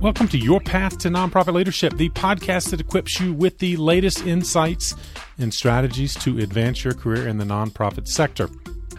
Welcome 0.00 0.28
to 0.28 0.38
Your 0.38 0.60
Path 0.60 0.98
to 0.98 1.08
Nonprofit 1.08 1.54
Leadership, 1.54 1.94
the 1.94 2.08
podcast 2.10 2.70
that 2.70 2.78
equips 2.78 3.18
you 3.18 3.34
with 3.34 3.58
the 3.58 3.76
latest 3.76 4.24
insights 4.24 4.94
and 5.38 5.52
strategies 5.52 6.14
to 6.22 6.38
advance 6.38 6.84
your 6.84 6.94
career 6.94 7.26
in 7.26 7.38
the 7.38 7.44
nonprofit 7.44 8.06
sector. 8.06 8.48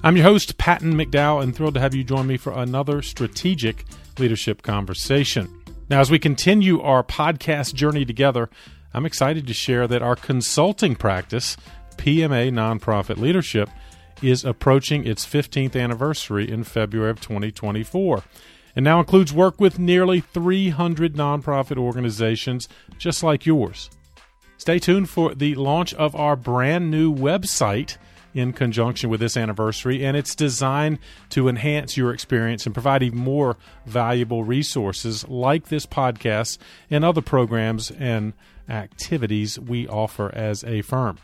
I'm 0.03 0.17
your 0.17 0.25
host, 0.25 0.57
Patton 0.57 0.95
McDowell, 0.95 1.41
and 1.41 1.55
thrilled 1.55 1.75
to 1.75 1.79
have 1.79 1.95
you 1.95 2.03
join 2.03 2.27
me 2.27 2.35
for 2.35 2.51
another 2.51 3.01
strategic 3.01 3.85
leadership 4.17 4.61
conversation. 4.61 5.47
Now, 5.89 6.01
as 6.01 6.11
we 6.11 6.19
continue 6.19 6.81
our 6.81 7.01
podcast 7.01 7.75
journey 7.75 8.03
together, 8.03 8.49
I'm 8.93 9.05
excited 9.05 9.47
to 9.47 9.53
share 9.53 9.87
that 9.87 10.01
our 10.01 10.17
consulting 10.17 10.97
practice, 10.97 11.55
PMA 11.95 12.51
Nonprofit 12.51 13.15
Leadership, 13.15 13.69
is 14.21 14.43
approaching 14.43 15.07
its 15.07 15.25
15th 15.25 15.81
anniversary 15.81 16.51
in 16.51 16.65
February 16.65 17.11
of 17.11 17.21
2024 17.21 18.21
and 18.75 18.83
now 18.83 18.99
includes 18.99 19.33
work 19.33 19.59
with 19.59 19.79
nearly 19.79 20.21
300 20.21 21.15
nonprofit 21.15 21.77
organizations 21.77 22.67
just 22.97 23.23
like 23.23 23.45
yours. 23.45 23.89
Stay 24.57 24.79
tuned 24.79 25.09
for 25.09 25.33
the 25.33 25.55
launch 25.55 25.93
of 25.93 26.15
our 26.15 26.35
brand 26.35 26.91
new 26.91 27.13
website 27.13 27.97
in 28.33 28.53
conjunction 28.53 29.09
with 29.09 29.19
this 29.19 29.37
anniversary, 29.37 30.05
and 30.05 30.15
it's 30.15 30.35
designed 30.35 30.99
to 31.29 31.47
enhance 31.47 31.97
your 31.97 32.13
experience 32.13 32.65
and 32.65 32.75
provide 32.75 33.01
even 33.01 33.17
more 33.17 33.57
valuable 33.85 34.43
resources 34.43 35.27
like 35.27 35.69
this 35.69 35.85
podcast 35.85 36.57
and 36.89 37.03
other 37.03 37.21
programs 37.21 37.91
and 37.91 38.33
activities 38.67 39.57
we 39.59 39.87
offer 39.87 40.33
as 40.35 40.63
a 40.63 40.81
firm. 40.81 41.17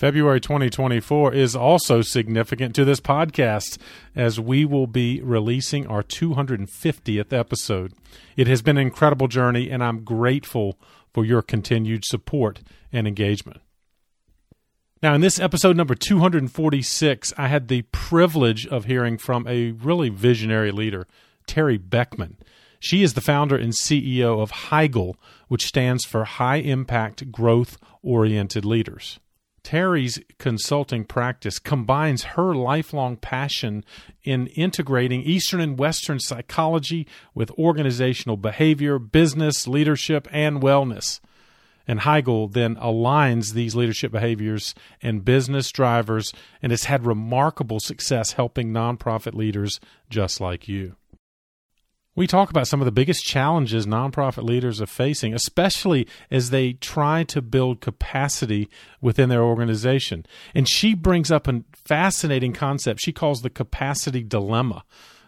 February 0.00 0.40
2024 0.40 1.34
is 1.34 1.54
also 1.54 2.00
significant 2.00 2.74
to 2.74 2.86
this 2.86 3.00
podcast 3.00 3.76
as 4.16 4.40
we 4.40 4.64
will 4.64 4.86
be 4.86 5.20
releasing 5.20 5.86
our 5.86 6.02
250th 6.02 7.34
episode. 7.34 7.92
It 8.34 8.46
has 8.46 8.62
been 8.62 8.78
an 8.78 8.86
incredible 8.86 9.28
journey, 9.28 9.68
and 9.68 9.84
I'm 9.84 10.02
grateful 10.02 10.78
for 11.12 11.26
your 11.26 11.42
continued 11.42 12.06
support 12.06 12.62
and 12.90 13.06
engagement. 13.06 13.60
Now, 15.02 15.12
in 15.12 15.20
this 15.20 15.38
episode 15.38 15.76
number 15.76 15.94
246, 15.94 17.34
I 17.36 17.48
had 17.48 17.68
the 17.68 17.82
privilege 17.92 18.66
of 18.66 18.86
hearing 18.86 19.18
from 19.18 19.46
a 19.46 19.72
really 19.72 20.08
visionary 20.08 20.70
leader, 20.70 21.06
Teri 21.46 21.78
Beckman. 21.78 22.38
She 22.78 23.02
is 23.02 23.12
the 23.12 23.20
founder 23.20 23.54
and 23.56 23.74
CEO 23.74 24.40
of 24.40 24.50
HIGOL, 24.50 25.16
which 25.48 25.66
stands 25.66 26.06
for 26.06 26.24
High 26.24 26.56
Impact 26.56 27.30
Growth 27.30 27.76
Oriented 28.02 28.64
Leaders. 28.64 29.20
Teri's 29.62 30.20
consulting 30.38 31.04
practice 31.04 31.58
combines 31.58 32.22
her 32.22 32.54
lifelong 32.54 33.16
passion 33.16 33.84
in 34.22 34.46
integrating 34.48 35.22
Eastern 35.22 35.60
and 35.60 35.78
Western 35.78 36.18
psychology 36.18 37.06
with 37.34 37.50
organizational 37.52 38.36
behavior, 38.36 38.98
business, 38.98 39.66
leadership, 39.66 40.28
and 40.30 40.60
wellness. 40.60 41.20
And 41.86 42.00
HIGOL 42.00 42.52
then 42.52 42.76
aligns 42.76 43.52
these 43.52 43.74
leadership 43.74 44.12
behaviors 44.12 44.74
and 45.02 45.24
business 45.24 45.70
drivers 45.72 46.32
and 46.62 46.70
has 46.70 46.84
had 46.84 47.04
remarkable 47.04 47.80
success 47.80 48.32
helping 48.32 48.72
nonprofit 48.72 49.34
leaders 49.34 49.80
just 50.08 50.40
like 50.40 50.68
you. 50.68 50.96
We 52.16 52.26
talk 52.26 52.50
about 52.50 52.66
some 52.66 52.80
of 52.80 52.86
the 52.86 52.92
biggest 52.92 53.24
challenges 53.24 53.86
nonprofit 53.86 54.42
leaders 54.42 54.80
are 54.82 54.86
facing, 54.86 55.32
especially 55.32 56.08
as 56.30 56.50
they 56.50 56.72
try 56.72 57.22
to 57.24 57.40
build 57.40 57.80
capacity 57.80 58.68
within 59.00 59.28
their 59.28 59.44
organization. 59.44 60.26
And 60.52 60.68
she 60.68 60.94
brings 60.94 61.30
up 61.30 61.46
a 61.46 61.62
fascinating 61.72 62.52
concept 62.52 63.00
she 63.00 63.12
calls 63.12 63.42
the 63.42 63.50
capacity 63.50 64.24
dilemma 64.24 64.84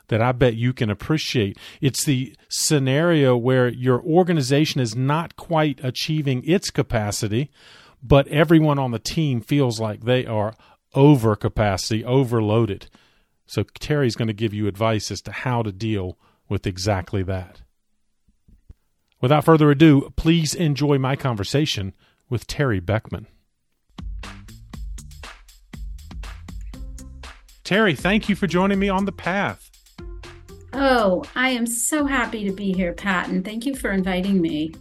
that 0.09 0.21
I 0.21 0.33
bet 0.33 0.57
you 0.57 0.73
can 0.73 0.91
appreciate. 0.91 1.57
It's 1.81 2.05
the 2.05 2.35
scenario 2.49 3.37
where 3.37 3.69
your 3.69 4.03
organization 4.03 4.81
is 4.81 4.97
not 4.97 5.37
quite 5.37 5.79
achieving 5.85 6.43
its 6.45 6.71
capacity, 6.71 7.51
but 8.03 8.27
everyone 8.27 8.81
on 8.81 8.91
the 8.91 8.99
team 8.99 9.41
feels 9.41 9.79
like 9.79 10.03
they 10.03 10.27
are 10.27 10.55
over 10.95 11.37
capacity, 11.37 12.05
overloaded. 12.05 12.89
So 13.47 13.63
Teri's 13.63 14.17
going 14.17 14.29
to 14.29 14.35
give 14.35 14.53
you 14.53 14.67
advice 14.67 15.11
as 15.11 15.23
to 15.23 15.33
how 15.33 15.63
to 15.63 15.71
deal 15.71 16.19
with 16.53 16.67
exactly 16.67 17.23
that. 17.25 17.63
Without 19.21 19.45
further 19.45 19.71
ado, 19.71 20.13
please 20.17 20.55
enjoy 20.55 20.99
my 20.99 21.17
conversation 21.17 21.95
with 22.29 22.47
Teri 22.47 22.85
Beckman. 22.85 23.27
Teri, 27.65 27.99
thank 27.99 28.29
you 28.29 28.37
for 28.37 28.47
joining 28.47 28.79
me 28.79 28.89
on 28.89 29.07
the 29.07 29.13
path. 29.13 29.71
Oh, 30.75 31.25
I 31.35 31.51
am 31.51 31.67
so 31.67 32.05
happy 32.05 32.45
to 32.49 32.53
be 32.53 32.73
here, 32.73 32.93
Patton. 32.93 33.43
Thank 33.43 33.65
you 33.65 33.75
for 33.75 33.91
inviting 33.91 34.41
me. 34.41 34.75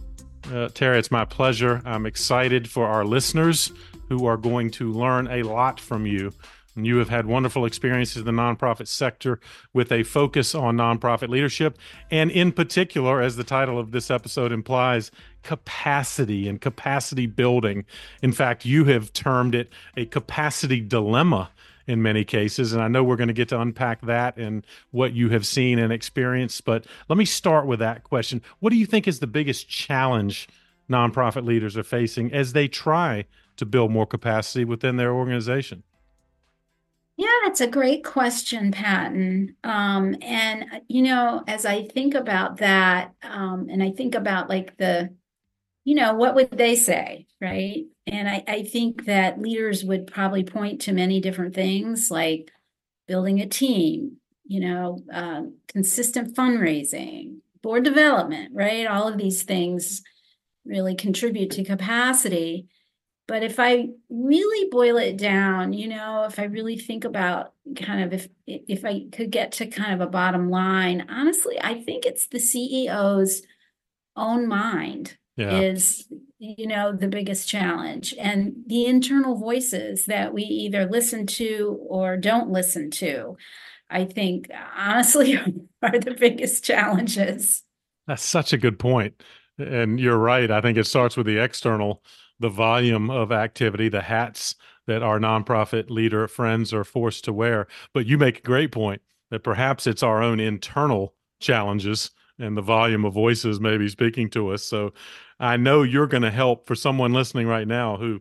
Uh, 0.46 0.68
Teri, 0.68 0.98
it's 0.98 1.10
my 1.10 1.24
pleasure. 1.24 1.80
I'm 1.84 2.04
excited 2.04 2.68
for 2.68 2.86
our 2.86 3.04
listeners 3.04 3.72
who 4.08 4.26
are 4.26 4.36
going 4.36 4.70
to 4.72 4.92
learn 4.92 5.28
a 5.28 5.42
lot 5.42 5.80
from 5.80 6.06
you 6.06 6.32
you 6.74 6.96
have 6.96 7.08
had 7.08 7.26
wonderful 7.26 7.64
experiences 7.64 8.18
in 8.18 8.24
the 8.24 8.32
nonprofit 8.32 8.88
sector 8.88 9.40
with 9.72 9.92
a 9.92 10.02
focus 10.02 10.54
on 10.54 10.76
nonprofit 10.76 11.28
leadership, 11.28 11.78
and 12.10 12.30
in 12.30 12.52
particular, 12.52 13.20
as 13.20 13.36
the 13.36 13.44
title 13.44 13.78
of 13.78 13.90
this 13.90 14.10
episode 14.10 14.52
implies, 14.52 15.10
capacity 15.42 16.48
and 16.48 16.60
capacity 16.60 17.26
building. 17.26 17.84
In 18.22 18.32
fact, 18.32 18.64
you 18.64 18.84
have 18.84 19.12
termed 19.12 19.54
it 19.54 19.70
a 19.96 20.06
capacity 20.06 20.80
dilemma 20.80 21.50
in 21.86 22.02
many 22.02 22.24
cases. 22.24 22.72
And 22.72 22.82
I 22.82 22.88
know 22.88 23.02
we're 23.02 23.16
going 23.16 23.28
to 23.28 23.34
get 23.34 23.48
to 23.50 23.60
unpack 23.60 24.00
that 24.02 24.36
and 24.36 24.64
what 24.90 25.12
you 25.12 25.30
have 25.30 25.46
seen 25.46 25.78
and 25.78 25.92
experienced. 25.92 26.64
But 26.64 26.86
let 27.08 27.18
me 27.18 27.24
start 27.24 27.66
with 27.66 27.80
that 27.80 28.04
question. 28.04 28.42
What 28.60 28.70
do 28.70 28.76
you 28.76 28.86
think 28.86 29.08
is 29.08 29.20
the 29.20 29.26
biggest 29.26 29.68
challenge 29.68 30.48
nonprofit 30.90 31.44
leaders 31.44 31.76
are 31.76 31.82
facing 31.82 32.32
as 32.32 32.52
they 32.52 32.68
try 32.68 33.24
to 33.56 33.66
build 33.66 33.90
more 33.90 34.06
capacity 34.06 34.64
within 34.64 34.96
their 34.96 35.12
organization? 35.12 35.82
Yeah, 37.22 37.28
that's 37.44 37.60
a 37.60 37.68
great 37.68 38.02
question, 38.02 38.72
Patton. 38.72 39.54
Um, 39.62 40.16
and, 40.22 40.64
uh, 40.72 40.80
you 40.88 41.02
know, 41.02 41.44
as 41.46 41.64
I 41.64 41.84
think 41.84 42.14
about 42.16 42.56
that, 42.56 43.12
um, 43.22 43.68
and 43.70 43.80
I 43.80 43.92
think 43.92 44.16
about 44.16 44.48
like 44.48 44.76
the, 44.76 45.14
you 45.84 45.94
know, 45.94 46.14
what 46.14 46.34
would 46.34 46.50
they 46.50 46.74
say, 46.74 47.28
right? 47.40 47.84
And 48.08 48.28
I, 48.28 48.42
I 48.48 48.62
think 48.64 49.04
that 49.04 49.40
leaders 49.40 49.84
would 49.84 50.08
probably 50.08 50.42
point 50.42 50.80
to 50.80 50.92
many 50.92 51.20
different 51.20 51.54
things 51.54 52.10
like 52.10 52.50
building 53.06 53.40
a 53.40 53.46
team, 53.46 54.16
you 54.44 54.58
know, 54.58 54.98
uh, 55.14 55.42
consistent 55.68 56.34
fundraising, 56.34 57.36
board 57.62 57.84
development, 57.84 58.50
right? 58.52 58.88
All 58.88 59.06
of 59.06 59.16
these 59.16 59.44
things 59.44 60.02
really 60.64 60.96
contribute 60.96 61.52
to 61.52 61.62
capacity. 61.62 62.66
But 63.28 63.42
if 63.42 63.58
I 63.58 63.88
really 64.10 64.68
boil 64.70 64.96
it 64.96 65.16
down, 65.16 65.72
you 65.72 65.88
know, 65.88 66.24
if 66.24 66.38
I 66.38 66.44
really 66.44 66.76
think 66.76 67.04
about 67.04 67.52
kind 67.76 68.02
of 68.02 68.12
if 68.12 68.28
if 68.46 68.84
I 68.84 69.04
could 69.12 69.30
get 69.30 69.52
to 69.52 69.66
kind 69.66 69.94
of 69.94 70.00
a 70.00 70.10
bottom 70.10 70.50
line, 70.50 71.06
honestly, 71.08 71.58
I 71.60 71.82
think 71.82 72.04
it's 72.04 72.26
the 72.26 72.38
CEO's 72.38 73.42
own 74.16 74.46
mind 74.46 75.16
yeah. 75.36 75.60
is 75.60 76.06
you 76.38 76.66
know 76.66 76.92
the 76.92 77.08
biggest 77.08 77.48
challenge. 77.48 78.14
And 78.18 78.64
the 78.66 78.86
internal 78.86 79.36
voices 79.36 80.06
that 80.06 80.34
we 80.34 80.42
either 80.42 80.86
listen 80.86 81.26
to 81.28 81.78
or 81.88 82.16
don't 82.16 82.50
listen 82.50 82.90
to 82.90 83.36
i 83.90 84.04
think 84.04 84.50
honestly 84.74 85.36
are 85.82 85.98
the 85.98 86.16
biggest 86.18 86.64
challenges. 86.64 87.62
That's 88.06 88.22
such 88.22 88.52
a 88.52 88.58
good 88.58 88.78
point. 88.78 89.22
And 89.58 90.00
you're 90.00 90.18
right. 90.18 90.50
I 90.50 90.60
think 90.60 90.78
it 90.78 90.86
starts 90.86 91.16
with 91.16 91.26
the 91.26 91.38
external 91.38 92.02
the 92.42 92.50
volume 92.50 93.10
of 93.10 93.32
activity, 93.32 93.88
the 93.88 94.02
hats 94.02 94.54
that 94.86 95.02
our 95.02 95.18
nonprofit 95.18 95.88
leader 95.88 96.28
friends 96.28 96.74
are 96.74 96.84
forced 96.84 97.24
to 97.24 97.32
wear. 97.32 97.66
But 97.94 98.06
you 98.06 98.18
make 98.18 98.38
a 98.38 98.42
great 98.42 98.72
point 98.72 99.00
that 99.30 99.44
perhaps 99.44 99.86
it's 99.86 100.02
our 100.02 100.22
own 100.22 100.40
internal 100.40 101.14
challenges 101.40 102.10
and 102.38 102.56
the 102.56 102.62
volume 102.62 103.04
of 103.04 103.14
voices 103.14 103.60
maybe 103.60 103.88
speaking 103.88 104.28
to 104.30 104.50
us. 104.50 104.64
So 104.64 104.92
I 105.38 105.56
know 105.56 105.82
you're 105.82 106.06
going 106.06 106.24
to 106.24 106.30
help 106.30 106.66
for 106.66 106.74
someone 106.74 107.12
listening 107.12 107.46
right 107.46 107.66
now 107.66 107.96
who 107.96 108.20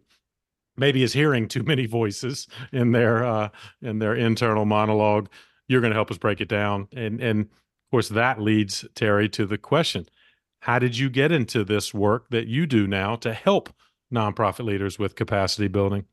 maybe 0.77 1.03
is 1.03 1.13
hearing 1.13 1.47
too 1.47 1.63
many 1.63 1.85
voices 1.85 2.47
in 2.71 2.91
their 2.91 3.25
uh, 3.25 3.49
in 3.81 3.99
their 3.99 4.15
internal 4.15 4.65
monologue. 4.65 5.29
You're 5.67 5.81
going 5.81 5.91
to 5.91 5.97
help 5.97 6.11
us 6.11 6.17
break 6.17 6.41
it 6.41 6.47
down, 6.47 6.87
and 6.93 7.21
and 7.21 7.41
of 7.41 7.91
course 7.91 8.09
that 8.09 8.41
leads 8.41 8.85
Teri 8.95 9.31
to 9.33 9.45
the 9.45 9.57
question: 9.57 10.07
How 10.61 10.79
did 10.79 10.97
you 10.97 11.09
get 11.09 11.31
into 11.31 11.63
this 11.63 11.93
work 11.93 12.29
that 12.29 12.47
you 12.47 12.65
do 12.65 12.87
now 12.87 13.15
to 13.17 13.33
help 13.33 13.69
nonprofit 14.11 14.65
leaders 14.65 14.99
with 14.99 15.15
capacity 15.15 15.67
building? 15.67 16.05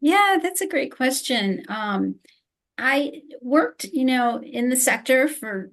Yeah, 0.00 0.38
that's 0.42 0.60
a 0.60 0.68
great 0.68 0.94
question. 0.94 1.64
Um, 1.68 2.16
I 2.78 3.22
worked, 3.40 3.84
you 3.84 4.04
know, 4.04 4.40
in 4.40 4.68
the 4.68 4.76
sector 4.76 5.26
for 5.26 5.72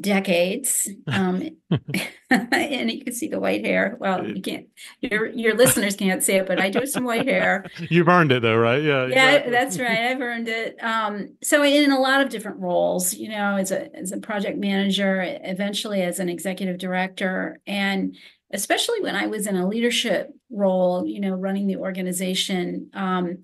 decades. 0.00 0.88
Um, 1.06 1.42
and 2.30 2.90
you 2.90 3.04
can 3.04 3.12
see 3.12 3.28
the 3.28 3.40
white 3.40 3.64
hair. 3.64 3.96
Well, 3.98 4.26
you 4.26 4.40
can't, 4.40 4.66
your, 5.00 5.26
your 5.26 5.56
listeners 5.56 5.96
can't 5.96 6.22
see 6.22 6.34
it, 6.34 6.46
but 6.46 6.60
I 6.60 6.70
do 6.70 6.80
have 6.80 6.88
some 6.88 7.04
white 7.04 7.26
hair. 7.26 7.66
You've 7.90 8.08
earned 8.08 8.32
it 8.32 8.42
though, 8.42 8.56
right? 8.56 8.82
Yeah. 8.82 9.06
Yeah, 9.06 9.32
exactly. 9.32 9.52
that's 9.52 9.78
right. 9.78 9.98
I've 10.10 10.20
earned 10.20 10.48
it. 10.48 10.82
Um, 10.82 11.36
so 11.42 11.64
in 11.64 11.90
a 11.90 11.98
lot 11.98 12.20
of 12.20 12.28
different 12.28 12.60
roles, 12.60 13.14
you 13.14 13.28
know, 13.28 13.56
as 13.56 13.72
a, 13.72 13.94
as 13.96 14.12
a 14.12 14.18
project 14.18 14.58
manager, 14.58 15.38
eventually 15.42 16.02
as 16.02 16.20
an 16.20 16.28
executive 16.28 16.78
director, 16.78 17.60
and 17.66 18.16
especially 18.52 19.00
when 19.00 19.16
I 19.16 19.26
was 19.26 19.46
in 19.46 19.56
a 19.56 19.68
leadership 19.68 20.30
role, 20.50 21.06
you 21.06 21.20
know, 21.20 21.34
running 21.34 21.66
the 21.66 21.76
organization, 21.76 22.90
um, 22.94 23.42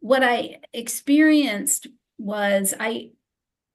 what 0.00 0.22
I 0.22 0.60
experienced 0.72 1.88
was 2.18 2.74
I 2.78 3.10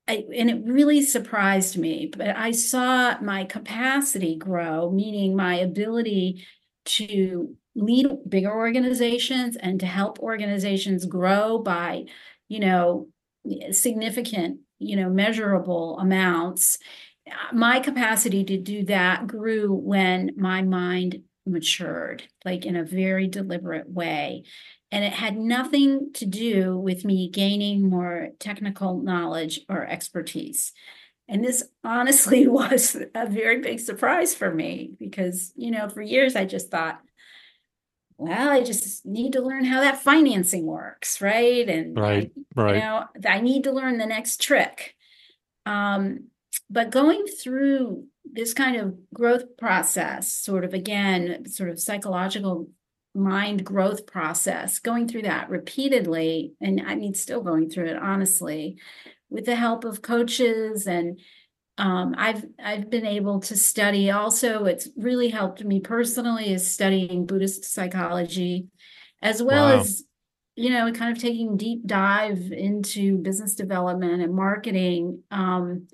I, 0.07 0.25
and 0.35 0.49
it 0.49 0.63
really 0.65 1.03
surprised 1.03 1.77
me, 1.77 2.11
but 2.17 2.35
I 2.35 2.49
saw 2.49 3.19
my 3.21 3.43
capacity 3.43 4.35
grow, 4.37 4.89
meaning 4.89 5.35
my 5.35 5.57
ability 5.57 6.47
to 6.85 7.55
lead 7.75 8.07
bigger 8.27 8.51
organizations 8.51 9.55
and 9.55 9.79
to 9.79 9.85
help 9.85 10.17
organizations 10.17 11.05
grow 11.05 11.59
by, 11.59 12.05
you 12.47 12.59
know, 12.59 13.07
significant, 13.71 14.61
you 14.79 14.95
know, 14.95 15.09
measurable 15.09 15.99
amounts. 15.99 16.79
My 17.53 17.79
capacity 17.79 18.43
to 18.45 18.57
do 18.57 18.85
that 18.85 19.27
grew 19.27 19.73
when 19.73 20.31
my 20.37 20.61
mind 20.61 21.23
matured, 21.45 22.23
like 22.45 22.65
in 22.65 22.75
a 22.75 22.83
very 22.83 23.27
deliberate 23.27 23.89
way. 23.89 24.43
And 24.91 25.03
it 25.03 25.13
had 25.13 25.37
nothing 25.37 26.13
to 26.13 26.25
do 26.25 26.77
with 26.77 27.05
me 27.05 27.29
gaining 27.29 27.89
more 27.89 28.29
technical 28.39 28.97
knowledge 28.97 29.61
or 29.69 29.85
expertise. 29.85 30.73
And 31.27 31.43
this 31.43 31.63
honestly 31.83 32.47
was 32.47 32.95
a 33.13 33.27
very 33.27 33.59
big 33.59 33.79
surprise 33.79 34.33
for 34.33 34.53
me 34.53 34.91
because, 34.99 35.53
you 35.55 35.71
know, 35.71 35.89
for 35.89 36.01
years 36.01 36.35
I 36.35 36.45
just 36.45 36.71
thought, 36.71 36.99
well, 38.17 38.49
I 38.49 38.61
just 38.61 39.05
need 39.05 39.33
to 39.33 39.41
learn 39.41 39.63
how 39.63 39.79
that 39.79 40.01
financing 40.01 40.65
works, 40.65 41.21
right? 41.21 41.69
And 41.69 41.97
right, 41.97 42.31
I, 42.57 42.61
right. 42.61 42.75
You 42.75 42.81
know, 42.81 43.05
I 43.25 43.39
need 43.39 43.63
to 43.63 43.71
learn 43.71 43.97
the 43.97 44.05
next 44.05 44.41
trick. 44.41 44.95
Um, 45.65 46.25
but 46.69 46.91
going 46.91 47.25
through 47.25 48.05
this 48.23 48.53
kind 48.53 48.75
of 48.75 48.95
growth 49.13 49.57
process, 49.57 50.31
sort 50.31 50.63
of 50.63 50.73
again, 50.73 51.47
sort 51.47 51.69
of 51.69 51.79
psychological 51.79 52.69
mind 53.15 53.65
growth 53.65 54.05
process, 54.05 54.79
going 54.79 55.07
through 55.07 55.23
that 55.23 55.49
repeatedly, 55.49 56.53
and 56.61 56.81
I 56.85 56.95
mean, 56.95 57.15
still 57.15 57.41
going 57.41 57.69
through 57.69 57.87
it 57.87 57.97
honestly, 57.97 58.77
with 59.29 59.45
the 59.45 59.55
help 59.55 59.83
of 59.83 60.01
coaches 60.01 60.87
and 60.87 61.19
um, 61.79 62.13
I've 62.17 62.45
I've 62.61 62.89
been 62.89 63.05
able 63.05 63.39
to 63.41 63.55
study. 63.55 64.11
Also, 64.11 64.65
it's 64.65 64.89
really 64.97 65.29
helped 65.29 65.63
me 65.63 65.79
personally 65.79 66.51
is 66.51 66.69
studying 66.69 67.25
Buddhist 67.25 67.63
psychology, 67.63 68.67
as 69.21 69.41
well 69.41 69.75
wow. 69.75 69.79
as 69.79 70.03
you 70.57 70.69
know, 70.69 70.91
kind 70.91 71.15
of 71.15 71.21
taking 71.23 71.55
deep 71.55 71.87
dive 71.87 72.51
into 72.51 73.17
business 73.17 73.55
development 73.55 74.21
and 74.21 74.35
marketing. 74.35 75.23
Um, 75.31 75.87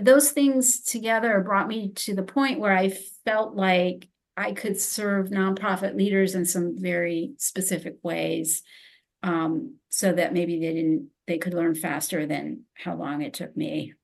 those 0.00 0.30
things 0.30 0.80
together 0.80 1.40
brought 1.40 1.68
me 1.68 1.92
to 1.92 2.14
the 2.14 2.22
point 2.22 2.60
where 2.60 2.76
I 2.76 2.90
felt 3.24 3.54
like 3.54 4.08
I 4.36 4.52
could 4.52 4.78
serve 4.80 5.28
nonprofit 5.28 5.96
leaders 5.96 6.34
in 6.34 6.44
some 6.44 6.76
very 6.76 7.32
specific 7.38 7.96
ways 8.02 8.62
um, 9.22 9.76
so 9.88 10.12
that 10.12 10.32
maybe 10.32 10.60
they 10.60 10.74
didn't 10.74 11.08
they 11.26 11.38
could 11.38 11.54
learn 11.54 11.74
faster 11.74 12.26
than 12.26 12.62
how 12.74 12.94
long 12.94 13.22
it 13.22 13.34
took 13.34 13.56
me. 13.56 13.94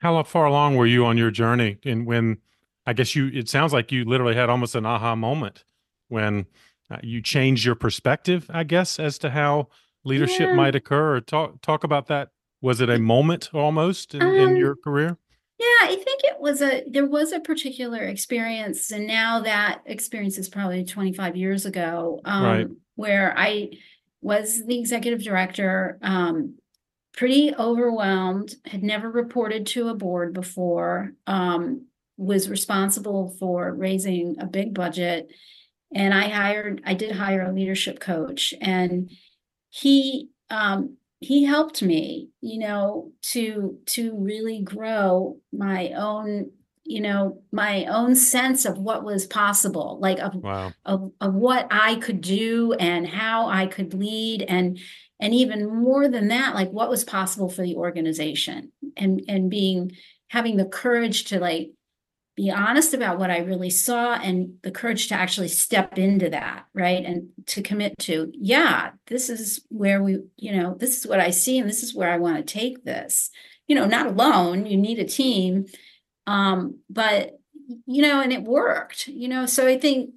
How 0.00 0.22
far 0.22 0.46
along 0.46 0.76
were 0.76 0.86
you 0.86 1.04
on 1.04 1.18
your 1.18 1.30
journey? 1.30 1.78
And 1.84 2.06
when 2.06 2.38
I 2.86 2.92
guess 2.92 3.14
you, 3.14 3.30
it 3.32 3.48
sounds 3.48 3.72
like 3.72 3.92
you 3.92 4.04
literally 4.04 4.34
had 4.34 4.48
almost 4.48 4.74
an 4.74 4.86
aha 4.86 5.14
moment 5.14 5.64
when 6.08 6.46
uh, 6.90 6.98
you 7.02 7.20
changed 7.20 7.64
your 7.64 7.74
perspective, 7.74 8.50
I 8.52 8.64
guess, 8.64 8.98
as 8.98 9.18
to 9.18 9.30
how 9.30 9.68
leadership 10.04 10.48
yeah. 10.48 10.54
might 10.54 10.74
occur. 10.74 11.16
Or 11.16 11.20
talk 11.20 11.60
talk 11.62 11.84
about 11.84 12.06
that. 12.08 12.30
Was 12.64 12.80
it 12.80 12.88
a 12.88 12.98
moment 12.98 13.50
almost 13.52 14.14
in, 14.14 14.22
um, 14.22 14.34
in 14.34 14.56
your 14.56 14.74
career? 14.74 15.18
Yeah, 15.58 15.66
I 15.82 15.96
think 16.02 16.22
it 16.24 16.40
was 16.40 16.62
a 16.62 16.82
there 16.88 17.04
was 17.04 17.30
a 17.32 17.40
particular 17.40 18.04
experience, 18.04 18.90
and 18.90 19.06
now 19.06 19.40
that 19.40 19.82
experience 19.84 20.38
is 20.38 20.48
probably 20.48 20.82
25 20.82 21.36
years 21.36 21.66
ago, 21.66 22.22
um, 22.24 22.42
right. 22.42 22.66
where 22.94 23.34
I 23.36 23.72
was 24.22 24.64
the 24.64 24.78
executive 24.78 25.22
director, 25.22 25.98
um, 26.00 26.54
pretty 27.12 27.54
overwhelmed, 27.54 28.54
had 28.64 28.82
never 28.82 29.10
reported 29.10 29.66
to 29.66 29.88
a 29.88 29.94
board 29.94 30.32
before, 30.32 31.12
um, 31.26 31.86
was 32.16 32.48
responsible 32.48 33.36
for 33.38 33.74
raising 33.74 34.36
a 34.40 34.46
big 34.46 34.72
budget, 34.72 35.30
and 35.94 36.14
I 36.14 36.30
hired 36.30 36.80
I 36.86 36.94
did 36.94 37.14
hire 37.14 37.42
a 37.42 37.52
leadership 37.52 38.00
coach, 38.00 38.54
and 38.58 39.10
he 39.68 40.30
um, 40.48 40.96
he 41.24 41.44
helped 41.44 41.82
me 41.82 42.28
you 42.40 42.58
know 42.58 43.10
to 43.22 43.78
to 43.86 44.14
really 44.16 44.60
grow 44.60 45.38
my 45.52 45.90
own 45.96 46.50
you 46.84 47.00
know 47.00 47.40
my 47.50 47.86
own 47.86 48.14
sense 48.14 48.66
of 48.66 48.78
what 48.78 49.04
was 49.04 49.26
possible 49.26 49.98
like 50.00 50.18
of, 50.18 50.34
wow. 50.34 50.72
of 50.84 51.10
of 51.20 51.34
what 51.34 51.66
i 51.70 51.94
could 51.96 52.20
do 52.20 52.74
and 52.74 53.08
how 53.08 53.48
i 53.48 53.66
could 53.66 53.94
lead 53.94 54.42
and 54.42 54.78
and 55.18 55.32
even 55.32 55.66
more 55.66 56.08
than 56.08 56.28
that 56.28 56.54
like 56.54 56.70
what 56.70 56.90
was 56.90 57.04
possible 57.04 57.48
for 57.48 57.62
the 57.62 57.74
organization 57.74 58.70
and 58.96 59.22
and 59.26 59.50
being 59.50 59.90
having 60.28 60.56
the 60.56 60.66
courage 60.66 61.24
to 61.24 61.38
like 61.38 61.70
be 62.36 62.50
honest 62.50 62.94
about 62.94 63.18
what 63.18 63.30
I 63.30 63.38
really 63.38 63.70
saw 63.70 64.14
and 64.14 64.54
the 64.62 64.72
courage 64.72 65.08
to 65.08 65.14
actually 65.14 65.48
step 65.48 65.98
into 65.98 66.30
that, 66.30 66.66
right? 66.74 67.04
And 67.04 67.28
to 67.46 67.62
commit 67.62 67.96
to, 68.00 68.32
yeah, 68.34 68.90
this 69.06 69.30
is 69.30 69.64
where 69.68 70.02
we, 70.02 70.18
you 70.36 70.56
know, 70.56 70.74
this 70.74 70.98
is 70.98 71.06
what 71.06 71.20
I 71.20 71.30
see 71.30 71.58
and 71.58 71.68
this 71.68 71.82
is 71.82 71.94
where 71.94 72.10
I 72.10 72.18
want 72.18 72.36
to 72.36 72.42
take 72.42 72.84
this. 72.84 73.30
You 73.68 73.76
know, 73.76 73.86
not 73.86 74.06
alone, 74.06 74.66
you 74.66 74.76
need 74.76 74.98
a 74.98 75.04
team. 75.04 75.66
Um, 76.26 76.78
but 76.90 77.38
you 77.86 78.02
know, 78.02 78.20
and 78.20 78.32
it 78.32 78.42
worked, 78.42 79.06
you 79.06 79.28
know, 79.28 79.46
so 79.46 79.66
I 79.66 79.78
think 79.78 80.10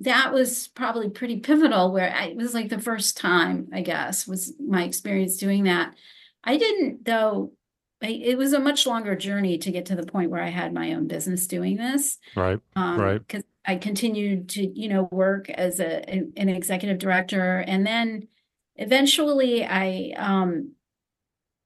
that 0.00 0.32
was 0.32 0.68
probably 0.68 1.10
pretty 1.10 1.40
pivotal 1.40 1.92
where 1.92 2.12
I, 2.12 2.28
it 2.28 2.36
was 2.36 2.54
like 2.54 2.70
the 2.70 2.80
first 2.80 3.18
time, 3.18 3.68
I 3.72 3.82
guess, 3.82 4.26
was 4.26 4.54
my 4.58 4.84
experience 4.84 5.36
doing 5.36 5.64
that. 5.64 5.94
I 6.42 6.56
didn't 6.56 7.04
though 7.04 7.52
it 8.02 8.38
was 8.38 8.52
a 8.52 8.60
much 8.60 8.86
longer 8.86 9.14
journey 9.14 9.58
to 9.58 9.70
get 9.70 9.86
to 9.86 9.94
the 9.94 10.06
point 10.06 10.30
where 10.30 10.42
I 10.42 10.48
had 10.48 10.72
my 10.72 10.94
own 10.94 11.06
business 11.06 11.46
doing 11.46 11.76
this. 11.76 12.18
Right. 12.34 12.58
Um, 12.74 12.98
right. 12.98 13.18
Because 13.18 13.44
I 13.66 13.76
continued 13.76 14.48
to, 14.50 14.66
you 14.66 14.88
know, 14.88 15.08
work 15.12 15.50
as 15.50 15.80
a 15.80 16.08
an 16.08 16.48
executive 16.48 16.98
director, 16.98 17.58
and 17.58 17.86
then 17.86 18.28
eventually 18.76 19.64
I 19.64 20.14
um 20.16 20.72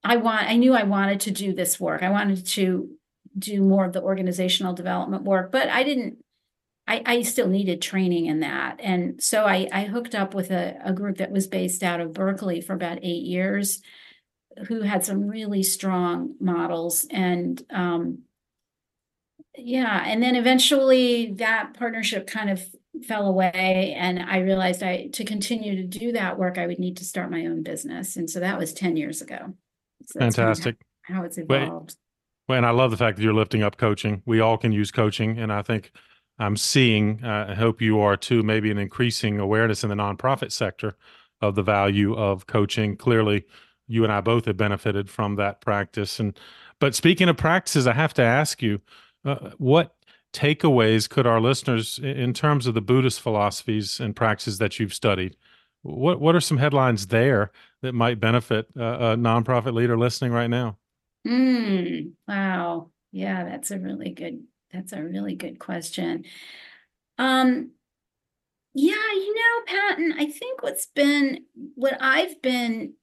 I 0.02 0.16
want 0.16 0.48
I 0.48 0.56
knew 0.56 0.74
I 0.74 0.82
wanted 0.82 1.20
to 1.20 1.30
do 1.30 1.54
this 1.54 1.78
work. 1.78 2.02
I 2.02 2.10
wanted 2.10 2.44
to 2.46 2.90
do 3.38 3.62
more 3.62 3.84
of 3.84 3.92
the 3.92 4.02
organizational 4.02 4.74
development 4.74 5.24
work, 5.24 5.52
but 5.52 5.68
I 5.68 5.82
didn't. 5.84 6.18
I, 6.86 7.02
I 7.06 7.22
still 7.22 7.48
needed 7.48 7.80
training 7.80 8.26
in 8.26 8.40
that, 8.40 8.78
and 8.82 9.22
so 9.22 9.46
I, 9.46 9.68
I 9.72 9.84
hooked 9.84 10.14
up 10.14 10.34
with 10.34 10.50
a, 10.50 10.76
a 10.84 10.92
group 10.92 11.16
that 11.16 11.30
was 11.30 11.46
based 11.46 11.82
out 11.82 11.98
of 11.98 12.12
Berkeley 12.12 12.60
for 12.60 12.74
about 12.74 12.98
eight 12.98 13.22
years 13.22 13.80
who 14.68 14.82
had 14.82 15.04
some 15.04 15.26
really 15.26 15.62
strong 15.62 16.34
models 16.40 17.06
and 17.10 17.62
um, 17.70 18.20
yeah 19.56 20.02
and 20.06 20.22
then 20.22 20.36
eventually 20.36 21.32
that 21.34 21.74
partnership 21.74 22.26
kind 22.26 22.50
of 22.50 22.64
fell 23.06 23.26
away 23.26 23.94
and 23.98 24.20
i 24.20 24.38
realized 24.38 24.82
i 24.82 25.06
to 25.08 25.24
continue 25.24 25.76
to 25.76 25.84
do 25.84 26.12
that 26.12 26.38
work 26.38 26.58
i 26.58 26.66
would 26.66 26.78
need 26.78 26.96
to 26.96 27.04
start 27.04 27.30
my 27.30 27.46
own 27.46 27.62
business. 27.62 28.16
And 28.16 28.28
so 28.28 28.40
that 28.40 28.58
was 28.58 28.72
10 28.72 28.96
years 28.96 29.20
ago. 29.20 29.54
So 30.06 30.20
fantastic. 30.20 30.76
how, 31.02 31.14
how, 31.14 31.22
it's 31.24 31.38
evolved. 31.38 31.96
well, 32.48 32.58
and 32.58 32.66
i 32.66 32.70
love 32.70 32.90
the 32.90 32.96
fact 32.96 33.16
that 33.16 33.22
you're 33.22 33.34
lifting 33.34 33.62
up 33.62 33.76
coaching. 33.76 34.22
We 34.26 34.40
all 34.40 34.58
can 34.58 34.72
use 34.72 34.90
coaching 34.90 35.38
and 35.38 35.52
i 35.52 35.62
think 35.62 35.92
i'm 36.38 36.56
seeing 36.56 37.22
uh, 37.24 37.46
i 37.50 37.54
hope 37.54 37.80
you 37.80 38.00
are 38.00 38.16
too 38.16 38.42
maybe 38.42 38.70
an 38.70 38.78
increasing 38.78 39.38
awareness 39.38 39.82
in 39.82 39.90
the 39.90 39.96
nonprofit 39.96 40.52
sector 40.52 40.96
of 41.44 41.54
the 41.54 41.62
value 41.62 42.14
of 42.16 42.46
coaching. 42.46 42.96
Clearly 42.96 43.44
you 43.86 44.04
and 44.04 44.12
I 44.12 44.20
both 44.20 44.46
have 44.46 44.56
benefited 44.56 45.10
from 45.10 45.36
that 45.36 45.60
practice. 45.60 46.18
And 46.18 46.38
but 46.80 46.94
speaking 46.94 47.28
of 47.28 47.36
practices, 47.36 47.86
I 47.86 47.92
have 47.92 48.14
to 48.14 48.22
ask 48.22 48.62
you, 48.62 48.80
uh, 49.24 49.50
what 49.58 49.94
takeaways 50.32 51.08
could 51.08 51.26
our 51.26 51.40
listeners, 51.40 51.98
in 51.98 52.34
terms 52.34 52.66
of 52.66 52.74
the 52.74 52.80
Buddhist 52.80 53.20
philosophies 53.20 54.00
and 54.00 54.16
practices 54.16 54.58
that 54.58 54.78
you've 54.78 54.94
studied, 54.94 55.36
what 55.82 56.20
what 56.20 56.34
are 56.34 56.40
some 56.40 56.58
headlines 56.58 57.08
there 57.08 57.52
that 57.82 57.94
might 57.94 58.20
benefit 58.20 58.66
uh, 58.78 58.82
a 58.82 59.16
nonprofit 59.16 59.74
leader 59.74 59.98
listening 59.98 60.32
right 60.32 60.48
now? 60.48 60.78
Mm, 61.26 62.12
wow, 62.26 62.90
yeah, 63.12 63.44
that's 63.44 63.70
a 63.70 63.78
really 63.78 64.10
good 64.10 64.44
that's 64.72 64.92
a 64.92 65.02
really 65.02 65.36
good 65.36 65.58
question. 65.58 66.24
Um, 67.18 67.70
yeah, 68.74 69.12
you 69.12 69.34
know, 69.34 69.64
Patton, 69.66 70.14
I 70.18 70.26
think 70.26 70.62
what's 70.62 70.86
been 70.86 71.44
what 71.74 71.96
I've 72.00 72.42
been 72.42 72.94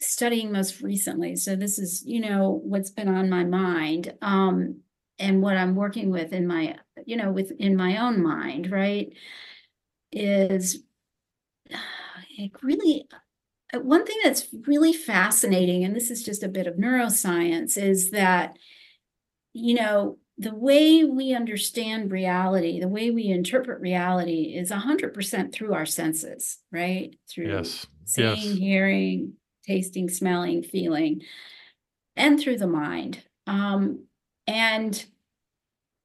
studying 0.00 0.52
most 0.52 0.80
recently. 0.80 1.36
So 1.36 1.56
this 1.56 1.78
is, 1.78 2.02
you 2.06 2.20
know, 2.20 2.60
what's 2.64 2.90
been 2.90 3.08
on 3.08 3.30
my 3.30 3.44
mind. 3.44 4.14
Um, 4.22 4.80
and 5.18 5.42
what 5.42 5.56
I'm 5.56 5.74
working 5.74 6.10
with 6.10 6.32
in 6.32 6.46
my, 6.46 6.76
you 7.06 7.16
know, 7.16 7.30
within 7.30 7.76
my 7.76 7.96
own 7.98 8.22
mind, 8.22 8.70
right? 8.70 9.12
Is 10.12 10.82
it 12.38 12.52
really 12.62 13.08
uh, 13.74 13.80
one 13.80 14.06
thing 14.06 14.18
that's 14.22 14.46
really 14.66 14.92
fascinating, 14.92 15.84
and 15.84 15.94
this 15.94 16.10
is 16.10 16.24
just 16.24 16.42
a 16.42 16.48
bit 16.48 16.66
of 16.66 16.74
neuroscience, 16.74 17.76
is 17.76 18.10
that, 18.10 18.56
you 19.52 19.74
know, 19.74 20.18
the 20.38 20.54
way 20.54 21.02
we 21.02 21.34
understand 21.34 22.12
reality, 22.12 22.78
the 22.78 22.88
way 22.88 23.10
we 23.10 23.28
interpret 23.28 23.80
reality 23.80 24.54
is 24.56 24.70
100% 24.70 25.52
through 25.52 25.72
our 25.72 25.86
senses, 25.86 26.58
right? 26.70 27.16
Through 27.28 27.48
yes. 27.48 27.86
seeing, 28.04 28.36
yes. 28.36 28.58
hearing, 28.58 29.32
tasting, 29.66 30.08
smelling, 30.08 30.62
feeling, 30.62 31.22
and 32.16 32.40
through 32.40 32.58
the 32.58 32.66
mind. 32.66 33.22
Um, 33.46 34.04
and 34.46 35.04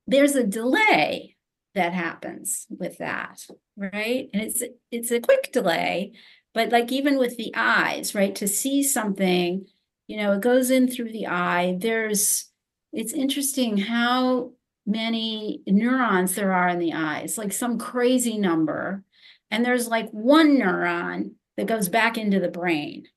there's 0.08 0.36
a 0.36 0.44
delay 0.44 1.36
that 1.76 1.94
happens 1.94 2.68
with 2.70 2.98
that, 2.98 3.46
right? 3.78 4.30
And 4.34 4.44
it's 4.44 4.62
it's 4.92 5.12
a 5.12 5.22
quick 5.22 5.52
delay, 5.54 6.14
but 6.54 6.72
like 6.72 6.92
even 6.92 7.18
with 7.18 7.38
the 7.38 7.54
eyes, 7.56 8.14
right? 8.14 8.36
To 8.36 8.48
see 8.48 8.84
something, 8.84 9.66
you 10.08 10.18
know, 10.18 10.34
it 10.34 10.42
goes 10.42 10.70
in 10.70 10.90
through 10.90 11.12
the 11.12 11.28
eye. 11.28 11.78
There's 11.80 12.50
it's 12.92 13.14
interesting 13.14 13.78
how 13.78 14.52
many 14.86 15.62
neurons 15.66 16.36
there 16.36 16.52
are 16.52 16.68
in 16.70 16.80
the 16.80 16.94
eyes, 16.94 17.38
like 17.38 17.54
some 17.54 17.78
crazy 17.78 18.38
number. 18.38 19.04
And 19.50 19.64
there's 19.66 19.88
like 19.88 20.10
one 20.12 20.58
neuron 20.58 21.32
that 21.58 21.68
goes 21.68 21.90
back 21.90 22.18
into 22.18 22.40
the 22.40 22.50
brain 22.50 23.08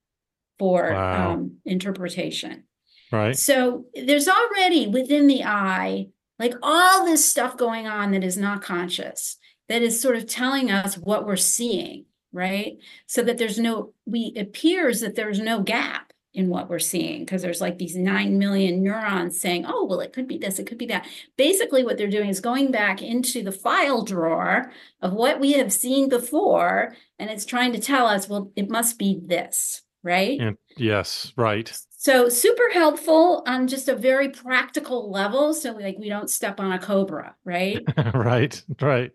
for 0.59 0.91
wow. 0.93 1.33
um, 1.33 1.57
interpretation. 1.65 2.65
Right. 3.13 3.37
So 3.37 3.87
there's 3.95 4.29
already 4.29 4.87
within 4.87 5.27
the 5.27 5.45
eye, 5.45 6.09
like 6.39 6.55
all 6.63 7.05
this 7.05 7.25
stuff 7.25 7.57
going 7.57 7.87
on 7.87 8.13
that 8.13 8.25
is 8.25 8.37
not 8.37 8.63
conscious, 8.63 9.37
that 9.69 9.83
is 9.83 10.01
sort 10.01 10.17
of 10.17 10.27
telling 10.27 10.71
us 10.71 10.97
what 10.97 11.27
we're 11.27 11.37
seeing, 11.37 12.07
right? 12.33 12.79
So 13.07 13.23
that 13.23 13.39
there's 13.39 13.59
no, 13.59 13.93
we 14.07 14.35
appears 14.37 15.01
that 15.01 15.15
there's 15.15 15.39
no 15.39 15.63
gap 15.63 16.13
in 16.35 16.49
what 16.49 16.69
we're 16.69 16.81
seeing 16.81 17.21
because 17.21 17.43
there's 17.43 17.61
like 17.61 17.79
these 17.79 17.95
9 17.95 18.39
million 18.39 18.83
neurons 18.83 19.41
saying, 19.41 19.65
oh, 19.67 19.85
well, 19.85 20.01
it 20.01 20.13
could 20.13 20.27
be 20.27 20.37
this, 20.37 20.59
it 20.59 20.67
could 20.67 20.79
be 20.79 20.87
that. 20.87 21.07
Basically, 21.37 21.85
what 21.85 21.97
they're 21.97 22.09
doing 22.09 22.29
is 22.29 22.41
going 22.41 22.73
back 22.73 23.01
into 23.01 23.43
the 23.43 23.53
file 23.53 24.03
drawer 24.03 24.73
of 25.01 25.13
what 25.13 25.39
we 25.39 25.53
have 25.53 25.73
seen 25.73 26.09
before, 26.09 26.97
and 27.21 27.31
it's 27.31 27.47
trying 27.47 27.73
to 27.73 27.79
tell 27.79 28.07
us, 28.07 28.29
well, 28.29 28.51
it 28.57 28.69
must 28.69 28.99
be 28.99 29.21
this, 29.25 29.83
right? 30.05 30.39
And, 30.39 30.57
yes, 30.77 31.33
right. 31.37 31.77
So 31.91 32.29
super 32.29 32.71
helpful 32.73 33.43
on 33.47 33.67
just 33.67 33.89
a 33.89 33.97
very 33.97 34.29
practical 34.29 35.11
level. 35.11 35.55
So 35.55 35.73
like 35.73 35.97
we 35.99 36.09
don't 36.09 36.31
step 36.31 36.61
on 36.61 36.71
a 36.71 36.79
cobra, 36.79 37.35
right? 37.45 37.83
right, 38.15 38.63
right. 38.81 39.11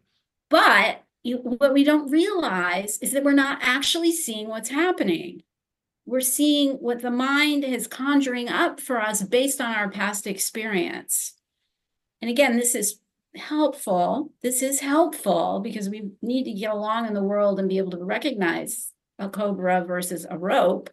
But 0.50 1.03
you, 1.24 1.38
what 1.38 1.74
we 1.74 1.86
don't 1.86 2.12
realize 2.12 2.98
is 2.98 3.13
that 3.13 3.24
we're 3.24 3.31
not 3.31 3.60
actually 3.62 4.12
seeing 4.12 4.50
what's 4.50 4.69
happening 4.69 5.43
we're 6.10 6.22
seeing 6.22 6.72
what 6.77 7.03
the 7.03 7.12
mind 7.12 7.63
is 7.63 7.86
conjuring 7.86 8.50
up 8.50 8.79
for 8.79 9.00
us 9.00 9.22
based 9.22 9.62
on 9.62 9.75
our 9.75 9.89
past 9.89 10.25
experience. 10.25 11.34
And 12.19 12.31
again, 12.31 12.58
this 12.58 12.74
is 12.74 13.00
helpful. 13.36 14.31
This 14.41 14.63
is 14.63 14.79
helpful 14.79 15.60
because 15.60 15.88
we 15.88 16.10
need 16.24 16.46
to 16.46 16.53
get 16.53 16.72
along 16.72 17.05
in 17.05 17.13
the 17.13 17.24
world 17.24 17.60
and 17.60 17.69
be 17.69 17.77
able 17.77 17.91
to 17.91 18.03
recognize 18.03 18.91
a 19.20 19.30
cobra 19.30 19.84
versus 19.86 20.26
a 20.30 20.38
rope. 20.38 20.90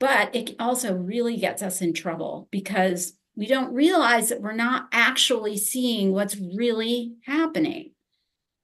But 0.00 0.34
it 0.34 0.56
also 0.58 0.94
really 0.94 1.36
gets 1.36 1.62
us 1.62 1.80
in 1.80 1.94
trouble 1.94 2.48
because 2.50 3.14
we 3.36 3.46
don't 3.46 3.72
realize 3.72 4.28
that 4.28 4.42
we're 4.42 4.52
not 4.52 4.88
actually 4.92 5.56
seeing 5.56 6.12
what's 6.12 6.36
really 6.36 7.14
happening. 7.24 7.92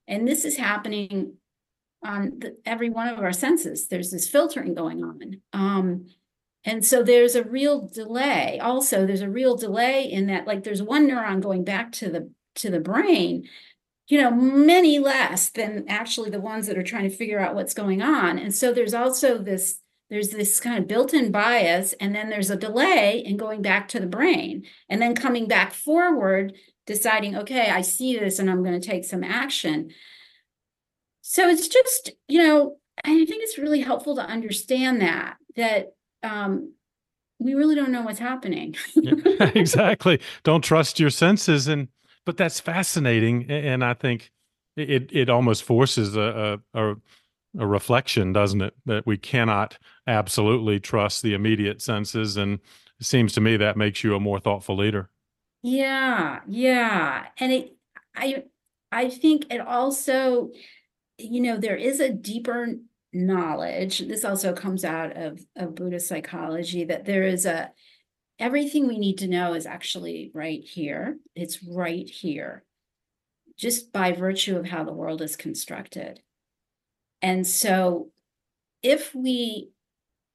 And 0.07 0.27
this 0.27 0.45
is 0.45 0.57
happening 0.57 1.35
on 2.05 2.39
the, 2.39 2.57
every 2.67 2.91
one 2.91 3.09
of 3.09 3.19
our 3.19 3.33
senses. 3.33 3.89
There's 3.89 4.11
this 4.11 4.29
filtering 4.29 4.75
going 4.75 5.03
on. 5.03 5.41
Um, 5.53 6.07
and 6.65 6.85
so 6.85 7.03
there's 7.03 7.35
a 7.35 7.45
real 7.45 7.89
delay. 7.89 8.59
Also, 8.61 9.07
there's 9.07 9.23
a 9.23 9.31
real 9.31 9.57
delay 9.57 10.11
in 10.11 10.27
that, 10.27 10.47
like 10.47 10.65
there's 10.65 10.83
one 10.83 11.09
neuron 11.09 11.41
going 11.41 11.65
back 11.65 11.93
to 11.93 12.11
the 12.11 12.31
to 12.57 12.71
the 12.71 12.81
brain, 12.81 13.49
you 14.09 14.19
know, 14.21 14.31
many 14.31 14.99
less 14.99 15.51
than 15.51 15.85
actually 15.87 16.31
the 16.31 16.41
ones 16.41 16.67
that 16.67 16.79
are 16.79 16.83
trying 16.83 17.09
to 17.09 17.15
figure 17.15 17.39
out 17.39 17.55
what's 17.55 17.75
going 17.75 18.01
on. 18.01 18.39
And 18.39 18.55
so 18.55 18.73
there's 18.73 18.95
also 18.95 19.39
this 19.39 19.81
there's 20.11 20.31
this 20.31 20.59
kind 20.59 20.79
of 20.79 20.89
built-in 20.89 21.31
bias 21.31 21.93
and 22.01 22.15
then 22.15 22.31
there's 22.31 22.49
a 22.49 22.57
delay 22.57 23.19
in 23.19 23.37
going 23.37 23.61
back 23.61 23.89
to 23.89 24.01
the 24.01 24.07
brain 24.07 24.65
and 24.89 25.03
then 25.03 25.15
coming 25.15 25.47
back 25.47 25.75
forward 25.75 26.55
deciding 26.87 27.37
okay 27.37 27.69
i 27.69 27.83
see 27.83 28.19
this 28.19 28.39
and 28.39 28.49
i'm 28.49 28.65
going 28.65 28.81
to 28.81 28.87
take 28.87 29.05
some 29.05 29.23
action. 29.23 29.91
So 31.21 31.47
it's 31.49 31.69
just 31.69 32.13
you 32.27 32.43
know 32.43 32.77
i 33.05 33.11
think 33.11 33.43
it's 33.43 33.59
really 33.59 33.81
helpful 33.81 34.17
to 34.17 34.23
understand 34.23 35.03
that 35.03 35.37
that 35.57 35.93
um 36.23 36.73
we 37.39 37.55
really 37.55 37.75
don't 37.75 37.93
know 37.93 38.03
what's 38.03 38.19
happening. 38.19 38.75
Yeah, 38.97 39.13
exactly. 39.55 40.21
Don't 40.43 40.63
trust 40.63 40.99
your 40.99 41.11
senses 41.11 41.69
and 41.69 41.87
but 42.29 42.37
that's 42.37 42.61
fascinating 42.61 43.51
and 43.51 43.83
i 43.83 43.95
think 43.95 44.31
it 44.77 45.09
it 45.11 45.31
almost 45.31 45.63
forces 45.63 46.15
a 46.15 46.61
a, 46.75 46.95
a 47.59 47.67
reflection 47.67 48.35
doesn't 48.35 48.61
it 48.61 48.75
that 48.85 49.07
we 49.07 49.17
cannot 49.17 49.79
absolutely 50.07 50.79
trust 50.79 51.23
the 51.23 51.33
immediate 51.33 51.81
senses 51.81 52.37
and 52.37 52.59
it 53.01 53.07
seems 53.07 53.33
to 53.33 53.41
me 53.41 53.57
that 53.57 53.79
makes 53.79 54.05
you 54.05 54.15
a 54.15 54.21
more 54.21 54.39
thoughtful 54.39 54.77
leader 54.77 55.09
yeah 55.63 56.41
yeah 56.47 57.25
and 57.39 57.51
it 57.51 57.75
i 58.15 58.45
i 58.93 59.09
think 59.09 59.47
it 59.51 59.61
also 59.61 60.51
you 61.19 61.41
know, 61.41 61.57
there 61.57 61.77
is 61.77 62.01
a 62.01 62.13
deeper 62.13 62.75
knowledge. 63.13 63.99
This 63.99 64.25
also 64.25 64.53
comes 64.53 64.85
out 64.85 65.17
of, 65.17 65.45
of 65.57 65.75
Buddhist 65.75 66.09
psychology 66.09 66.85
that 66.85 67.05
there 67.05 67.25
is 67.25 67.45
a 67.45 67.73
everything 68.39 68.87
we 68.87 68.99
need 68.99 69.19
to 69.19 69.29
know 69.29 69.55
is 69.55 69.67
actually 69.67 70.31
right 70.35 70.63
here. 70.63 71.19
It's 71.35 71.63
right 71.63 72.09
here, 72.09 72.65
just 73.57 73.93
by 73.93 74.13
virtue 74.13 74.57
of 74.57 74.67
how 74.67 74.85
the 74.85 74.93
world 74.93 75.23
is 75.23 75.37
constructed. 75.37 76.21
And 77.21 77.47
so, 77.47 78.11
if 78.83 79.15
we 79.15 79.71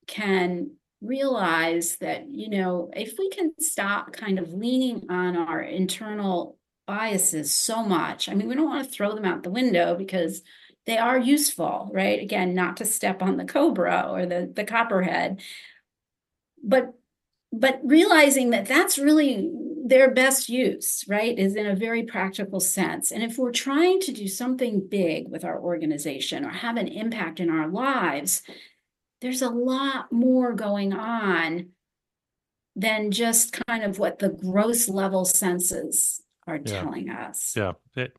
can 0.06 0.72
realize 1.02 1.98
that, 1.98 2.28
you 2.30 2.50
know, 2.50 2.92
if 2.96 3.16
we 3.18 3.30
can 3.30 3.54
stop 3.60 4.12
kind 4.12 4.40
of 4.40 4.54
leaning 4.54 5.06
on 5.10 5.38
our 5.38 5.62
internal 5.62 6.58
biases 6.86 7.54
so 7.54 7.84
much, 7.84 8.28
I 8.28 8.34
mean, 8.34 8.48
we 8.48 8.56
don't 8.56 8.70
want 8.70 8.86
to 8.86 8.92
throw 8.92 9.16
them 9.16 9.26
out 9.26 9.44
the 9.44 9.50
window 9.50 9.96
because 9.96 10.42
they 10.86 10.98
are 10.98 11.18
useful, 11.18 11.90
right? 11.94 12.22
Again, 12.22 12.54
not 12.54 12.78
to 12.78 12.86
step 12.86 13.22
on 13.22 13.38
the 13.38 13.46
cobra 13.46 14.08
or 14.10 14.26
the 14.26 14.52
the 14.54 14.66
copperhead, 14.66 15.40
but 16.62 16.94
but 17.54 17.80
realizing 17.84 18.50
that 18.50 18.66
that's 18.66 18.98
really 18.98 19.52
their 19.86 20.10
best 20.10 20.50
use, 20.50 21.06
right, 21.08 21.38
is 21.38 21.56
in 21.56 21.68
a 21.68 21.76
very 21.76 22.02
practical 22.02 22.60
sense. 22.60 23.12
And 23.12 23.22
if 23.22 23.38
we're 23.38 23.52
trying 23.52 24.00
to 24.02 24.12
do 24.12 24.28
something 24.28 24.88
big 24.90 25.30
with 25.30 25.46
our 25.46 25.60
organization 25.60 26.44
or 26.44 26.50
have 26.50 26.78
an 26.78 26.88
impact 26.88 27.40
in 27.40 27.52
our 27.52 27.68
lives, 27.68 28.42
there's 29.22 29.44
a 29.44 29.50
lot 29.50 30.12
more 30.12 30.54
going 30.54 30.94
on 30.94 31.68
than 32.76 33.12
just 33.12 33.62
kind 33.68 33.84
of 33.84 34.00
what 34.00 34.18
the 34.18 34.30
gross 34.30 34.90
level 34.90 35.24
senses 35.24 36.24
are 36.48 36.60
yeah. 36.66 36.82
telling 36.82 37.10
us. 37.10 37.54
Yeah. 37.56 37.74
It, 37.96 38.18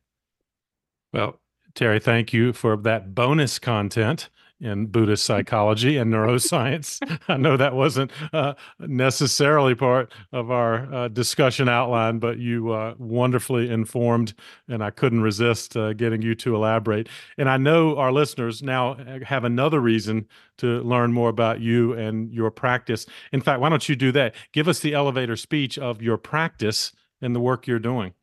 well, 1.12 1.40
Teri, 1.74 2.00
thank 2.00 2.32
you 2.32 2.52
for 2.52 2.76
that 2.76 3.16
bonus 3.16 3.58
content 3.58 4.30
in 4.64 4.86
Buddhist 4.86 5.24
psychology 5.24 5.98
and 5.98 6.12
neuroscience. 6.12 6.98
I 7.28 7.36
know 7.36 7.56
that 7.56 7.74
wasn't 7.74 8.10
uh, 8.32 8.54
necessarily 8.80 9.74
part 9.74 10.10
of 10.32 10.50
our 10.50 10.92
uh, 10.92 11.08
discussion 11.08 11.68
outline, 11.68 12.18
but 12.18 12.38
you 12.38 12.72
uh, 12.72 12.94
wonderfully 12.98 13.70
informed, 13.70 14.32
and 14.68 14.82
I 14.82 14.90
couldn't 14.90 15.20
resist 15.20 15.76
uh, 15.76 15.92
getting 15.92 16.22
you 16.22 16.34
to 16.36 16.56
elaborate. 16.56 17.08
And 17.36 17.48
I 17.48 17.58
know 17.58 17.96
our 17.96 18.10
listeners 18.10 18.62
now 18.62 18.96
have 19.24 19.44
another 19.44 19.80
reason 19.80 20.26
to 20.58 20.80
learn 20.80 21.12
more 21.12 21.28
about 21.28 21.60
you 21.60 21.92
and 21.92 22.32
your 22.32 22.50
practice. 22.50 23.04
In 23.32 23.42
fact, 23.42 23.60
why 23.60 23.68
don't 23.68 23.86
you 23.88 23.96
do 23.96 24.12
that? 24.12 24.34
Give 24.52 24.66
us 24.66 24.80
the 24.80 24.94
elevator 24.94 25.36
speech 25.36 25.78
of 25.78 26.00
your 26.00 26.16
practice 26.16 26.92
and 27.20 27.36
the 27.36 27.40
work 27.40 27.66
you're 27.66 27.78
doing. 27.78 28.14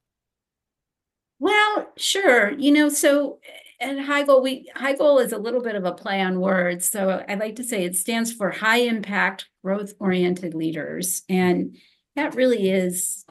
Well, 1.40 1.92
sure. 1.98 2.52
You 2.52 2.72
know, 2.72 2.90
so 2.90 3.40
and 3.82 4.00
HIGOL, 4.00 4.44
we 4.44 4.72
HIGOL 4.78 5.24
is 5.24 5.34
a 5.34 5.38
little 5.38 5.62
bit 5.62 5.76
of 5.76 5.86
a 5.86 5.94
play 5.94 6.22
on 6.22 6.40
words. 6.40 6.90
So 6.90 7.24
I 7.28 7.36
like 7.36 7.56
to 7.58 7.64
say 7.64 7.84
it 7.84 7.96
stands 7.98 8.32
for 8.32 8.52
high 8.52 8.80
impact 8.82 9.50
growth 9.64 9.94
oriented 10.00 10.54
leaders. 10.54 11.24
And 11.30 11.78
that 12.16 12.36
really 12.36 12.70
is 12.72 13.26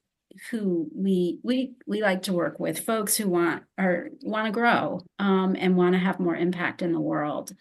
who 0.50 0.88
we 0.94 1.38
we 1.42 1.74
we 1.86 2.02
like 2.02 2.22
to 2.22 2.32
work 2.32 2.58
with 2.60 2.80
folks 2.80 3.16
who 3.16 3.28
want 3.28 3.64
or 3.78 4.10
want 4.22 4.46
to 4.46 4.52
grow 4.52 5.00
um, 5.18 5.56
and 5.58 5.76
want 5.76 5.94
to 5.94 5.98
have 5.98 6.20
more 6.20 6.36
impact 6.36 6.82
in 6.82 6.92
the 6.92 7.00
world 7.00 7.52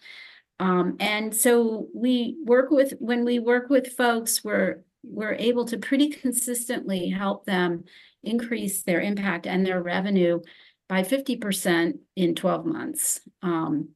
Um, 0.58 0.96
and 1.00 1.34
so 1.34 1.88
we 1.94 2.36
work 2.44 2.70
with 2.70 2.94
when 3.00 3.24
we 3.24 3.38
work 3.38 3.70
with 3.70 3.94
folks, 3.96 4.44
we're 4.44 4.82
we're 5.02 5.34
able 5.34 5.64
to 5.66 5.78
pretty 5.78 6.10
consistently 6.10 7.08
help 7.08 7.46
them 7.46 7.84
increase 8.22 8.82
their 8.82 9.00
impact 9.00 9.46
and 9.46 9.64
their 9.64 9.82
revenue 9.82 10.40
by 10.90 11.04
50% 11.04 11.98
in 12.16 12.34
12 12.34 12.66
months. 12.66 13.20
Um, 13.42 13.90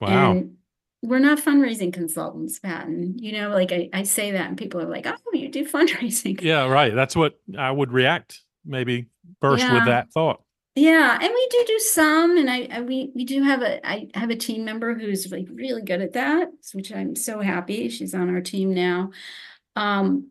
wow. 0.00 0.30
And 0.30 0.54
we're 1.02 1.18
not 1.18 1.38
fundraising 1.38 1.92
consultants, 1.92 2.60
Patton. 2.60 3.18
You 3.18 3.32
know, 3.32 3.48
like 3.50 3.72
I, 3.72 3.90
I 3.92 4.04
say 4.04 4.30
that 4.30 4.46
and 4.46 4.56
people 4.56 4.80
are 4.80 4.88
like, 4.88 5.04
oh, 5.08 5.16
you 5.32 5.48
do 5.50 5.64
fundraising. 5.68 6.40
Yeah, 6.40 6.68
right. 6.68 6.94
That's 6.94 7.16
what 7.16 7.40
I 7.58 7.72
would 7.72 7.92
react 7.92 8.40
maybe 8.64 9.06
first 9.40 9.64
yeah. 9.64 9.74
with 9.74 9.86
that 9.86 10.12
thought. 10.12 10.40
Yeah, 10.76 11.18
and 11.20 11.32
we 11.34 11.48
do 11.50 11.64
do 11.66 11.78
some, 11.80 12.36
and 12.36 12.48
I, 12.48 12.68
I, 12.70 12.80
we 12.82 13.10
we 13.12 13.24
do 13.24 13.42
have 13.42 13.62
a 13.62 13.84
I 13.84 14.08
have 14.14 14.30
a 14.30 14.36
team 14.36 14.64
member 14.64 14.94
who's 14.94 15.28
like 15.32 15.48
really 15.50 15.82
good 15.82 16.00
at 16.00 16.12
that, 16.12 16.50
which 16.72 16.92
I'm 16.92 17.16
so 17.16 17.40
happy 17.40 17.88
she's 17.88 18.14
on 18.14 18.30
our 18.30 18.40
team 18.40 18.74
now. 18.74 19.10
Um, 19.74 20.30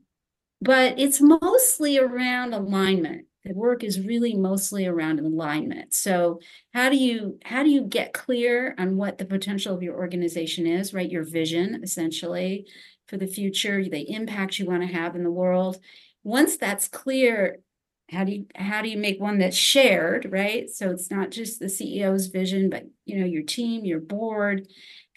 but 0.61 0.97
it's 0.97 1.19
mostly 1.19 1.97
around 1.97 2.53
alignment. 2.53 3.26
The 3.47 3.53
work 3.53 3.83
is 3.83 4.01
really 4.01 4.35
mostly 4.35 4.85
around 4.85 5.19
alignment. 5.21 5.93
So 5.93 6.39
how 6.73 6.89
do 6.89 6.97
you 6.97 7.39
how 7.45 7.63
do 7.63 7.69
you 7.69 7.83
get 7.83 8.13
clear 8.13 8.75
on 8.77 8.97
what 8.97 9.17
the 9.17 9.25
potential 9.25 9.73
of 9.73 9.81
your 9.83 9.95
organization 9.95 10.67
is, 10.67 10.93
right? 10.93 11.09
Your 11.09 11.23
vision 11.23 11.81
essentially 11.83 12.67
for 13.07 13.17
the 13.17 13.27
future, 13.27 13.83
the 13.87 14.11
impact 14.11 14.59
you 14.59 14.65
want 14.65 14.81
to 14.83 14.93
have 14.93 15.15
in 15.15 15.23
the 15.23 15.31
world. 15.31 15.79
Once 16.23 16.57
that's 16.57 16.89
clear, 16.89 17.59
how 18.11 18.23
do 18.23 18.31
you 18.33 18.45
how 18.55 18.81
do 18.81 18.89
you 18.89 18.97
make 18.97 19.19
one 19.19 19.37
that's 19.37 19.57
shared 19.57 20.31
right 20.31 20.69
so 20.69 20.89
it's 20.91 21.11
not 21.11 21.29
just 21.29 21.59
the 21.59 21.67
ceo's 21.67 22.27
vision 22.27 22.69
but 22.69 22.83
you 23.05 23.19
know 23.19 23.25
your 23.25 23.43
team 23.43 23.83
your 23.83 23.99
board 23.99 24.65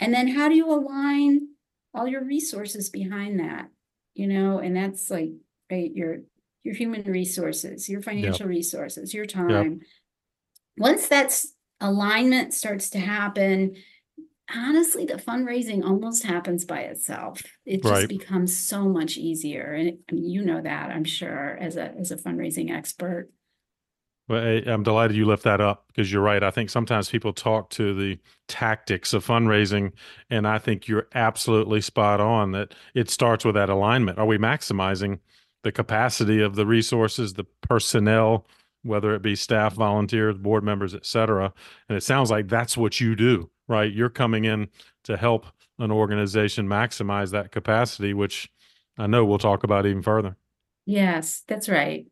and 0.00 0.12
then 0.12 0.26
how 0.26 0.48
do 0.48 0.56
you 0.56 0.68
align 0.68 1.48
all 1.94 2.08
your 2.08 2.24
resources 2.24 2.90
behind 2.90 3.38
that 3.38 3.68
you 4.14 4.26
know 4.26 4.58
and 4.58 4.76
that's 4.76 5.08
like 5.08 5.30
right 5.70 5.94
your 5.94 6.18
your 6.64 6.74
human 6.74 7.02
resources 7.04 7.88
your 7.88 8.02
financial 8.02 8.46
resources 8.46 9.14
your 9.14 9.26
time 9.26 9.80
once 10.76 11.08
that's 11.08 11.54
alignment 11.80 12.52
starts 12.52 12.90
to 12.90 12.98
happen 12.98 13.74
honestly, 14.54 15.04
the 15.04 15.14
fundraising 15.14 15.84
almost 15.84 16.24
happens 16.24 16.64
by 16.64 16.80
itself. 16.80 17.42
It 17.64 17.82
just 17.82 17.92
right. 17.92 18.08
becomes 18.08 18.56
so 18.56 18.88
much 18.88 19.16
easier, 19.16 19.72
and 19.72 19.98
I 20.08 20.14
mean, 20.14 20.28
you 20.28 20.42
know 20.42 20.60
that 20.60 20.90
I'm 20.90 21.04
sure 21.04 21.56
as 21.60 21.76
a 21.76 21.92
as 21.98 22.10
a 22.10 22.16
fundraising 22.16 22.70
expert. 22.70 23.30
Well, 24.28 24.44
eh, 24.44 24.62
I'm 24.66 24.82
delighted 24.82 25.16
you 25.16 25.24
lift 25.24 25.44
that 25.44 25.60
up 25.60 25.86
because 25.88 26.12
you're 26.12 26.22
right. 26.22 26.42
I 26.42 26.50
think 26.50 26.70
sometimes 26.70 27.10
people 27.10 27.32
talk 27.32 27.70
to 27.70 27.94
the 27.94 28.18
tactics 28.48 29.12
of 29.12 29.26
fundraising, 29.26 29.92
and 30.28 30.46
I 30.46 30.58
think 30.58 30.88
you're 30.88 31.08
absolutely 31.14 31.80
spot 31.80 32.20
on 32.20 32.52
that 32.52 32.74
it 32.94 33.10
starts 33.10 33.44
with 33.44 33.54
that 33.54 33.68
alignment. 33.70 34.18
Are 34.18 34.26
we 34.26 34.38
maximizing 34.38 35.20
the 35.62 35.72
capacity 35.72 36.40
of 36.40 36.54
the 36.54 36.66
resources, 36.66 37.34
the 37.34 37.44
personnel, 37.62 38.46
whether 38.82 39.14
it 39.14 39.22
be 39.22 39.36
staff, 39.36 39.74
volunteers, 39.74 40.36
board 40.36 40.64
members, 40.64 40.94
et 40.94 41.06
cetera? 41.06 41.52
And 41.88 41.96
it 41.96 42.02
sounds 42.02 42.30
like 42.30 42.48
that's 42.48 42.76
what 42.76 43.00
you 43.00 43.14
do 43.14 43.50
right? 43.70 43.92
You're 43.92 44.10
coming 44.10 44.44
in 44.44 44.68
to 45.04 45.16
help 45.16 45.46
an 45.78 45.90
organization 45.90 46.68
maximize 46.68 47.30
that 47.30 47.52
capacity, 47.52 48.12
which 48.12 48.50
I 48.98 49.06
know 49.06 49.24
we'll 49.24 49.38
talk 49.38 49.62
about 49.62 49.86
even 49.86 50.02
further. 50.02 50.36
Yes, 50.84 51.44
that's 51.46 51.68
right. 51.68 52.06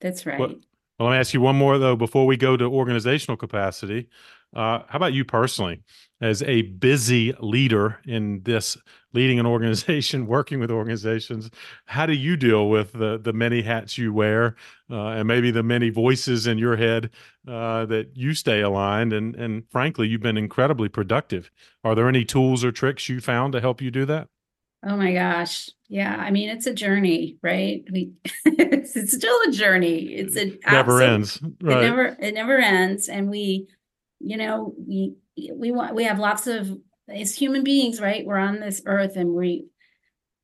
That's 0.00 0.26
right. 0.26 0.38
Well, 0.38 0.54
well 0.98 1.08
let 1.08 1.14
me 1.14 1.20
ask 1.20 1.32
you 1.32 1.40
one 1.40 1.56
more 1.56 1.78
though 1.78 1.96
before 1.96 2.26
we 2.26 2.36
go 2.36 2.56
to 2.56 2.64
organizational 2.64 3.36
capacity. 3.36 4.08
Uh, 4.56 4.82
how 4.88 4.96
about 4.96 5.12
you 5.12 5.22
personally, 5.22 5.82
as 6.22 6.42
a 6.44 6.62
busy 6.62 7.34
leader 7.40 7.98
in 8.06 8.40
this 8.42 8.74
leading 9.12 9.38
an 9.38 9.44
organization, 9.44 10.26
working 10.26 10.58
with 10.58 10.70
organizations? 10.70 11.50
How 11.84 12.06
do 12.06 12.14
you 12.14 12.38
deal 12.38 12.70
with 12.70 12.92
the 12.92 13.18
the 13.18 13.34
many 13.34 13.60
hats 13.60 13.98
you 13.98 14.14
wear, 14.14 14.56
uh, 14.90 15.08
and 15.08 15.28
maybe 15.28 15.50
the 15.50 15.62
many 15.62 15.90
voices 15.90 16.46
in 16.46 16.56
your 16.56 16.74
head 16.74 17.10
uh, 17.46 17.84
that 17.86 18.12
you 18.14 18.32
stay 18.32 18.62
aligned? 18.62 19.12
And 19.12 19.36
and 19.36 19.64
frankly, 19.70 20.08
you've 20.08 20.22
been 20.22 20.38
incredibly 20.38 20.88
productive. 20.88 21.50
Are 21.84 21.94
there 21.94 22.08
any 22.08 22.24
tools 22.24 22.64
or 22.64 22.72
tricks 22.72 23.10
you 23.10 23.20
found 23.20 23.52
to 23.52 23.60
help 23.60 23.82
you 23.82 23.90
do 23.90 24.06
that? 24.06 24.28
Oh 24.82 24.96
my 24.96 25.12
gosh. 25.12 25.68
Yeah. 25.88 26.16
I 26.16 26.30
mean, 26.30 26.48
it's 26.48 26.66
a 26.66 26.72
journey, 26.72 27.38
right? 27.42 27.84
We 27.90 28.12
it's, 28.44 28.96
it's 28.96 29.12
still 29.12 29.38
a 29.48 29.50
journey. 29.50 30.14
It's 30.14 30.36
a 30.36 30.58
never 30.70 31.02
ends. 31.02 31.40
Right. 31.60 31.78
It 31.78 31.88
never 31.88 32.16
it 32.20 32.34
never 32.34 32.58
ends. 32.58 33.08
And 33.08 33.28
we 33.28 33.68
you 34.20 34.36
know 34.36 34.74
we 34.78 35.14
we 35.54 35.70
want 35.70 35.94
we 35.94 36.04
have 36.04 36.18
lots 36.18 36.46
of 36.46 36.70
as 37.08 37.34
human 37.34 37.62
beings 37.62 38.00
right 38.00 38.26
we're 38.26 38.36
on 38.36 38.58
this 38.58 38.82
earth 38.86 39.16
and 39.16 39.32
we 39.34 39.66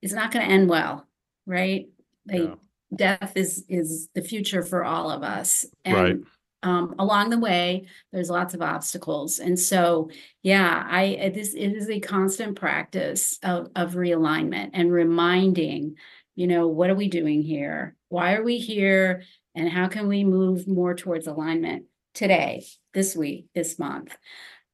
it's 0.00 0.12
not 0.12 0.30
going 0.30 0.44
to 0.44 0.52
end 0.52 0.68
well 0.68 1.06
right? 1.46 1.88
Like 2.26 2.42
yeah. 2.42 2.54
death 2.94 3.32
is 3.36 3.64
is 3.68 4.08
the 4.14 4.22
future 4.22 4.62
for 4.62 4.84
all 4.84 5.10
of 5.10 5.22
us. 5.22 5.66
And 5.84 5.96
right. 5.96 6.16
um, 6.62 6.94
along 6.98 7.30
the 7.30 7.38
way 7.38 7.86
there's 8.12 8.30
lots 8.30 8.54
of 8.54 8.62
obstacles. 8.62 9.38
And 9.38 9.58
so 9.58 10.10
yeah 10.42 10.84
i 10.88 11.32
this 11.34 11.54
it 11.54 11.72
is 11.72 11.90
a 11.90 12.00
constant 12.00 12.56
practice 12.56 13.38
of 13.42 13.70
of 13.74 13.94
realignment 13.94 14.70
and 14.72 14.92
reminding 14.92 15.96
you 16.34 16.46
know 16.46 16.66
what 16.68 16.90
are 16.90 16.94
we 16.94 17.08
doing 17.08 17.42
here? 17.42 17.96
Why 18.08 18.34
are 18.34 18.44
we 18.44 18.58
here? 18.58 19.22
And 19.54 19.68
how 19.68 19.88
can 19.88 20.08
we 20.08 20.24
move 20.24 20.66
more 20.66 20.94
towards 20.94 21.26
alignment 21.26 21.84
today, 22.14 22.64
this 22.94 23.16
week, 23.16 23.46
this 23.54 23.78
month, 23.78 24.16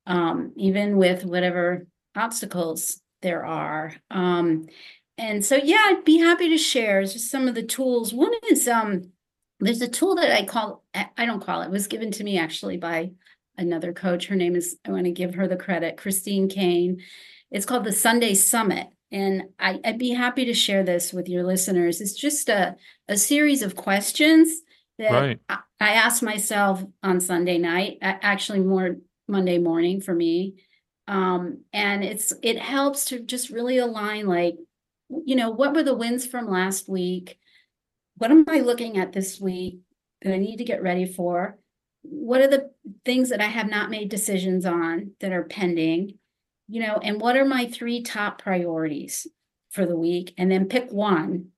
um, 0.07 0.53
even 0.57 0.96
with 0.96 1.24
whatever 1.24 1.87
obstacles 2.16 3.01
there 3.22 3.44
are. 3.44 3.94
Um, 4.11 4.66
and 5.16 5.44
so, 5.44 5.57
yeah, 5.57 5.85
I'd 5.87 6.05
be 6.05 6.18
happy 6.18 6.48
to 6.51 6.59
share 6.59 7.03
just 7.03 7.31
some 7.31 7.48
of 7.48 7.55
the 7.55 7.62
tools. 7.62 8.14
One 8.14 8.33
is 8.51 8.68
um, 8.68 9.11
there's 9.61 9.83
a 9.83 9.88
tool 9.88 10.14
that 10.16 10.31
I 10.31 10.44
call 10.44 10.85
I 10.94 11.27
don't 11.27 11.44
call 11.44 11.62
it, 11.62 11.66
it 11.66 11.70
was 11.70 11.88
given 11.88 12.11
to 12.12 12.24
me 12.24 12.38
actually 12.38 12.77
by 12.77 13.12
another 13.57 13.92
coach. 13.92 14.27
Her 14.27 14.37
name 14.37 14.55
is 14.55 14.77
I 14.87 14.90
want 14.90 15.05
to 15.05 15.11
give 15.11 15.35
her 15.35 15.48
the 15.48 15.57
credit, 15.57 15.96
Christine 15.96 16.48
Kane. 16.48 17.03
It's 17.51 17.66
called 17.66 17.85
the 17.85 17.92
Sunday 17.92 18.35
Summit. 18.35 18.88
And 19.11 19.44
I, 19.59 19.81
would 19.85 19.98
be 19.98 20.11
happy 20.11 20.44
to 20.44 20.55
share 20.55 20.83
this 20.85 21.14
with 21.14 21.29
your 21.29 21.42
listeners. 21.42 22.01
It's 22.01 22.12
just 22.12 22.51
a, 22.51 22.77
a 23.09 23.16
series 23.16 23.62
of 23.62 23.74
questions 23.74 24.51
that 24.98 25.12
right. 25.12 25.40
I, 25.48 25.58
I 25.80 25.90
asked 25.92 26.22
myself 26.22 26.84
on 27.02 27.20
Sunday 27.20 27.58
night, 27.58 27.98
actually 28.02 28.61
more 28.61 28.96
Monday 29.28 29.58
morning 29.58 30.00
for 30.00 30.14
me. 30.14 30.56
Um, 31.06 31.62
and 31.72 32.04
it's 32.04 32.32
it 32.42 32.58
helps 32.58 33.06
to 33.06 33.20
just 33.20 33.50
really 33.50 33.78
align 33.78 34.26
like, 34.26 34.56
you 35.08 35.37
know, 35.37 35.50
what 35.50 35.74
were 35.74 35.82
the 35.82 35.94
wins 35.94 36.26
from 36.26 36.50
last 36.50 36.88
week? 36.88 37.38
What 38.16 38.30
am 38.30 38.44
I 38.48 38.61
looking 38.61 38.98
at 38.98 39.12
this 39.12 39.40
week 39.40 39.78
that 40.22 40.34
I 40.34 40.38
need 40.38 40.56
to 40.56 40.64
get 40.64 40.82
ready 40.82 41.06
for? 41.06 41.58
What 42.02 42.40
are 42.40 42.48
the 42.48 42.70
things 43.04 43.30
that 43.30 43.40
I 43.40 43.46
have 43.46 43.70
not 43.70 43.90
made 43.90 44.08
decisions 44.08 44.66
on 44.66 45.12
that 45.20 45.32
are 45.32 45.44
pending? 45.44 46.18
You 46.66 46.82
know, 46.82 46.98
and 47.02 47.20
what 47.20 47.37
are 47.37 47.46
my 47.46 47.66
three 47.66 48.02
top 48.02 48.42
priorities 48.42 49.26
for 49.70 49.87
the 49.87 49.96
week? 49.96 50.34
And 50.37 50.50
then 50.50 50.68
pick 50.68 50.90
one 50.90 51.48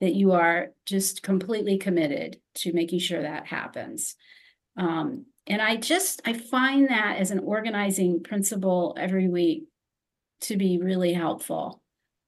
that 0.00 0.14
you 0.14 0.32
are 0.32 0.68
just 0.84 1.22
completely 1.22 1.78
committed 1.78 2.38
to 2.56 2.72
making 2.72 2.98
sure 2.98 3.22
that 3.22 3.46
happens. 3.46 4.16
Um, 4.76 5.26
and 5.46 5.62
I 5.62 5.76
just 5.76 6.20
I 6.24 6.32
find 6.32 6.88
that 6.88 7.16
as 7.18 7.30
an 7.30 7.38
organizing 7.40 8.22
principle 8.22 8.96
every 8.98 9.28
week 9.28 9.64
to 10.42 10.56
be 10.56 10.78
really 10.78 11.12
helpful. 11.12 11.82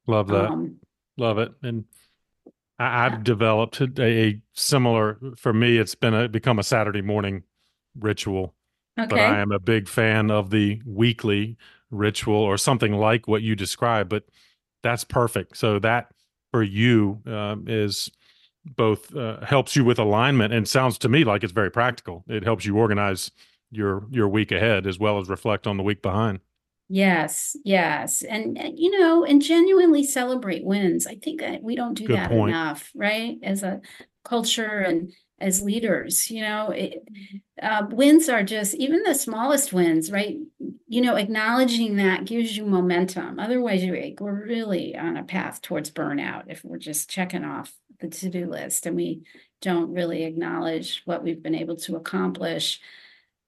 Love 0.06 0.28
that. 0.28 0.50
Um, 0.50 0.76
Love 1.16 1.38
it. 1.38 1.52
And 1.62 1.84
I, 2.78 3.04
have 3.04 3.12
yeah. 3.12 3.22
developed 3.22 3.80
a, 3.80 3.90
a, 3.98 4.40
similar. 4.54 5.18
For 5.36 5.52
me, 5.52 5.78
it's 5.78 5.96
been 5.96 6.14
a 6.14 6.28
become 6.28 6.58
a 6.58 6.62
Saturday 6.62 7.02
morning 7.02 7.42
ritual. 7.98 8.54
Okay. 8.98 9.08
But 9.08 9.18
I 9.18 9.40
am 9.40 9.52
a 9.52 9.58
big 9.58 9.88
fan 9.88 10.30
of 10.30 10.50
the 10.50 10.80
weekly 10.86 11.56
ritual 11.90 12.36
or 12.36 12.56
something 12.56 12.92
like 12.92 13.28
what 13.28 13.42
you 13.42 13.56
described. 13.56 14.10
But 14.10 14.24
that's 14.82 15.04
perfect. 15.04 15.56
So 15.56 15.78
that 15.80 16.12
for 16.52 16.62
you 16.62 17.20
um, 17.26 17.64
is 17.66 18.10
both 18.76 19.14
uh, 19.14 19.44
helps 19.44 19.76
you 19.76 19.84
with 19.84 19.98
alignment 19.98 20.52
and 20.52 20.66
sounds 20.68 20.98
to 20.98 21.08
me 21.08 21.24
like 21.24 21.42
it's 21.44 21.52
very 21.52 21.70
practical. 21.70 22.24
It 22.28 22.44
helps 22.44 22.64
you 22.64 22.76
organize 22.76 23.30
your 23.70 24.06
your 24.10 24.28
week 24.28 24.52
ahead 24.52 24.86
as 24.86 24.98
well 24.98 25.18
as 25.18 25.28
reflect 25.28 25.66
on 25.66 25.76
the 25.76 25.82
week 25.82 26.02
behind. 26.02 26.40
Yes, 26.90 27.54
yes. 27.64 28.22
And, 28.22 28.58
you 28.74 28.98
know, 28.98 29.22
and 29.22 29.42
genuinely 29.42 30.04
celebrate 30.04 30.64
wins. 30.64 31.06
I 31.06 31.16
think 31.16 31.40
that 31.40 31.62
we 31.62 31.76
don't 31.76 31.92
do 31.92 32.06
Good 32.06 32.16
that 32.16 32.30
point. 32.30 32.50
enough, 32.50 32.90
right? 32.94 33.36
As 33.42 33.62
a 33.62 33.82
culture 34.24 34.78
and 34.80 35.12
as 35.40 35.62
leaders 35.62 36.30
you 36.30 36.42
know 36.42 36.70
it, 36.70 37.08
uh, 37.62 37.86
wins 37.90 38.28
are 38.28 38.42
just 38.42 38.74
even 38.74 39.02
the 39.04 39.14
smallest 39.14 39.72
wins 39.72 40.10
right 40.10 40.36
you 40.88 41.00
know 41.00 41.14
acknowledging 41.14 41.96
that 41.96 42.24
gives 42.24 42.56
you 42.56 42.64
momentum 42.64 43.38
otherwise 43.38 43.82
you're 43.84 44.00
like, 44.00 44.18
we're 44.20 44.44
really 44.46 44.96
on 44.96 45.16
a 45.16 45.22
path 45.22 45.62
towards 45.62 45.90
burnout 45.90 46.42
if 46.48 46.64
we're 46.64 46.78
just 46.78 47.08
checking 47.08 47.44
off 47.44 47.72
the 48.00 48.08
to-do 48.08 48.46
list 48.46 48.86
and 48.86 48.96
we 48.96 49.22
don't 49.60 49.92
really 49.92 50.24
acknowledge 50.24 51.02
what 51.04 51.22
we've 51.22 51.42
been 51.42 51.54
able 51.54 51.76
to 51.76 51.96
accomplish 51.96 52.80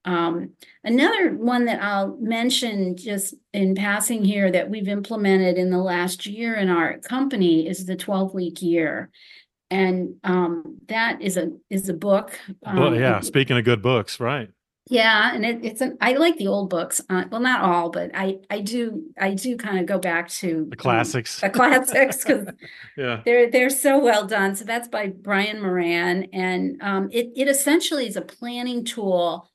Um, 0.05 0.53
another 0.83 1.35
one 1.35 1.67
that 1.67 1.83
I'll 1.83 2.17
mention 2.17 2.97
just 2.97 3.35
in 3.53 3.75
passing 3.75 4.25
here 4.25 4.51
that 4.51 4.71
we've 4.71 4.89
implemented 4.89 5.59
in 5.59 5.71
the 5.71 5.79
last 5.79 6.25
year 6.25 6.55
in 6.55 6.71
our 6.71 6.99
company 6.99 7.69
is 7.69 7.85
the 7.85 7.97
12 7.97 8.33
week 8.33 8.63
year. 8.63 9.11
And 9.71 10.17
um, 10.25 10.79
that 10.89 11.21
is 11.21 11.37
a 11.37 11.53
is 11.69 11.89
a 11.89 11.95
book. 11.95 12.39
Um, 12.65 12.77
well, 12.77 12.95
yeah, 12.95 13.21
speaking 13.21 13.59
of 13.59 13.65
good 13.65 13.83
books, 13.83 14.19
right? 14.19 14.49
Yeah, 14.91 15.33
and 15.33 15.47
it, 15.47 15.65
it's 15.65 15.81
an 15.81 15.97
I 16.01 16.15
like 16.15 16.37
the 16.37 16.49
old 16.49 16.69
books. 16.69 17.01
Uh, 17.09 17.23
well, 17.31 17.41
not 17.41 17.61
all, 17.61 17.91
but 17.91 18.11
I 18.13 18.41
I 18.51 18.61
do 18.61 19.05
I 19.17 19.35
do 19.35 19.57
kind 19.57 19.79
of 19.79 19.87
go 19.87 20.01
back 20.01 20.29
to 20.31 20.67
the 20.69 20.77
classics. 20.77 21.41
Um, 21.41 21.49
the 21.53 21.57
classics 21.57 22.25
because 22.25 22.47
yeah, 22.97 23.23
they're 23.25 23.49
they're 23.49 23.71
so 23.71 24.01
well 24.01 24.27
done. 24.27 24.57
So 24.57 24.65
that's 24.65 24.89
by 24.89 25.07
Brian 25.07 25.63
Moran, 25.63 26.25
and 26.33 26.83
um, 26.83 27.09
it 27.13 27.31
it 27.37 27.47
essentially 27.47 28.09
is 28.09 28.17
a 28.17 28.21
planning 28.21 28.85
tool. 28.85 29.49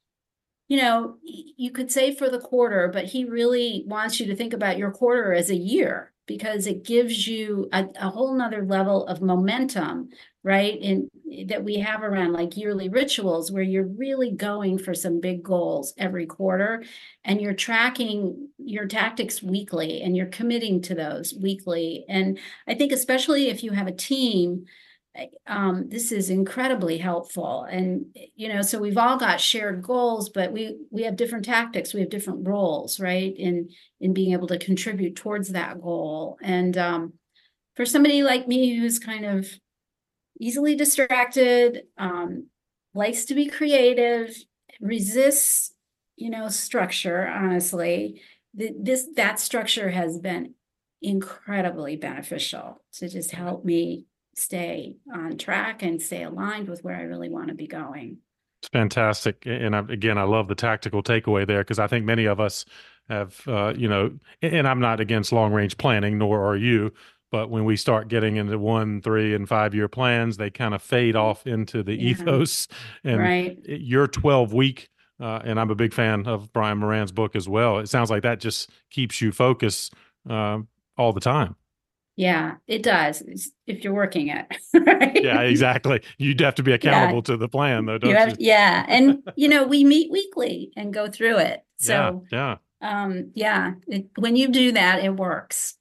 You 0.69 0.78
know, 0.78 1.17
you 1.21 1.69
could 1.71 1.91
say 1.91 2.15
for 2.15 2.30
the 2.30 2.39
quarter, 2.39 2.88
but 2.88 3.04
he 3.04 3.26
really 3.26 3.84
wants 3.88 4.21
you 4.21 4.28
to 4.28 4.38
think 4.38 4.54
about 4.54 4.78
your 4.78 4.91
quarter 4.91 5.34
as 5.34 5.50
a 5.50 5.56
year 5.56 6.13
because 6.28 6.65
it 6.65 6.86
gives 6.86 7.28
you 7.28 7.67
a, 7.74 7.86
a 8.00 8.10
whole 8.10 8.34
nother 8.34 8.65
level 8.65 9.06
of 9.08 9.21
momentum 9.21 10.10
right? 10.45 10.79
And 10.79 11.10
that 11.49 11.63
we 11.63 11.79
have 11.79 12.03
around 12.03 12.34
like 12.34 12.55
yearly 12.55 12.88
rituals 12.88 13.51
where 13.51 13.63
you're 13.63 13.88
really 13.88 14.29
going 14.29 14.77
for 14.77 14.93
some 14.93 15.19
big 15.19 15.41
goals 15.41 15.91
every 15.97 16.27
quarter 16.27 16.84
and 17.23 17.41
you're 17.41 17.55
tracking 17.55 18.49
your 18.60 18.86
tactics 18.86 19.41
weekly 19.41 20.03
and 20.03 20.15
you're 20.15 20.27
committing 20.27 20.84
to 20.84 20.93
those 20.93 21.34
weekly. 21.34 22.05
And 22.08 22.39
i 22.67 22.75
think 22.75 22.91
especially 22.91 23.49
if 23.49 23.63
you 23.63 23.71
have 23.71 23.88
a 23.88 23.91
team 23.91 24.65
um, 25.47 25.88
this 25.88 26.12
is 26.12 26.29
incredibly 26.29 26.97
helpful. 26.97 27.63
And 27.63 28.15
you 28.36 28.49
know 28.49 28.62
so 28.62 28.77
we've 28.77 28.97
all 28.97 29.17
got 29.17 29.41
shared 29.41 29.81
goals 29.81 30.29
but 30.29 30.51
we 30.51 30.77
we 30.91 31.03
have 31.03 31.15
different 31.15 31.45
tactics 31.45 31.93
we 31.93 32.01
have 32.01 32.10
different 32.10 32.45
roles 32.47 32.99
right 32.99 33.34
in 33.36 33.69
in 33.99 34.13
being 34.13 34.34
able 34.34 34.47
to 34.47 34.60
contribute 34.60 35.15
towards 35.15 35.49
that 35.49 35.81
goal. 35.81 36.38
And 36.41 36.77
um, 36.77 37.13
for 37.75 37.86
somebody 37.86 38.23
like 38.23 38.47
me 38.47 38.77
who's 38.77 38.99
kind 38.99 39.25
of 39.25 39.49
easily 40.39 40.76
distracted 40.76 41.84
um, 41.98 42.48
likes 42.93 43.26
to 43.26 43.36
be 43.36 43.48
creative 43.48 44.36
resists 44.82 45.74
you 46.15 46.30
know 46.30 46.50
structure 46.50 47.28
honestly 47.28 48.21
this 48.54 49.08
that 49.15 49.39
structure 49.39 49.89
has 49.89 50.17
been 50.19 50.54
incredibly 51.02 51.95
beneficial 51.95 52.82
to 52.93 53.08
just 53.08 53.32
help 53.32 53.65
me 53.65 54.06
stay 54.36 54.95
on 55.13 55.38
track 55.38 55.84
and 55.84 56.02
stay 56.02 56.24
aligned 56.24 56.67
with 56.67 56.84
where 56.84 56.95
I 56.95 57.04
really 57.04 57.30
want 57.30 57.50
to 57.50 57.54
be 57.54 57.67
going. 57.67 58.17
It's 58.62 58.69
fantastic. 58.69 59.43
And 59.45 59.76
I, 59.76 59.80
again, 59.80 60.17
I 60.17 60.24
love 60.24 60.48
the 60.48 60.56
tactical 60.56 61.04
takeaway 61.04 61.45
there 61.45 61.60
because 61.63 61.80
I 61.80 61.88
think 61.88 62.06
many 62.06 62.26
of 62.26 62.39
us 62.39 62.65
have, 63.10 63.39
uh, 63.48 63.74
you 63.76 63.88
know, 63.88 64.17
and 64.41 64.67
I'm 64.67 64.80
not 64.80 65.00
against 65.00 65.32
long 65.32 65.54
range 65.54 65.78
planning, 65.78 66.17
nor 66.17 66.45
are 66.45 66.58
you. 66.58 66.91
But 67.36 67.50
when 67.50 67.65
we 67.65 67.76
start 67.76 68.08
getting 68.08 68.38
into 68.38 68.58
one, 68.58 69.02
three, 69.02 69.36
and 69.36 69.45
five 69.45 69.76
year 69.76 69.89
plans, 69.89 70.38
they 70.38 70.50
kind 70.50 70.74
of 70.74 70.82
fade 70.82 71.17
off 71.17 71.45
into 71.45 71.84
the 71.84 71.93
yeah. 71.93 72.12
ethos. 72.12 72.69
And 73.04 73.19
right. 73.19 73.60
your 73.65 74.08
12 74.08 74.54
week, 74.54 74.88
uh, 75.19 75.41
and 75.43 75.60
I'm 75.60 75.69
a 75.69 75.76
big 75.76 75.93
fan 75.93 76.28
of 76.28 76.54
Brian 76.54 76.78
Moran's 76.78 77.12
book 77.12 77.36
as 77.36 77.50
well. 77.50 77.80
It 77.80 77.89
sounds 77.89 78.10
like 78.10 78.24
that 78.24 78.39
just 78.39 78.69
keeps 78.89 79.19
you 79.19 79.34
focused 79.34 79.93
uh, 80.30 80.60
all 80.98 81.12
the 81.12 81.19
time. 81.19 81.58
Yeah, 82.15 82.54
it 82.67 82.84
does. 82.84 83.21
if 83.67 83.84
you're 83.84 83.93
working 83.93 84.30
it. 84.30 84.45
Right? 84.74 85.21
Yeah, 85.21 85.41
exactly. 85.41 86.02
You'd 86.17 86.39
have 86.39 86.56
to 86.56 86.63
be 86.63 86.71
accountable 86.71 87.17
yeah. 87.17 87.34
to 87.34 87.36
the 87.38 87.50
plan, 87.50 87.86
though, 87.86 87.98
don't 87.98 88.12
you? 88.12 88.15
Have, 88.15 88.30
you? 88.30 88.36
Yeah, 88.39 88.86
and 88.88 89.24
you 89.36 89.50
know 89.50 89.65
we 89.65 89.84
meet 89.84 90.10
weekly 90.10 90.71
and 90.78 90.93
go 90.93 91.10
through 91.10 91.39
it. 91.39 91.65
So 91.80 92.26
yeah, 92.32 92.56
yeah, 92.82 93.04
um, 93.04 93.32
yeah. 93.34 93.74
It, 93.88 94.08
when 94.17 94.38
you 94.38 94.48
do 94.48 94.71
that, 94.71 95.04
it 95.04 95.13
works. 95.17 95.76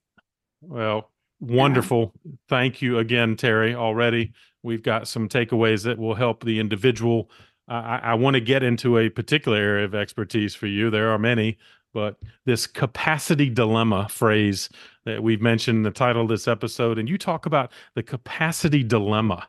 Well, 0.63 1.13
wonderful. 1.45 2.13
Yeah. 2.25 2.33
Thank 2.49 2.83
you 2.83 2.99
again, 2.99 3.37
Teri. 3.37 3.75
Already, 3.75 4.33
we've 4.63 4.83
got 4.83 5.09
some 5.09 5.29
takeaways 5.29 5.85
that 5.85 5.99
will 5.99 6.15
help 6.15 6.45
the 6.45 6.59
individual. 6.59 7.31
Uh, 7.69 7.73
I, 7.73 8.01
I 8.03 8.15
want 8.15 8.35
to 8.35 8.41
get 8.41 8.63
into 8.63 8.99
a 8.99 9.09
particular 9.09 9.59
area 9.59 9.85
of 9.85 9.95
expertise 9.95 10.55
for 10.55 10.67
you. 10.67 10.91
There 10.91 11.11
are 11.11 11.19
many, 11.19 11.59
but 11.93 12.17
this 12.45 12.67
capacity 12.67 13.49
dilemma 13.49 14.09
phrase 14.09 14.69
that 15.05 15.23
we've 15.23 15.41
mentioned 15.41 15.79
in 15.79 15.83
the 15.83 15.91
title 15.91 16.23
of 16.23 16.29
this 16.29 16.49
episode, 16.49 16.99
and 16.99 17.09
you 17.09 17.19
talk 17.19 17.47
about 17.47 17.73
the 17.95 18.03
capacity 18.03 18.83
dilemma. 18.83 19.49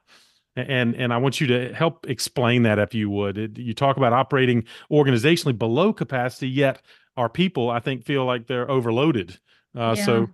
And 0.57 0.95
and 0.95 1.13
I 1.13 1.17
want 1.17 1.41
you 1.41 1.47
to 1.47 1.73
help 1.73 2.09
explain 2.09 2.63
that 2.63 2.79
if 2.79 2.93
you 2.93 3.09
would. 3.09 3.37
It, 3.37 3.57
you 3.57 3.73
talk 3.73 3.97
about 3.97 4.13
operating 4.13 4.63
organizationally 4.89 5.57
below 5.57 5.91
capacity, 5.91 6.47
yet 6.47 6.81
our 7.17 7.27
people, 7.27 7.69
I 7.69 7.79
think, 7.81 8.05
feel 8.05 8.23
like 8.23 8.47
they're 8.47 8.69
overloaded. 8.71 9.37
Uh, 9.77 9.95
yeah. 9.97 10.05
So 10.05 10.29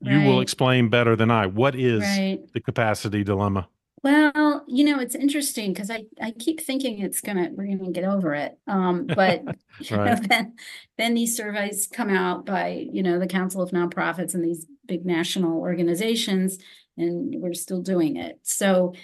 you 0.00 0.18
right. 0.18 0.26
will 0.26 0.40
explain 0.40 0.88
better 0.88 1.16
than 1.16 1.30
I. 1.30 1.46
What 1.46 1.74
is 1.74 2.02
right. 2.02 2.40
the 2.52 2.60
capacity 2.60 3.24
dilemma? 3.24 3.68
Well, 4.04 4.64
you 4.68 4.84
know, 4.84 5.00
it's 5.00 5.16
interesting 5.16 5.72
because 5.72 5.90
I, 5.90 6.04
I 6.22 6.30
keep 6.30 6.60
thinking 6.60 7.00
it's 7.00 7.20
gonna 7.20 7.50
we're 7.52 7.76
gonna 7.76 7.90
get 7.90 8.04
over 8.04 8.34
it. 8.34 8.56
Um, 8.66 9.06
but 9.14 9.42
you 9.80 9.96
know, 9.96 10.14
then 10.14 10.54
then 10.96 11.14
these 11.14 11.36
surveys 11.36 11.88
come 11.92 12.10
out 12.10 12.46
by, 12.46 12.86
you 12.92 13.02
know, 13.02 13.18
the 13.18 13.26
Council 13.26 13.60
of 13.62 13.70
Nonprofits 13.70 14.34
and 14.34 14.44
these 14.44 14.66
big 14.86 15.04
national 15.04 15.58
organizations, 15.58 16.58
and 16.96 17.34
we're 17.40 17.54
still 17.54 17.82
doing 17.82 18.16
it. 18.16 18.38
So 18.42 18.94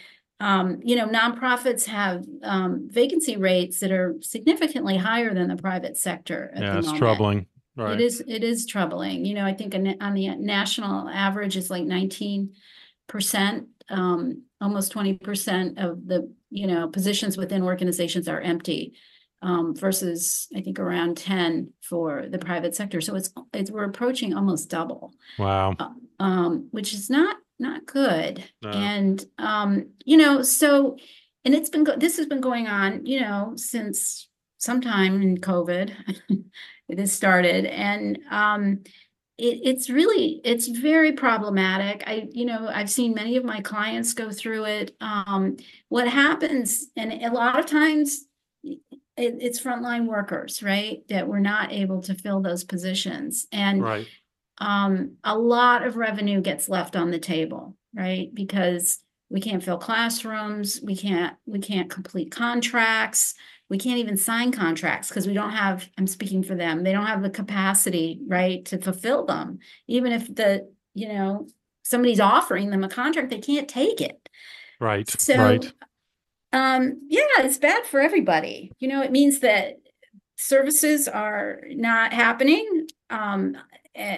um, 0.40 0.80
you 0.82 0.96
know, 0.96 1.06
nonprofits 1.06 1.86
have 1.86 2.24
um, 2.42 2.88
vacancy 2.90 3.36
rates 3.36 3.80
that 3.80 3.92
are 3.92 4.16
significantly 4.20 4.96
higher 4.96 5.32
than 5.32 5.48
the 5.48 5.56
private 5.56 5.96
sector. 5.96 6.52
yeah, 6.56 6.78
it's 6.78 6.92
troubling. 6.92 7.46
Right. 7.76 7.94
It 7.94 8.00
is. 8.00 8.22
It 8.26 8.44
is 8.44 8.66
troubling. 8.66 9.24
You 9.24 9.34
know, 9.34 9.44
I 9.44 9.52
think 9.52 9.74
on 9.74 10.14
the 10.14 10.36
national 10.36 11.08
average, 11.08 11.56
is 11.56 11.70
like 11.70 11.84
nineteen 11.84 12.54
percent 13.06 13.68
um, 13.90 14.42
almost 14.60 14.92
20% 14.94 15.78
of 15.82 16.06
the 16.06 16.32
you 16.50 16.66
know 16.66 16.88
positions 16.88 17.36
within 17.36 17.62
organizations 17.62 18.28
are 18.28 18.40
empty 18.40 18.94
um, 19.42 19.74
versus 19.74 20.48
I 20.56 20.62
think 20.62 20.78
around 20.78 21.18
10 21.18 21.72
for 21.82 22.26
the 22.28 22.38
private 22.38 22.74
sector. 22.74 23.00
So 23.00 23.14
it's 23.14 23.30
it's 23.52 23.70
we're 23.70 23.84
approaching 23.84 24.34
almost 24.34 24.70
double. 24.70 25.14
Wow. 25.38 25.74
Uh, 25.78 25.90
um, 26.20 26.68
which 26.70 26.94
is 26.94 27.10
not 27.10 27.36
not 27.58 27.86
good. 27.86 28.44
No. 28.62 28.70
And 28.70 29.24
um, 29.38 29.90
you 30.04 30.16
know, 30.16 30.42
so 30.42 30.96
and 31.44 31.54
it's 31.54 31.68
been 31.68 31.84
go- 31.84 31.96
this 31.96 32.16
has 32.16 32.26
been 32.26 32.40
going 32.40 32.66
on, 32.68 33.04
you 33.04 33.20
know, 33.20 33.52
since 33.56 34.28
sometime 34.58 35.20
in 35.20 35.38
COVID. 35.38 35.92
it 36.88 36.98
has 36.98 37.12
started. 37.12 37.66
And 37.66 38.18
um 38.30 38.80
it, 39.36 39.60
it's 39.64 39.90
really 39.90 40.40
it's 40.44 40.68
very 40.68 41.12
problematic. 41.12 42.04
I 42.06 42.28
you 42.30 42.44
know 42.44 42.68
i've 42.72 42.90
seen 42.90 43.14
many 43.14 43.36
of 43.36 43.44
my 43.44 43.60
clients 43.60 44.14
go 44.14 44.30
through 44.30 44.64
it. 44.64 44.96
Um, 45.00 45.56
what 45.88 46.08
happens 46.08 46.86
and 46.96 47.12
a 47.12 47.30
lot 47.30 47.58
of 47.58 47.66
times 47.66 48.26
it, 48.62 48.78
it's 49.16 49.60
frontline 49.60 50.06
workers 50.06 50.62
right 50.62 51.06
that 51.08 51.26
we're 51.26 51.40
not 51.40 51.72
able 51.72 52.02
to 52.02 52.14
fill 52.14 52.40
those 52.40 52.64
positions. 52.64 53.46
And 53.52 53.82
right. 53.82 54.06
um, 54.58 55.16
a 55.24 55.36
lot 55.36 55.84
of 55.86 55.96
revenue 55.96 56.40
gets 56.40 56.68
left 56.68 56.96
on 56.96 57.10
the 57.10 57.18
table 57.18 57.76
right 57.94 58.32
because 58.34 59.00
we 59.30 59.40
can't 59.40 59.64
fill 59.64 59.78
classrooms 59.78 60.80
we 60.82 60.94
can't 60.96 61.36
we 61.46 61.58
can't 61.58 61.90
complete 61.90 62.30
contracts 62.30 63.34
we 63.74 63.78
can't 63.78 63.98
even 63.98 64.16
sign 64.16 64.52
contracts 64.52 65.08
because 65.08 65.26
we 65.26 65.34
don't 65.34 65.50
have 65.50 65.90
i'm 65.98 66.06
speaking 66.06 66.44
for 66.44 66.54
them 66.54 66.84
they 66.84 66.92
don't 66.92 67.08
have 67.08 67.22
the 67.22 67.28
capacity 67.28 68.20
right 68.28 68.64
to 68.66 68.78
fulfill 68.78 69.26
them. 69.26 69.58
Even 69.88 70.12
if 70.12 70.32
the 70.32 70.70
you 70.94 71.08
know 71.08 71.48
somebody's 71.82 72.20
offering 72.20 72.70
them 72.70 72.84
a 72.84 72.88
contract 72.88 73.30
they 73.30 73.40
can't 73.40 73.68
take 73.68 74.00
it. 74.00 74.28
Right 74.78 75.10
so 75.10 75.36
right. 75.36 75.72
um 76.52 77.00
yeah 77.08 77.22
it's 77.38 77.58
bad 77.58 77.84
for 77.84 77.98
everybody. 77.98 78.70
You 78.78 78.86
know 78.86 79.02
it 79.02 79.10
means 79.10 79.40
that 79.40 79.80
services 80.36 81.08
are 81.08 81.62
not 81.70 82.12
happening 82.12 82.86
um 83.10 83.56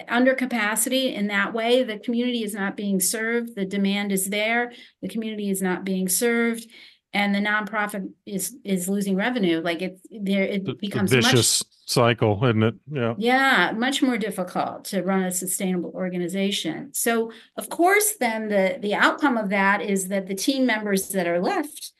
under 0.07 0.35
capacity 0.35 1.15
in 1.15 1.27
that 1.27 1.51
way. 1.51 1.81
The 1.81 1.97
community 1.97 2.43
is 2.43 2.53
not 2.53 2.77
being 2.77 2.99
served 2.99 3.55
the 3.55 3.65
demand 3.65 4.11
is 4.11 4.27
there 4.27 4.71
the 5.01 5.09
community 5.09 5.49
is 5.49 5.63
not 5.63 5.83
being 5.83 6.07
served 6.07 6.67
and 7.13 7.33
the 7.33 7.39
nonprofit 7.39 8.09
is 8.25 8.55
is 8.63 8.89
losing 8.89 9.15
revenue 9.15 9.61
like 9.61 9.81
it's 9.81 10.01
there 10.11 10.43
it 10.43 10.79
becomes 10.79 11.11
a 11.11 11.17
vicious 11.17 11.63
much, 11.63 11.67
cycle 11.85 12.43
isn't 12.43 12.63
it? 12.63 12.75
Yeah. 12.91 13.13
Yeah 13.17 13.71
much 13.75 14.01
more 14.01 14.17
difficult 14.17 14.85
to 14.85 15.01
run 15.01 15.23
a 15.23 15.31
sustainable 15.31 15.91
organization. 15.95 16.93
So 16.93 17.31
of 17.57 17.69
course 17.69 18.15
then 18.19 18.49
the 18.49 18.77
the 18.81 18.93
outcome 18.93 19.37
of 19.37 19.49
that 19.49 19.81
is 19.81 20.09
that 20.09 20.27
the 20.27 20.35
team 20.35 20.65
members 20.65 21.09
that 21.09 21.27
are 21.27 21.39
left 21.39 21.93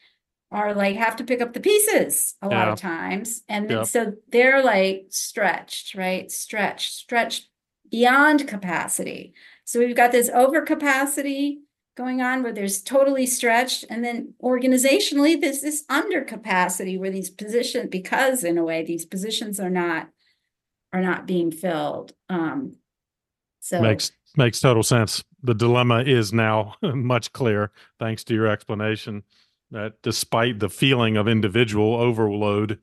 are 0.52 0.74
like 0.74 0.96
have 0.96 1.16
to 1.18 1.24
pick 1.24 1.42
up 1.42 1.54
the 1.54 1.60
pieces 1.60 2.36
a 2.42 2.50
yeah. 2.50 2.58
lot 2.58 2.68
of 2.70 2.80
times. 2.80 3.44
And 3.48 3.70
yep. 3.70 3.86
so 3.86 4.14
they're 4.30 4.64
like 4.64 5.08
stretched 5.10 5.96
right? 5.96 6.30
Stretched 6.30 6.94
stretched 6.94 7.50
beyond 7.90 8.48
capacity. 8.48 9.34
So 9.64 9.80
we've 9.80 9.96
got 9.96 10.12
this 10.12 10.30
overcapacity 10.30 11.58
going 11.98 12.22
on 12.22 12.44
where 12.44 12.54
there's 12.54 12.82
totally 12.82 13.26
stretched. 13.26 13.84
And 13.90 14.06
then 14.06 14.36
organizationally 14.42 15.42
there's 15.42 15.62
this 15.62 15.84
under 15.90 16.22
capacity 16.22 16.98
where 16.98 17.10
these 17.10 17.32
positions 17.32 17.90
because 17.90 18.44
in 18.44 18.58
a 18.58 18.64
way 18.64 18.84
these 18.84 19.06
positions 19.06 19.60
are 19.60 19.72
not 19.72 20.10
are 20.94 21.02
not 21.02 21.26
being 21.26 21.52
filled. 21.52 22.14
Um 22.30 22.78
so 23.60 23.82
makes 23.82 24.12
makes 24.38 24.60
total 24.60 24.84
sense. 24.84 25.24
The 25.42 25.56
dilemma 25.56 26.04
is 26.04 26.32
now 26.32 26.76
much 26.82 27.34
clearer 27.34 27.72
thanks 28.00 28.24
to 28.26 28.36
your 28.36 28.48
explanation 28.48 29.24
that 29.72 30.02
despite 30.04 30.60
the 30.60 30.70
feeling 30.70 31.18
of 31.18 31.28
individual 31.28 31.96
overload 31.96 32.80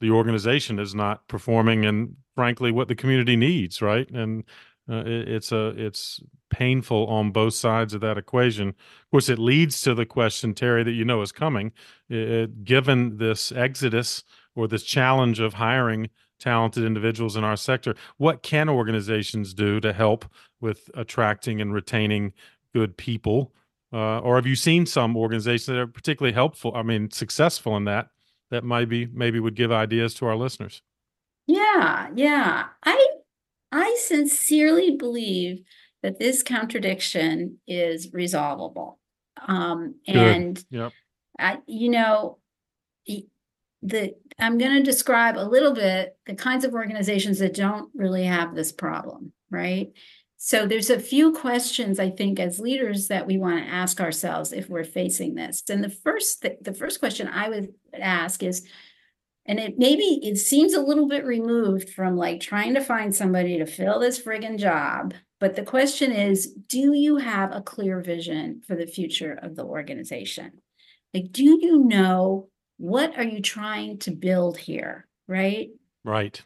the 0.00 0.10
organization 0.10 0.78
is 0.78 0.94
not 0.94 1.26
performing 1.28 1.84
and 1.84 2.16
frankly 2.34 2.70
what 2.70 2.88
the 2.88 2.94
community 2.94 3.36
needs 3.36 3.80
right? 3.80 4.08
And 4.10 4.44
uh, 4.90 5.04
it, 5.06 5.28
it's 5.28 5.52
a 5.52 5.68
it's 5.76 6.20
painful 6.50 7.06
on 7.06 7.30
both 7.30 7.54
sides 7.54 7.94
of 7.94 8.00
that 8.00 8.18
equation. 8.18 8.68
Of 8.68 9.10
course, 9.10 9.28
it 9.28 9.38
leads 9.38 9.80
to 9.82 9.94
the 9.94 10.06
question, 10.06 10.52
Teri, 10.52 10.84
that 10.84 10.92
you 10.92 11.04
know 11.04 11.22
is 11.22 11.32
coming. 11.32 11.72
It, 12.08 12.64
given 12.64 13.18
this 13.18 13.52
exodus 13.52 14.24
or 14.56 14.66
this 14.66 14.82
challenge 14.82 15.38
of 15.38 15.54
hiring 15.54 16.10
talented 16.40 16.84
individuals 16.84 17.36
in 17.36 17.44
our 17.44 17.56
sector, 17.56 17.94
what 18.16 18.42
can 18.42 18.68
organizations 18.68 19.54
do 19.54 19.78
to 19.80 19.92
help 19.92 20.24
with 20.60 20.90
attracting 20.94 21.60
and 21.60 21.72
retaining 21.72 22.32
good 22.74 22.96
people? 22.96 23.52
Uh, 23.92 24.18
or 24.20 24.36
have 24.36 24.46
you 24.46 24.56
seen 24.56 24.86
some 24.86 25.16
organizations 25.16 25.66
that 25.66 25.76
are 25.76 25.86
particularly 25.86 26.32
helpful? 26.32 26.72
I 26.74 26.82
mean, 26.82 27.10
successful 27.10 27.76
in 27.76 27.84
that? 27.84 28.08
That 28.50 28.64
might 28.64 28.88
be 28.88 29.06
maybe 29.06 29.38
would 29.38 29.54
give 29.54 29.70
ideas 29.70 30.14
to 30.14 30.26
our 30.26 30.36
listeners. 30.36 30.82
Yeah, 31.46 32.08
yeah. 32.14 32.66
I 32.84 33.08
I 33.72 33.96
sincerely 34.00 34.96
believe 34.96 35.62
that 36.02 36.18
this 36.18 36.42
contradiction 36.42 37.58
is 37.66 38.12
resolvable. 38.12 38.98
Um, 39.46 39.96
and 40.06 40.62
yep. 40.70 40.92
I, 41.38 41.58
you 41.66 41.90
know, 41.90 42.38
the 43.82 44.14
I'm 44.38 44.58
going 44.58 44.76
to 44.76 44.82
describe 44.82 45.36
a 45.36 45.48
little 45.48 45.72
bit 45.72 46.16
the 46.26 46.34
kinds 46.34 46.64
of 46.64 46.74
organizations 46.74 47.38
that 47.38 47.54
don't 47.54 47.90
really 47.94 48.24
have 48.24 48.54
this 48.54 48.72
problem, 48.72 49.32
right? 49.50 49.90
So 50.36 50.66
there's 50.66 50.90
a 50.90 50.98
few 50.98 51.32
questions 51.32 51.98
I 51.98 52.10
think 52.10 52.40
as 52.40 52.58
leaders 52.58 53.08
that 53.08 53.26
we 53.26 53.38
want 53.38 53.62
to 53.62 53.70
ask 53.70 54.00
ourselves 54.00 54.52
if 54.52 54.68
we're 54.68 54.84
facing 54.84 55.34
this. 55.34 55.62
And 55.68 55.84
the 55.84 55.90
first 55.90 56.42
th- 56.42 56.58
the 56.60 56.74
first 56.74 56.98
question 56.98 57.28
I 57.28 57.48
would 57.48 57.74
ask 57.94 58.42
is 58.42 58.66
and 59.46 59.58
it 59.58 59.78
maybe 59.78 60.20
it 60.22 60.36
seems 60.36 60.74
a 60.74 60.82
little 60.82 61.08
bit 61.08 61.24
removed 61.24 61.90
from 61.90 62.16
like 62.16 62.40
trying 62.40 62.74
to 62.74 62.80
find 62.80 63.14
somebody 63.14 63.58
to 63.58 63.66
fill 63.66 63.98
this 63.98 64.20
friggin' 64.20 64.58
job. 64.58 65.14
But 65.38 65.56
the 65.56 65.62
question 65.62 66.12
is, 66.12 66.52
do 66.68 66.92
you 66.92 67.16
have 67.16 67.52
a 67.52 67.62
clear 67.62 68.00
vision 68.00 68.62
for 68.66 68.76
the 68.76 68.86
future 68.86 69.32
of 69.32 69.56
the 69.56 69.64
organization? 69.64 70.60
Like, 71.14 71.32
do 71.32 71.44
you 71.44 71.78
know 71.84 72.48
what 72.76 73.16
are 73.18 73.24
you 73.24 73.40
trying 73.40 73.98
to 74.00 74.10
build 74.10 74.58
here? 74.58 75.06
Right. 75.26 75.70
Right. 76.04 76.40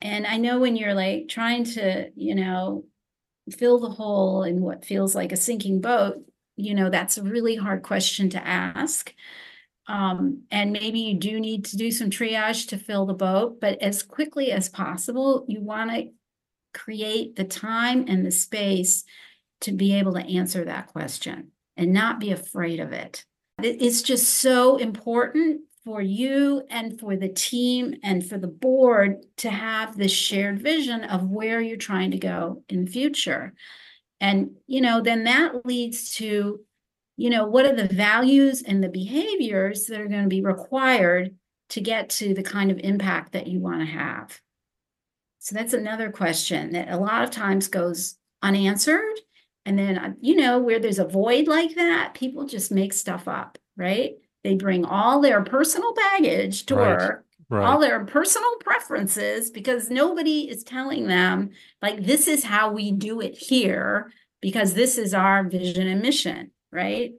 And 0.00 0.26
I 0.26 0.38
know 0.38 0.58
when 0.58 0.76
you're 0.76 0.94
like 0.94 1.28
trying 1.28 1.64
to, 1.64 2.10
you 2.16 2.34
know, 2.34 2.84
fill 3.50 3.78
the 3.78 3.90
hole 3.90 4.42
in 4.44 4.60
what 4.60 4.84
feels 4.84 5.14
like 5.14 5.32
a 5.32 5.36
sinking 5.36 5.80
boat, 5.80 6.24
you 6.56 6.74
know, 6.74 6.90
that's 6.90 7.18
a 7.18 7.22
really 7.22 7.56
hard 7.56 7.82
question 7.82 8.30
to 8.30 8.46
ask. 8.46 9.14
Um, 9.90 10.44
and 10.52 10.72
maybe 10.72 11.00
you 11.00 11.18
do 11.18 11.40
need 11.40 11.64
to 11.64 11.76
do 11.76 11.90
some 11.90 12.10
triage 12.10 12.68
to 12.68 12.78
fill 12.78 13.06
the 13.06 13.12
boat, 13.12 13.60
but 13.60 13.82
as 13.82 14.04
quickly 14.04 14.52
as 14.52 14.68
possible, 14.68 15.44
you 15.48 15.60
want 15.60 15.90
to 15.90 16.10
create 16.72 17.34
the 17.34 17.42
time 17.42 18.04
and 18.06 18.24
the 18.24 18.30
space 18.30 19.02
to 19.62 19.72
be 19.72 19.94
able 19.94 20.12
to 20.12 20.24
answer 20.24 20.64
that 20.64 20.86
question 20.86 21.50
and 21.76 21.92
not 21.92 22.20
be 22.20 22.30
afraid 22.30 22.78
of 22.78 22.92
it. 22.92 23.24
It's 23.60 24.02
just 24.02 24.32
so 24.32 24.76
important 24.76 25.62
for 25.84 26.00
you 26.00 26.62
and 26.70 27.00
for 27.00 27.16
the 27.16 27.28
team 27.28 27.96
and 28.04 28.24
for 28.24 28.38
the 28.38 28.46
board 28.46 29.26
to 29.38 29.50
have 29.50 29.96
this 29.96 30.12
shared 30.12 30.62
vision 30.62 31.02
of 31.02 31.28
where 31.28 31.60
you're 31.60 31.76
trying 31.76 32.12
to 32.12 32.18
go 32.18 32.62
in 32.68 32.84
the 32.84 32.90
future. 32.92 33.54
And, 34.20 34.52
you 34.68 34.82
know, 34.82 35.00
then 35.00 35.24
that 35.24 35.66
leads 35.66 36.14
to 36.16 36.60
you 37.20 37.28
know, 37.28 37.44
what 37.44 37.66
are 37.66 37.76
the 37.76 37.94
values 37.94 38.62
and 38.62 38.82
the 38.82 38.88
behaviors 38.88 39.84
that 39.84 40.00
are 40.00 40.08
going 40.08 40.22
to 40.22 40.28
be 40.28 40.40
required 40.40 41.36
to 41.68 41.82
get 41.82 42.08
to 42.08 42.32
the 42.32 42.42
kind 42.42 42.70
of 42.70 42.78
impact 42.78 43.32
that 43.32 43.46
you 43.46 43.60
want 43.60 43.80
to 43.80 43.86
have? 43.86 44.40
So 45.38 45.54
that's 45.54 45.74
another 45.74 46.10
question 46.10 46.72
that 46.72 46.88
a 46.88 46.96
lot 46.96 47.22
of 47.22 47.30
times 47.30 47.68
goes 47.68 48.16
unanswered. 48.40 49.20
And 49.66 49.78
then, 49.78 49.98
uh, 49.98 50.14
you 50.22 50.34
know, 50.34 50.60
where 50.60 50.78
there's 50.78 50.98
a 50.98 51.04
void 51.04 51.46
like 51.46 51.74
that, 51.74 52.14
people 52.14 52.46
just 52.46 52.72
make 52.72 52.94
stuff 52.94 53.28
up, 53.28 53.58
right? 53.76 54.14
They 54.42 54.54
bring 54.54 54.86
all 54.86 55.20
their 55.20 55.42
personal 55.42 55.92
baggage 55.92 56.64
to 56.66 56.74
right. 56.74 56.88
work, 56.88 57.26
right. 57.50 57.66
all 57.66 57.80
their 57.80 58.02
personal 58.06 58.56
preferences, 58.60 59.50
because 59.50 59.90
nobody 59.90 60.48
is 60.48 60.64
telling 60.64 61.06
them, 61.06 61.50
like, 61.82 62.02
this 62.02 62.26
is 62.26 62.44
how 62.44 62.72
we 62.72 62.92
do 62.92 63.20
it 63.20 63.36
here, 63.36 64.10
because 64.40 64.72
this 64.72 64.96
is 64.96 65.12
our 65.12 65.44
vision 65.44 65.86
and 65.86 66.00
mission 66.00 66.50
right? 66.72 67.12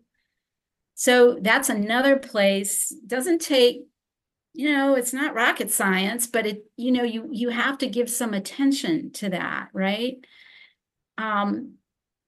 So 0.96 1.38
that's 1.42 1.70
another 1.70 2.18
place. 2.18 2.94
Doesn't 3.06 3.40
take, 3.40 3.88
you 4.54 4.72
know, 4.72 4.96
it's 4.96 5.14
not 5.14 5.34
rocket 5.34 5.72
science, 5.72 6.28
but 6.28 6.46
it, 6.46 6.66
you 6.78 6.92
know, 6.92 7.04
you 7.04 7.30
you 7.32 7.50
have 7.50 7.78
to 7.80 7.88
give 7.88 8.10
some 8.10 8.34
attention 8.34 9.12
to 9.14 9.30
that, 9.30 9.70
right? 9.74 10.18
Um, 11.18 11.76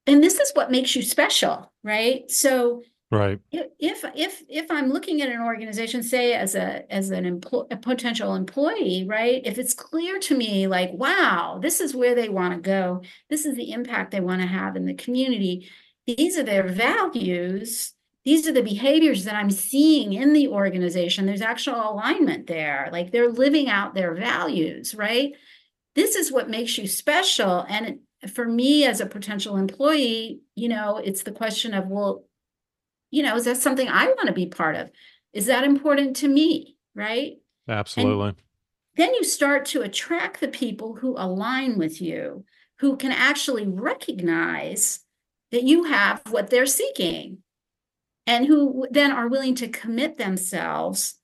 and 0.07 0.23
this 0.23 0.39
is 0.39 0.51
what 0.53 0.71
makes 0.71 0.95
you 0.95 1.01
special, 1.01 1.71
right? 1.83 2.29
So 2.29 2.83
right 3.13 3.39
if 3.51 4.03
if 4.15 4.41
if 4.49 4.65
i'm 4.71 4.89
looking 4.89 5.21
at 5.21 5.29
an 5.29 5.41
organization 5.41 6.01
say 6.01 6.33
as 6.33 6.55
a 6.55 6.91
as 6.91 7.12
an 7.12 7.25
employee 7.25 7.67
a 7.69 7.77
potential 7.77 8.33
employee 8.33 9.05
right 9.07 9.43
if 9.45 9.59
it's 9.59 9.73
clear 9.73 10.19
to 10.19 10.36
me 10.36 10.65
like 10.65 10.89
wow 10.93 11.59
this 11.62 11.79
is 11.79 11.95
where 11.95 12.15
they 12.15 12.27
want 12.27 12.53
to 12.53 12.59
go 12.59 13.01
this 13.29 13.45
is 13.45 13.55
the 13.55 13.71
impact 13.71 14.12
they 14.12 14.19
want 14.19 14.41
to 14.41 14.47
have 14.47 14.75
in 14.75 14.86
the 14.86 14.95
community 14.95 15.69
these 16.05 16.37
are 16.37 16.43
their 16.43 16.67
values. 16.67 17.93
These 18.25 18.47
are 18.47 18.53
the 18.53 18.63
behaviors 18.63 19.25
that 19.25 19.35
i'm 19.35 19.51
seeing 19.51 20.13
in 20.13 20.33
the 20.33 20.47
organization. 20.47 21.25
There's 21.25 21.41
actual 21.41 21.75
alignment 21.75 22.47
there. 22.47 22.89
Like 22.91 23.11
they're 23.11 23.29
living 23.29 23.69
out 23.69 23.93
their 23.93 24.13
values 24.13 24.95
right? 24.95 25.33
This 25.95 26.15
is 26.15 26.31
what 26.31 26.49
makes 26.49 26.77
you 26.77 26.87
special. 26.87 27.65
And 27.69 27.99
for 28.33 28.45
me 28.45 28.85
as 28.85 29.01
a 29.01 29.05
potential 29.05 29.57
employee 29.57 30.39
you 30.55 30.69
know 30.69 30.95
it's 30.95 31.23
the 31.23 31.31
question 31.31 31.73
of 31.73 31.87
well 31.87 32.23
you 33.11 33.21
know 33.21 33.35
is 33.35 33.43
that 33.43 33.57
something 33.57 33.89
i 33.89 34.05
want 34.05 34.27
to 34.27 34.33
be 34.33 34.45
part 34.45 34.75
of? 34.75 34.89
Is 35.33 35.47
that 35.47 35.63
important 35.63 36.15
to 36.17 36.27
me 36.27 36.77
right? 36.95 37.33
Absolutely. 37.67 38.29
and 38.29 38.35
then 38.95 39.13
you 39.13 39.23
start 39.23 39.65
to 39.65 39.81
attract 39.81 40.39
the 40.39 40.47
people 40.47 40.95
who 40.95 41.15
align 41.17 41.77
with 41.77 42.01
you 42.01 42.45
who 42.79 42.95
can 42.95 43.11
actually 43.11 43.67
recognize 43.67 45.02
that 45.53 45.63
you 45.63 45.83
have 45.83 46.21
what 46.31 46.49
they're 46.49 46.65
seeking 46.65 47.37
and 48.25 48.47
who 48.47 48.87
then 48.89 49.11
are 49.11 49.27
willing 49.27 49.53
to 49.53 49.67
commit 49.67 50.17
themselves 50.17 51.19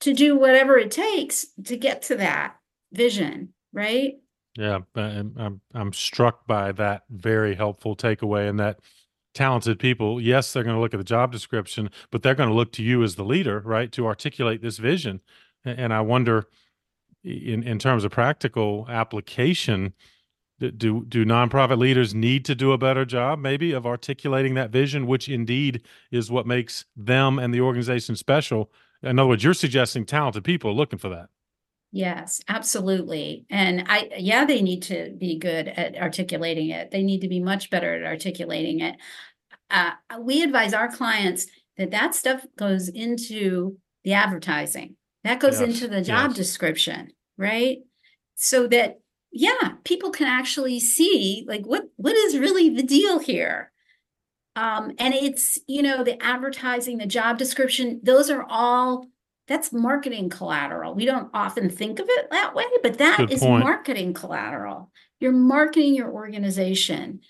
to 0.00 0.12
do 0.12 0.36
whatever 0.36 0.76
it 0.76 0.90
takes 0.90 1.46
to 1.64 1.76
get 1.76 2.02
to 2.02 2.16
that 2.16 2.56
vision 2.92 3.52
right? 3.72 4.18
Yeah 4.56 4.80
i'm 4.94 5.34
i'm, 5.38 5.60
I'm 5.74 5.92
struck 5.92 6.46
by 6.46 6.72
that 6.72 7.04
very 7.08 7.54
helpful 7.54 7.96
takeaway 7.96 8.48
and 8.48 8.60
that 8.60 8.80
talented 9.32 9.78
people 9.78 10.20
yes 10.20 10.52
they're 10.52 10.64
going 10.64 10.76
to 10.76 10.80
look 10.80 10.92
at 10.92 10.98
the 10.98 11.04
job 11.04 11.32
description 11.32 11.88
but 12.10 12.22
they're 12.22 12.34
going 12.34 12.48
to 12.48 12.54
look 12.54 12.72
to 12.72 12.82
you 12.82 13.02
as 13.02 13.14
the 13.14 13.24
leader 13.24 13.60
right 13.64 13.90
to 13.92 14.06
articulate 14.06 14.60
this 14.60 14.76
vision. 14.76 15.20
And 15.64 15.94
i 15.94 16.00
wonder 16.00 16.48
in 17.24 17.62
in 17.62 17.78
terms 17.78 18.04
of 18.04 18.10
practical 18.10 18.86
application 18.90 19.94
do 20.60 21.04
do 21.06 21.24
nonprofit 21.24 21.78
leaders 21.78 22.14
need 22.14 22.44
to 22.44 22.54
do 22.54 22.72
a 22.72 22.78
better 22.78 23.04
job 23.04 23.38
maybe 23.38 23.72
of 23.72 23.86
articulating 23.86 24.54
that 24.54 24.70
vision 24.70 25.06
which 25.06 25.28
indeed 25.28 25.82
is 26.10 26.30
what 26.30 26.46
makes 26.46 26.84
them 26.96 27.38
and 27.38 27.52
the 27.52 27.60
organization 27.60 28.16
special? 28.16 28.70
In 29.02 29.18
other 29.18 29.28
words 29.28 29.44
you're 29.44 29.54
suggesting 29.54 30.04
talented 30.04 30.44
people 30.44 30.70
are 30.70 30.74
looking 30.74 30.98
for 30.98 31.08
that. 31.08 31.28
Yes 31.92 32.40
absolutely. 32.48 33.44
And 33.50 33.84
i 33.88 34.10
yeah 34.18 34.44
they 34.44 34.62
need 34.62 34.82
to 34.84 35.14
be 35.18 35.38
good 35.38 35.68
at 35.68 35.96
articulating 35.96 36.70
it. 36.70 36.90
They 36.90 37.02
need 37.02 37.20
to 37.22 37.28
be 37.28 37.40
much 37.40 37.70
better 37.70 37.94
at 37.94 38.04
articulating 38.04 38.80
it. 38.80 38.96
Uh, 39.70 39.92
we 40.20 40.42
advise 40.42 40.74
our 40.74 40.90
clients 40.90 41.46
that 41.76 41.92
that 41.92 42.14
stuff 42.14 42.44
goes 42.56 42.88
into 42.88 43.78
the 44.04 44.12
advertising. 44.14 44.96
That 45.22 45.38
goes 45.38 45.60
yes, 45.60 45.68
into 45.68 45.88
the 45.88 46.02
job 46.02 46.30
yes. 46.30 46.36
description 46.36 47.12
right? 47.40 47.78
So 48.36 48.68
that 48.68 49.00
yeah, 49.32 49.72
people 49.84 50.10
can 50.10 50.26
actually 50.26 50.80
see 50.80 51.44
like 51.46 51.64
what 51.64 51.84
what 51.96 52.16
is 52.16 52.38
really 52.38 52.70
the 52.70 52.82
deal 52.82 53.18
here. 53.18 53.70
Um, 54.56 54.92
and 54.98 55.14
it's 55.14 55.58
you 55.68 55.82
know 55.82 56.02
the 56.02 56.20
advertising, 56.22 56.98
the 56.98 57.06
job 57.06 57.38
description, 57.38 58.00
those 58.02 58.30
are 58.30 58.44
all 58.48 59.06
that's 59.46 59.72
marketing 59.72 60.30
collateral. 60.30 60.94
We 60.94 61.04
don't 61.04 61.30
often 61.34 61.70
think 61.70 61.98
of 61.98 62.06
it 62.08 62.30
that 62.30 62.54
way, 62.54 62.66
but 62.82 62.98
that 62.98 63.18
Good 63.18 63.32
is 63.32 63.40
point. 63.40 63.64
marketing 63.64 64.14
collateral. 64.14 64.90
You're 65.20 65.32
marketing 65.32 65.94
your 65.94 66.10
organization, 66.10 67.20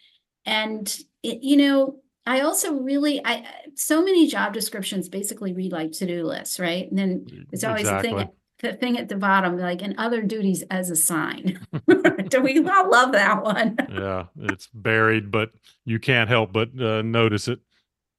and 0.46 0.86
it, 1.22 1.42
you 1.42 1.56
know 1.56 2.00
I 2.26 2.40
also 2.40 2.74
really 2.74 3.20
I 3.24 3.44
so 3.74 4.02
many 4.02 4.26
job 4.26 4.52
descriptions 4.52 5.08
basically 5.08 5.52
read 5.52 5.72
like 5.72 5.92
to-do 5.92 6.24
lists, 6.24 6.60
right? 6.60 6.88
And 6.88 6.98
then 6.98 7.46
it's 7.52 7.64
always 7.64 7.82
Exactly. 7.82 8.10
the 8.10 8.16
thing 8.18 8.28
the 8.60 8.72
thing 8.74 8.98
at 8.98 9.08
the 9.08 9.16
bottom, 9.16 9.58
like 9.58 9.82
and 9.82 9.94
other 9.98 10.22
duties 10.22 10.62
as 10.70 10.90
assigned. 10.90 11.58
Do 12.28 12.40
we 12.40 12.58
all 12.66 12.90
love 12.90 13.12
that 13.12 13.42
one? 13.42 13.76
Yeah, 13.90 14.26
it's 14.38 14.68
buried, 14.68 15.30
but 15.30 15.52
you 15.84 15.98
can't 15.98 16.28
help 16.28 16.52
but 16.52 16.70
uh, 16.80 17.02
notice 17.02 17.48
it. 17.48 17.60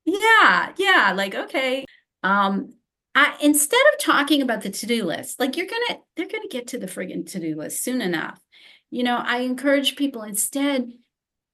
Yeah, 0.06 0.74
yeah, 0.78 1.14
like 1.16 1.36
okay. 1.36 1.86
Um 2.24 2.74
I 3.14 3.36
instead 3.42 3.82
of 3.94 4.00
talking 4.00 4.42
about 4.42 4.62
the 4.62 4.70
to-do 4.70 5.04
list, 5.04 5.40
like 5.40 5.58
you're 5.58 5.68
gonna 5.68 6.00
they're 6.16 6.28
gonna 6.28 6.48
get 6.50 6.68
to 6.68 6.78
the 6.78 6.88
friggin' 6.88 7.30
to-do 7.32 7.56
list 7.56 7.84
soon 7.84 8.02
enough. 8.02 8.40
You 8.90 9.04
know, 9.04 9.18
I 9.18 9.40
encourage 9.40 9.96
people 9.96 10.24
instead 10.24 10.92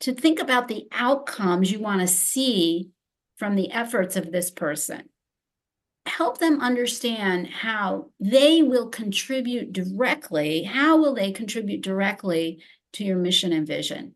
to 0.01 0.13
think 0.13 0.39
about 0.39 0.67
the 0.67 0.87
outcomes 0.91 1.71
you 1.71 1.79
want 1.79 2.01
to 2.01 2.07
see 2.07 2.89
from 3.37 3.55
the 3.55 3.71
efforts 3.71 4.15
of 4.15 4.31
this 4.31 4.51
person. 4.51 5.09
Help 6.07 6.37
them 6.37 6.61
understand 6.61 7.47
how 7.47 8.09
they 8.19 8.63
will 8.63 8.87
contribute 8.87 9.73
directly. 9.73 10.63
How 10.63 10.97
will 10.97 11.13
they 11.13 11.31
contribute 11.31 11.81
directly 11.81 12.63
to 12.93 13.03
your 13.03 13.17
mission 13.17 13.51
and 13.51 13.67
vision? 13.67 14.15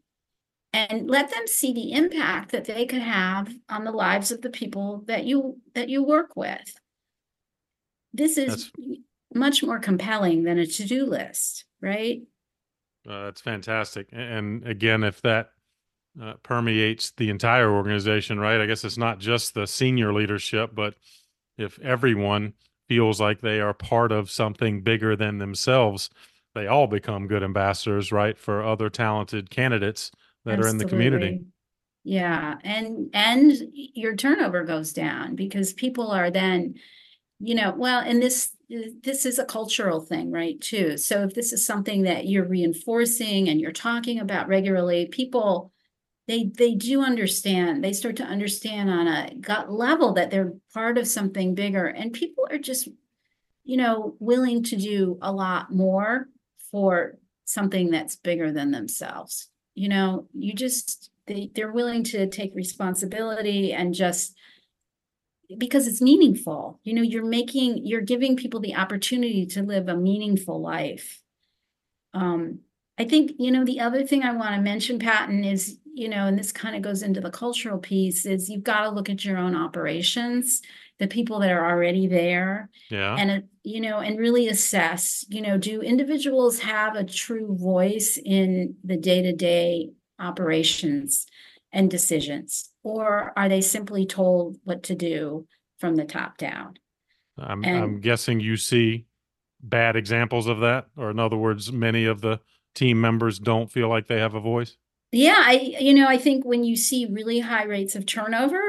And 0.74 1.10
let 1.10 1.30
them 1.30 1.48
see 1.48 1.74
the 1.74 1.92
impact 1.92 2.54
that 2.54 2.64
they 2.64 2.86
could 2.86 3.02
have 3.02 3.54
on 3.70 3.84
the 3.84 3.92
lives 3.92 4.32
of 4.32 4.42
the 4.42 4.50
people 4.50 5.04
that 5.08 5.26
you 5.26 5.60
that 5.76 5.90
you 5.90 6.02
work 6.02 6.36
with. 6.36 6.80
This 8.14 8.38
is 8.38 8.72
much 9.34 9.62
more 9.62 9.80
compelling 9.80 10.44
than 10.44 10.58
a 10.58 10.66
to-do 10.66 11.06
list, 11.06 11.66
right? 11.82 12.22
Uh, 13.08 13.26
that's 13.26 13.42
fantastic. 13.42 14.08
And 14.12 14.66
again, 14.66 15.04
if 15.04 15.22
that 15.22 15.50
uh, 16.22 16.34
permeates 16.44 17.12
the 17.12 17.30
entire 17.30 17.72
organization, 17.72 18.40
right? 18.40 18.62
I 18.62 18.66
guess 18.66 18.84
it's 18.84 18.98
not 18.98 19.20
just 19.20 19.54
the 19.54 19.66
senior 19.66 20.14
leadership, 20.14 20.72
but 20.74 20.96
if 21.62 21.80
everyone 21.80 22.54
feels 22.88 23.22
like 23.22 23.42
they 23.42 23.62
are 23.62 23.74
part 23.74 24.12
of 24.12 24.30
something 24.30 24.82
bigger 24.82 25.16
than 25.16 25.38
themselves, 25.38 26.10
they 26.54 26.68
all 26.68 26.88
become 26.88 27.28
good 27.28 27.44
ambassadors, 27.44 28.12
right, 28.12 28.38
for 28.38 28.64
other 28.64 28.90
talented 28.90 29.50
candidates 29.50 30.12
that 30.44 30.60
are 30.60 30.68
in 30.68 30.78
the 30.78 30.86
community. 30.86 31.42
Yeah, 32.04 32.56
and 32.64 33.10
and 33.14 33.54
your 33.74 34.16
turnover 34.16 34.64
goes 34.64 34.92
down 34.92 35.36
because 35.36 35.72
people 35.72 36.12
are 36.12 36.32
then, 36.32 36.76
you 37.40 37.56
know, 37.56 37.74
well, 37.78 38.02
and 38.02 38.22
this 38.22 38.56
this 39.04 39.26
is 39.26 39.38
a 39.38 39.46
cultural 39.46 40.02
thing, 40.02 40.32
right, 40.32 40.60
too. 40.60 40.98
So 40.98 41.24
if 41.24 41.34
this 41.34 41.54
is 41.54 41.66
something 41.66 42.04
that 42.04 42.28
you're 42.28 42.48
reinforcing 42.48 43.50
and 43.50 43.62
you're 43.62 43.72
talking 43.72 44.20
about 44.20 44.48
regularly, 44.48 45.08
people 45.08 45.71
they 46.32 46.46
they 46.46 46.74
do 46.74 47.02
understand. 47.02 47.84
They 47.84 47.94
start 47.94 48.16
to 48.18 48.24
understand 48.24 48.90
on 48.90 49.08
a 49.08 49.36
gut 49.36 49.72
level 49.72 50.14
that 50.14 50.32
they're 50.32 50.54
part 50.74 50.98
of 50.98 51.08
something 51.08 51.54
bigger, 51.54 51.88
and 51.88 52.14
people 52.14 52.48
are 52.50 52.58
just, 52.58 52.88
you 53.64 53.78
know, 53.78 54.16
willing 54.20 54.64
to 54.64 54.76
do 54.76 55.20
a 55.22 55.32
lot 55.32 55.72
more 55.72 56.28
for 56.72 57.18
something 57.46 57.92
that's 57.92 58.16
bigger 58.16 58.52
than 58.52 58.72
themselves 58.72 59.52
you 59.76 59.90
know 59.90 60.28
you 60.34 60.54
just 60.54 61.10
they, 61.28 61.52
they're 61.54 61.72
willing 61.72 62.04
to 62.04 62.28
take 62.28 62.54
responsibility 62.56 63.74
and 63.74 63.94
just 63.94 64.36
because 65.58 65.88
it's 65.88 66.02
meaningful 66.02 66.80
you 66.84 66.94
know 66.94 67.02
you're 67.02 67.26
making 67.26 67.86
you're 67.86 68.02
giving 68.02 68.36
people 68.36 68.60
the 68.60 68.76
opportunity 68.76 69.46
to 69.46 69.64
live 69.64 69.88
a 69.88 69.96
meaningful 69.96 70.62
life 70.62 71.22
um 72.14 72.60
i 72.98 73.04
think 73.04 73.32
you 73.38 73.52
know 73.52 73.66
the 73.66 73.80
other 73.80 74.06
thing 74.06 74.24
i 74.24 74.32
want 74.32 74.56
to 74.56 74.62
mention 74.62 75.00
Patton 75.00 75.44
is 75.44 75.78
you 75.94 76.08
know 76.10 76.26
and 76.28 76.38
this 76.40 76.52
kind 76.52 76.76
of 76.76 76.82
goes 76.82 77.02
into 77.04 77.22
the 77.22 77.30
cultural 77.32 77.78
piece 77.78 78.26
is 78.26 78.50
you've 78.50 78.64
got 78.64 78.84
to 78.84 78.90
look 78.90 79.10
at 79.10 79.24
your 79.26 79.38
own 79.38 79.56
operations 79.56 80.62
the 81.00 81.08
people 81.08 81.40
that 81.40 81.52
are 81.52 81.70
already 81.70 82.06
there 82.08 82.70
Yeah. 82.90 83.16
and 83.18 83.32
it, 83.32 83.46
you 83.64 83.82
know 83.82 84.00
and 84.00 84.20
really 84.20 84.48
assess 84.48 85.26
you 85.30 85.42
know 85.42 85.58
do 85.58 85.82
individuals 85.82 86.60
have 86.60 86.96
a 86.96 87.04
true 87.04 87.56
voice 87.58 88.18
in 88.24 88.76
the 88.84 88.98
day-to-day 88.98 89.90
operations 90.20 91.26
and 91.72 91.90
decisions 91.90 92.70
or 92.84 93.34
are 93.36 93.50
they 93.50 93.62
simply 93.62 94.06
told 94.06 94.58
what 94.64 94.84
to 94.84 94.96
do 94.96 95.48
from 95.80 95.96
the 95.96 96.06
top 96.06 96.38
down 96.38 96.76
I'm 97.38 97.64
and- 97.64 97.84
I'm 97.84 98.00
guessing 98.02 98.40
you 98.40 98.56
see 98.58 99.06
bad 99.64 99.96
examples 99.96 100.48
of 100.48 100.60
that, 100.62 100.88
or 100.98 101.12
in 101.12 101.20
other 101.20 101.38
words, 101.38 101.72
many 101.72 102.06
of 102.06 102.20
the 102.22 102.40
team 102.74 103.00
members 103.00 103.38
don't 103.40 103.72
feel 103.72 103.90
like 103.90 104.08
they 104.08 104.20
have 104.20 104.34
a 104.34 104.40
voice. 104.40 104.76
Yeah 105.12 105.38
i 105.40 105.76
you 105.80 105.94
know 105.94 106.08
i 106.08 106.18
think 106.18 106.46
when 106.46 106.64
you 106.64 106.76
see 106.76 107.06
really 107.12 107.40
high 107.40 107.64
rates 107.64 107.96
of 107.96 108.06
turnover 108.06 108.62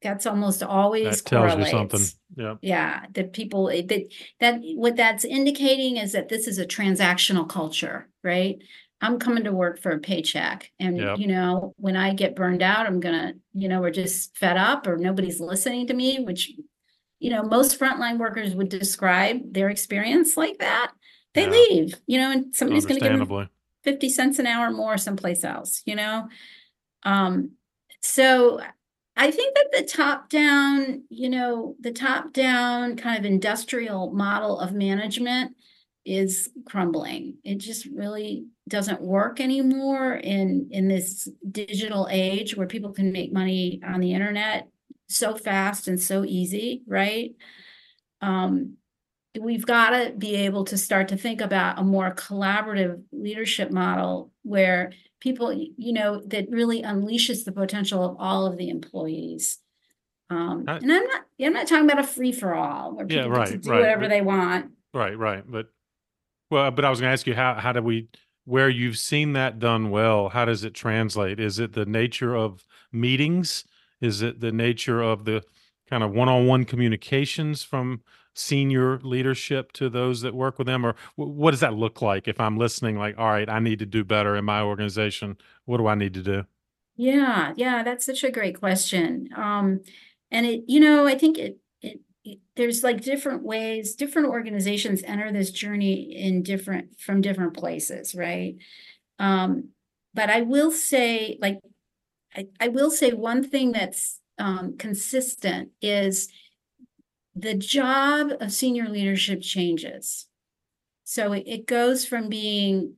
that's 0.00 0.26
almost 0.26 0.62
always 0.62 1.22
That 1.22 1.28
tells 1.28 1.52
correlates. 1.54 1.72
you 1.72 1.78
something. 1.78 2.06
Yeah. 2.36 2.54
Yeah, 2.62 3.06
that 3.14 3.32
people 3.32 3.68
eh, 3.68 3.82
that 3.88 4.02
that 4.38 4.60
what 4.76 4.94
that's 4.94 5.24
indicating 5.24 5.96
is 5.96 6.12
that 6.12 6.28
this 6.28 6.46
is 6.46 6.58
a 6.58 6.64
transactional 6.66 7.48
culture, 7.48 8.08
right? 8.22 8.58
I'm 9.00 9.18
coming 9.18 9.42
to 9.42 9.50
work 9.52 9.80
for 9.82 9.90
a 9.90 9.98
paycheck, 9.98 10.70
and 10.78 10.96
Yep. 10.98 11.18
you 11.18 11.26
know, 11.26 11.74
when 11.78 11.96
I 11.96 12.14
get 12.14 12.36
burned 12.36 12.62
out, 12.62 12.86
I'm 12.86 13.00
gonna, 13.00 13.32
you 13.54 13.66
know, 13.68 13.80
we're 13.80 13.90
just 13.90 14.36
fed 14.36 14.56
up, 14.56 14.86
or 14.86 14.96
nobody's 14.98 15.40
listening 15.40 15.88
to 15.88 15.94
me, 15.94 16.20
which, 16.20 16.52
you 17.18 17.30
know, 17.30 17.42
most 17.42 17.76
frontline 17.80 18.18
workers 18.18 18.54
would 18.54 18.68
describe 18.68 19.52
their 19.52 19.68
experience 19.68 20.36
like 20.36 20.58
that. 20.58 20.92
They 21.34 21.42
Yeah. 21.46 21.50
leave, 21.50 21.94
you 22.06 22.18
know, 22.18 22.30
and 22.30 22.54
somebody's 22.54 22.86
gonna 22.86 23.00
give 23.00 23.18
them. 23.18 23.48
50 23.84 24.08
cents 24.08 24.38
an 24.38 24.46
hour 24.46 24.70
more 24.70 24.98
someplace 24.98 25.44
else, 25.44 25.82
you 25.86 25.94
know? 25.94 26.28
Um, 27.04 27.52
so 28.02 28.60
I 29.16 29.30
think 29.30 29.56
that 29.56 29.68
the 29.72 29.84
top 29.84 30.28
down, 30.28 31.02
you 31.10 31.28
know, 31.28 31.74
the 31.80 31.92
top 31.92 32.32
down 32.32 32.96
kind 32.96 33.18
of 33.18 33.24
industrial 33.24 34.12
model 34.12 34.60
of 34.60 34.72
management 34.72 35.56
is 36.04 36.48
crumbling. 36.66 37.36
It 37.44 37.58
just 37.58 37.86
really 37.86 38.46
doesn't 38.68 39.02
work 39.02 39.40
anymore 39.40 40.14
in 40.14 40.68
in 40.70 40.88
this 40.88 41.28
digital 41.50 42.08
age 42.10 42.56
where 42.56 42.66
people 42.66 42.92
can 42.92 43.12
make 43.12 43.32
money 43.32 43.80
on 43.84 44.00
the 44.00 44.14
internet 44.14 44.68
so 45.08 45.34
fast 45.34 45.88
and 45.88 46.00
so 46.00 46.24
easy, 46.24 46.82
right? 46.86 47.32
Um, 48.20 48.76
we've 49.40 49.66
got 49.66 49.90
to 49.90 50.12
be 50.16 50.34
able 50.36 50.64
to 50.64 50.76
start 50.78 51.08
to 51.08 51.16
think 51.16 51.40
about 51.40 51.78
a 51.78 51.82
more 51.84 52.14
collaborative 52.14 53.02
leadership 53.12 53.70
model 53.70 54.32
where 54.42 54.92
people 55.20 55.52
you 55.52 55.92
know 55.92 56.20
that 56.26 56.48
really 56.50 56.82
unleashes 56.82 57.44
the 57.44 57.52
potential 57.52 58.04
of 58.04 58.16
all 58.18 58.46
of 58.46 58.56
the 58.56 58.68
employees 58.68 59.58
um 60.30 60.64
I- 60.68 60.76
and 60.76 60.92
i'm 60.92 61.04
not 61.06 61.22
i'm 61.42 61.52
not 61.52 61.66
talking 61.66 61.90
about 61.90 62.04
a 62.04 62.06
free-for-all 62.06 62.94
where 62.96 63.06
Yeah, 63.08 63.24
people 63.24 63.38
get 63.38 63.46
to 63.46 63.52
right, 63.52 63.62
do 63.62 63.70
right, 63.70 63.80
whatever 63.80 64.00
but- 64.02 64.08
they 64.10 64.20
want 64.22 64.70
Right, 64.94 65.16
right. 65.18 65.44
But 65.46 65.66
well, 66.50 66.70
but 66.70 66.82
I 66.84 66.88
was 66.88 66.98
going 66.98 67.08
to 67.10 67.12
ask 67.12 67.26
you 67.26 67.34
how 67.34 67.54
how 67.54 67.72
do 67.72 67.82
we 67.82 68.08
where 68.46 68.70
you've 68.70 68.96
seen 68.96 69.34
that 69.34 69.58
done 69.58 69.90
well, 69.90 70.30
how 70.30 70.46
does 70.46 70.64
it 70.64 70.72
translate? 70.72 71.38
Is 71.38 71.58
it 71.58 71.74
the 71.74 71.84
nature 71.84 72.34
of 72.34 72.64
meetings? 72.90 73.64
Is 74.00 74.22
it 74.22 74.40
the 74.40 74.50
nature 74.50 75.02
of 75.02 75.26
the 75.26 75.42
kind 75.90 76.02
of 76.02 76.12
one-on-one 76.12 76.64
communications 76.64 77.62
from 77.62 78.00
senior 78.38 78.98
leadership 79.00 79.72
to 79.72 79.88
those 79.88 80.20
that 80.22 80.34
work 80.34 80.58
with 80.58 80.66
them 80.66 80.84
or 80.86 80.94
wh- 81.16 81.18
what 81.36 81.50
does 81.52 81.60
that 81.60 81.74
look 81.74 82.00
like 82.02 82.28
if 82.28 82.40
I'm 82.40 82.56
listening 82.56 82.96
like, 82.98 83.18
all 83.18 83.30
right, 83.30 83.48
I 83.48 83.58
need 83.58 83.80
to 83.80 83.86
do 83.86 84.04
better 84.04 84.36
in 84.36 84.44
my 84.44 84.62
organization. 84.62 85.36
What 85.64 85.78
do 85.78 85.86
I 85.86 85.94
need 85.94 86.14
to 86.14 86.22
do? 86.22 86.44
yeah 86.98 87.52
yeah 87.56 87.82
that's 87.82 88.04
such 88.04 88.24
a 88.24 88.30
great 88.30 88.58
question 88.58 89.28
um 89.36 89.80
and 90.30 90.44
it 90.44 90.64
you 90.66 90.80
know 90.80 91.06
i 91.06 91.16
think 91.16 91.38
it 91.38 91.56
it, 91.80 92.00
it 92.24 92.38
there's 92.56 92.82
like 92.82 93.00
different 93.00 93.44
ways 93.44 93.94
different 93.94 94.28
organizations 94.28 95.02
enter 95.04 95.32
this 95.32 95.52
journey 95.52 96.12
in 96.14 96.42
different 96.42 96.98
from 96.98 97.20
different 97.20 97.56
places 97.56 98.16
right 98.16 98.56
um 99.20 99.68
but 100.12 100.28
i 100.28 100.42
will 100.42 100.72
say 100.72 101.38
like 101.40 101.60
I, 102.36 102.48
I 102.60 102.68
will 102.68 102.90
say 102.90 103.12
one 103.12 103.48
thing 103.48 103.72
that's 103.72 104.20
um, 104.38 104.76
consistent 104.76 105.70
is 105.80 106.28
the 107.40 107.54
job 107.54 108.32
of 108.40 108.52
senior 108.52 108.88
leadership 108.88 109.40
changes. 109.40 110.26
So 111.04 111.32
it, 111.32 111.44
it 111.46 111.66
goes 111.66 112.04
from 112.04 112.28
being 112.28 112.94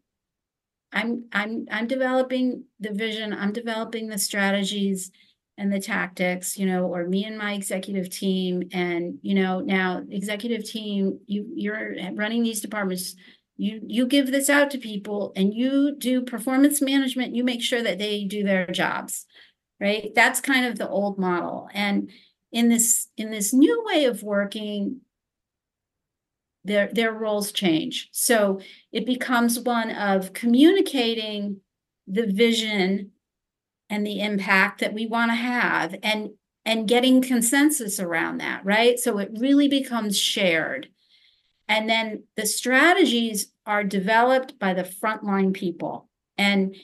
I'm 0.92 1.26
I'm 1.32 1.66
I'm 1.70 1.86
developing 1.86 2.64
the 2.80 2.92
vision, 2.92 3.32
I'm 3.32 3.52
developing 3.52 4.08
the 4.08 4.18
strategies 4.18 5.12
and 5.56 5.72
the 5.72 5.80
tactics, 5.80 6.56
you 6.58 6.66
know, 6.66 6.86
or 6.86 7.06
me 7.06 7.24
and 7.24 7.38
my 7.38 7.52
executive 7.52 8.10
team 8.10 8.68
and 8.72 9.18
you 9.22 9.34
know, 9.34 9.60
now 9.60 10.02
executive 10.10 10.68
team, 10.68 11.20
you 11.26 11.46
you're 11.54 11.94
running 12.14 12.42
these 12.42 12.60
departments. 12.60 13.14
You 13.56 13.80
you 13.86 14.06
give 14.06 14.32
this 14.32 14.48
out 14.48 14.70
to 14.70 14.78
people 14.78 15.32
and 15.36 15.52
you 15.52 15.94
do 15.96 16.22
performance 16.22 16.80
management. 16.80 17.34
You 17.34 17.44
make 17.44 17.62
sure 17.62 17.82
that 17.82 17.98
they 17.98 18.24
do 18.24 18.42
their 18.42 18.66
jobs 18.66 19.26
right? 19.80 20.12
That's 20.14 20.40
kind 20.40 20.66
of 20.66 20.78
the 20.78 20.88
old 20.88 21.18
model. 21.18 21.68
And 21.72 22.10
in 22.52 22.68
this 22.68 23.08
in 23.16 23.30
this 23.30 23.52
new 23.52 23.84
way 23.86 24.04
of 24.04 24.22
working 24.22 25.00
their 26.64 26.88
their 26.92 27.12
roles 27.12 27.52
change 27.52 28.08
so 28.12 28.60
it 28.92 29.06
becomes 29.06 29.58
one 29.58 29.90
of 29.90 30.32
communicating 30.32 31.60
the 32.06 32.26
vision 32.26 33.12
and 33.88 34.06
the 34.06 34.20
impact 34.20 34.80
that 34.80 34.92
we 34.92 35.06
want 35.06 35.30
to 35.30 35.36
have 35.36 35.94
and 36.02 36.30
and 36.64 36.88
getting 36.88 37.22
consensus 37.22 37.98
around 37.98 38.38
that, 38.38 38.64
right? 38.64 38.98
So 38.98 39.18
it 39.18 39.30
really 39.38 39.68
becomes 39.68 40.18
shared. 40.18 40.88
And 41.68 41.88
then 41.88 42.24
the 42.36 42.46
strategies 42.46 43.52
are 43.64 43.82
developed 43.82 44.58
by 44.58 44.74
the 44.74 44.82
frontline 44.82 45.54
people. 45.54 46.08
And 46.36 46.76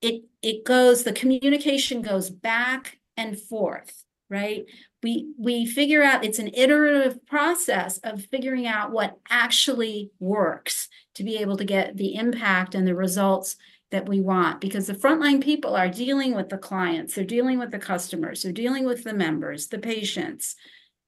it 0.00 0.24
it 0.42 0.64
goes, 0.64 1.04
the 1.04 1.12
communication 1.12 2.02
goes 2.02 2.28
back 2.28 2.98
and 3.16 3.38
forth, 3.38 4.04
right? 4.28 4.64
We 5.02 5.32
we 5.38 5.66
figure 5.66 6.02
out 6.02 6.24
it's 6.24 6.38
an 6.38 6.50
iterative 6.54 7.26
process 7.26 7.98
of 7.98 8.24
figuring 8.26 8.66
out 8.66 8.92
what 8.92 9.18
actually 9.28 10.12
works 10.20 10.88
to 11.14 11.24
be 11.24 11.38
able 11.38 11.56
to 11.56 11.64
get 11.64 11.96
the 11.96 12.14
impact 12.14 12.74
and 12.74 12.86
the 12.86 12.94
results 12.94 13.56
that 13.90 14.08
we 14.08 14.20
want 14.20 14.60
because 14.60 14.86
the 14.86 14.94
frontline 14.94 15.42
people 15.42 15.76
are 15.76 15.88
dealing 15.88 16.34
with 16.34 16.48
the 16.48 16.58
clients, 16.58 17.14
they're 17.14 17.24
dealing 17.24 17.58
with 17.58 17.70
the 17.70 17.78
customers, 17.78 18.42
they're 18.42 18.52
dealing 18.52 18.84
with 18.84 19.04
the 19.04 19.12
members, 19.12 19.68
the 19.68 19.78
patients. 19.78 20.56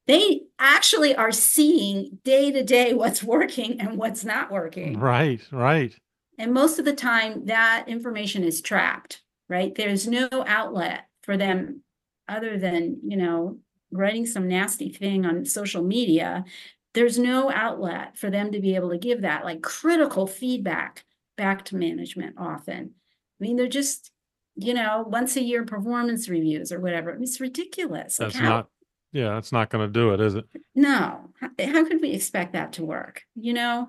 They 0.07 0.43
actually 0.59 1.17
are 1.17 1.33
seeing 1.33 2.19
day 2.25 2.53
to 2.53 2.63
day 2.63 2.93
what's 2.93 3.23
working 3.23 3.81
and 3.81 3.97
what's 3.97 4.23
not 4.23 4.53
working. 4.53 5.01
Right, 5.01 5.41
right. 5.51 5.95
And 6.39 6.53
most 6.53 6.79
of 6.79 6.85
the 6.85 6.95
time, 6.95 7.47
that 7.47 7.87
information 7.89 8.45
is 8.45 8.61
trapped, 8.61 9.23
right? 9.49 9.75
There's 9.75 10.07
no 10.07 10.29
outlet 10.47 11.07
for 11.23 11.39
them 11.39 11.83
other 12.29 12.59
than, 12.59 12.99
you 13.03 13.17
know, 13.17 13.59
writing 13.97 14.27
some 14.27 14.49
nasty 14.49 14.91
thing 14.91 15.25
on 15.25 15.45
social 15.45 15.83
media. 15.83 16.45
There's 16.93 17.19
no 17.19 17.51
outlet 17.51 18.17
for 18.17 18.31
them 18.31 18.53
to 18.53 18.61
be 18.61 18.75
able 18.77 18.91
to 18.91 18.99
give 18.99 19.23
that 19.23 19.45
like 19.45 19.63
critical 19.63 20.27
feedback 20.27 21.05
back 21.37 21.65
to 21.67 21.77
management 21.77 22.37
often. 22.39 22.93
I 23.41 23.45
mean, 23.45 23.57
they're 23.57 23.67
just, 23.67 24.13
you 24.57 24.75
know, 24.75 25.05
once 25.09 25.37
a 25.37 25.43
year 25.43 25.65
performance 25.65 26.29
reviews 26.29 26.71
or 26.71 26.81
whatever. 26.81 27.11
I 27.11 27.15
mean, 27.15 27.25
it's 27.25 27.41
ridiculous. 27.41 28.19
That's 28.19 28.35
like 28.35 28.45
how, 28.45 28.49
not, 28.49 28.69
yeah, 29.13 29.35
that's 29.35 29.51
not 29.51 29.71
going 29.71 29.87
to 29.87 29.93
do 29.93 30.13
it, 30.15 30.21
is 30.21 30.37
it? 30.37 30.45
No. 30.75 31.31
How, 31.41 31.49
how 31.59 31.85
could 31.85 32.01
we 32.01 32.11
expect 32.13 32.53
that 32.53 32.75
to 32.75 32.85
work? 32.85 33.23
You 33.35 33.55
know, 33.55 33.89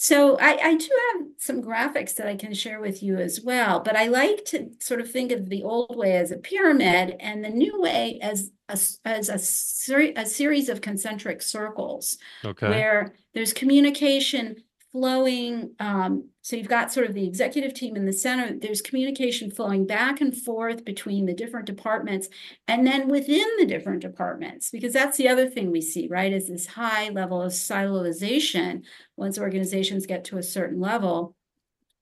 so 0.00 0.38
I, 0.38 0.56
I 0.62 0.76
do 0.76 0.88
have 1.12 1.26
some 1.38 1.60
graphics 1.60 2.14
that 2.14 2.28
I 2.28 2.36
can 2.36 2.54
share 2.54 2.80
with 2.80 3.02
you 3.02 3.16
as 3.16 3.40
well, 3.40 3.80
but 3.80 3.96
I 3.96 4.06
like 4.06 4.44
to 4.44 4.70
sort 4.78 5.00
of 5.00 5.10
think 5.10 5.32
of 5.32 5.48
the 5.48 5.64
old 5.64 5.96
way 5.96 6.16
as 6.16 6.30
a 6.30 6.36
pyramid 6.36 7.16
and 7.18 7.44
the 7.44 7.48
new 7.48 7.80
way 7.80 8.20
as 8.22 8.52
a, 8.68 8.78
as 9.04 9.28
a, 9.28 9.40
ser- 9.40 10.12
a 10.14 10.24
series 10.24 10.68
of 10.68 10.80
concentric 10.80 11.42
circles 11.42 12.16
okay. 12.44 12.68
where 12.68 13.12
there's 13.34 13.52
communication 13.52 14.62
flowing. 14.92 15.74
Um, 15.78 16.30
so 16.42 16.56
you've 16.56 16.68
got 16.68 16.92
sort 16.92 17.06
of 17.06 17.14
the 17.14 17.26
executive 17.26 17.74
team 17.74 17.94
in 17.96 18.06
the 18.06 18.12
center. 18.12 18.56
There's 18.58 18.80
communication 18.80 19.50
flowing 19.50 19.86
back 19.86 20.20
and 20.20 20.36
forth 20.36 20.84
between 20.84 21.26
the 21.26 21.34
different 21.34 21.66
departments 21.66 22.28
and 22.66 22.86
then 22.86 23.08
within 23.08 23.46
the 23.58 23.66
different 23.66 24.00
departments, 24.00 24.70
because 24.70 24.92
that's 24.92 25.18
the 25.18 25.28
other 25.28 25.48
thing 25.48 25.70
we 25.70 25.82
see, 25.82 26.08
right? 26.08 26.32
Is 26.32 26.48
this 26.48 26.66
high 26.66 27.10
level 27.10 27.42
of 27.42 27.52
siloization 27.52 28.82
once 29.16 29.38
organizations 29.38 30.06
get 30.06 30.24
to 30.24 30.38
a 30.38 30.42
certain 30.42 30.80
level 30.80 31.34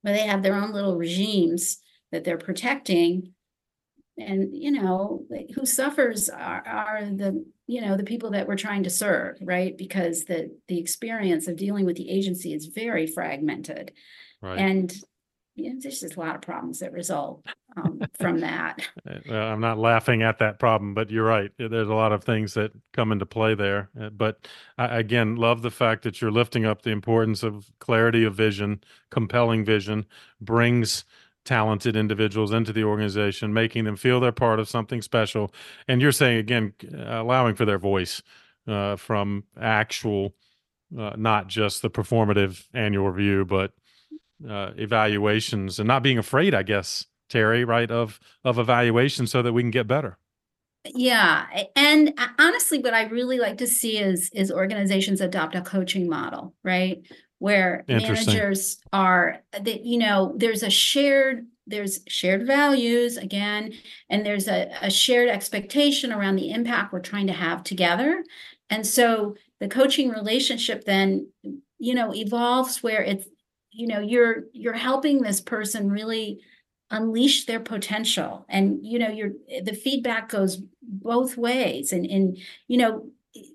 where 0.02 0.14
they 0.14 0.26
have 0.26 0.42
their 0.42 0.54
own 0.54 0.72
little 0.72 0.96
regimes 0.96 1.78
that 2.12 2.24
they're 2.24 2.38
protecting 2.38 3.32
and 4.18 4.54
you 4.54 4.70
know 4.70 5.24
who 5.54 5.66
suffers 5.66 6.28
are, 6.28 6.62
are 6.66 7.04
the 7.04 7.44
you 7.66 7.80
know 7.80 7.96
the 7.96 8.04
people 8.04 8.30
that 8.30 8.46
we're 8.46 8.56
trying 8.56 8.82
to 8.84 8.90
serve 8.90 9.36
right? 9.40 9.76
Because 9.76 10.24
the 10.24 10.56
the 10.68 10.78
experience 10.78 11.48
of 11.48 11.56
dealing 11.56 11.84
with 11.84 11.96
the 11.96 12.10
agency 12.10 12.52
is 12.52 12.66
very 12.66 13.06
fragmented. 13.06 13.92
Right. 14.42 14.58
and 14.58 14.94
you 15.54 15.72
know, 15.72 15.80
there's 15.80 16.00
just 16.00 16.16
a 16.16 16.20
lot 16.20 16.34
of 16.34 16.42
problems 16.42 16.80
that 16.80 16.92
result 16.92 17.46
um, 17.76 18.00
from 18.18 18.40
that. 18.40 18.86
Uh, 19.08 19.20
well, 19.28 19.52
i'm 19.52 19.60
not 19.60 19.78
laughing 19.78 20.24
at 20.24 20.40
that 20.40 20.58
problem 20.58 20.92
but 20.92 21.10
you're 21.10 21.24
right. 21.24 21.52
There's 21.58 21.88
a 21.88 21.94
lot 21.94 22.10
of 22.10 22.24
things 22.24 22.54
that 22.54 22.72
come 22.92 23.12
into 23.12 23.24
play 23.24 23.54
there. 23.54 23.88
Uh, 23.98 24.10
but 24.10 24.48
I, 24.76 24.98
again 24.98 25.36
love 25.36 25.62
the 25.62 25.70
fact 25.70 26.02
that 26.02 26.20
you're 26.20 26.32
lifting 26.32 26.64
up 26.64 26.82
the 26.82 26.90
importance 26.90 27.44
of 27.44 27.70
clarity 27.78 28.24
of 28.24 28.34
vision 28.34 28.82
compelling 29.10 29.64
vision 29.64 30.06
brings 30.40 31.04
talented 31.46 31.96
individuals 31.96 32.52
into 32.52 32.72
the 32.72 32.84
organization, 32.84 33.54
making 33.54 33.84
them 33.84 33.96
feel 33.96 34.20
they're 34.20 34.32
part 34.32 34.60
of 34.60 34.68
something 34.68 35.00
special. 35.00 35.54
And 35.88 36.02
you're 36.02 36.12
saying 36.12 36.38
again, 36.38 36.74
allowing 37.06 37.54
for 37.54 37.64
their 37.64 37.78
voice 37.78 38.22
uh, 38.68 38.96
from 38.96 39.44
actual, 39.58 40.34
uh, 40.98 41.12
not 41.16 41.46
just 41.46 41.80
the 41.80 41.90
performative 41.90 42.66
annual 42.74 43.10
review, 43.10 43.44
but 43.44 43.72
uh, 44.48 44.72
evaluations, 44.76 45.78
and 45.78 45.88
not 45.88 46.02
being 46.02 46.18
afraid, 46.18 46.54
I 46.54 46.62
guess, 46.62 47.06
Teri, 47.30 47.66
right, 47.66 47.90
of 47.90 48.20
of 48.44 48.58
evaluation, 48.58 49.26
so 49.26 49.42
that 49.42 49.52
we 49.52 49.62
can 49.62 49.70
get 49.70 49.86
better. 49.86 50.18
Yeah, 50.94 51.46
and 51.74 52.12
uh, 52.18 52.28
honestly, 52.38 52.78
what 52.78 52.94
I 52.94 53.04
really 53.04 53.38
like 53.38 53.58
to 53.58 53.66
see 53.66 53.98
is 53.98 54.30
is 54.34 54.52
organizations 54.52 55.20
adopt 55.20 55.54
a 55.54 55.62
coaching 55.62 56.08
model, 56.08 56.54
right? 56.62 56.98
Where 57.38 57.84
managers 57.88 58.78
are 58.92 59.40
that 59.52 59.84
you 59.84 59.98
know 59.98 60.34
there's 60.36 60.62
a 60.62 60.70
shared 60.70 61.46
there's 61.66 62.00
shared 62.06 62.46
values 62.46 63.16
again 63.16 63.72
and 64.08 64.24
there's 64.24 64.48
a, 64.48 64.70
a 64.82 64.90
shared 64.90 65.28
expectation 65.28 66.12
around 66.12 66.36
the 66.36 66.50
impact 66.50 66.92
we're 66.92 67.00
trying 67.00 67.26
to 67.26 67.32
have 67.32 67.64
together. 67.64 68.24
And 68.70 68.86
so 68.86 69.34
the 69.60 69.68
coaching 69.68 70.10
relationship 70.10 70.84
then 70.84 71.28
you 71.78 71.94
know 71.94 72.14
evolves 72.14 72.82
where 72.82 73.02
it's 73.02 73.26
you 73.72 73.86
know 73.86 74.00
you're 74.00 74.44
you're 74.52 74.74
helping 74.74 75.20
this 75.20 75.40
person 75.40 75.90
really 75.90 76.40
unleash 76.90 77.46
their 77.46 77.60
potential. 77.60 78.46
And 78.48 78.78
you 78.82 78.98
know 78.98 79.08
your 79.08 79.32
the 79.62 79.74
feedback 79.74 80.28
goes 80.28 80.62
both 80.82 81.36
ways. 81.36 81.92
And 81.92 82.06
and 82.06 82.38
you 82.68 82.78
know 82.78 83.10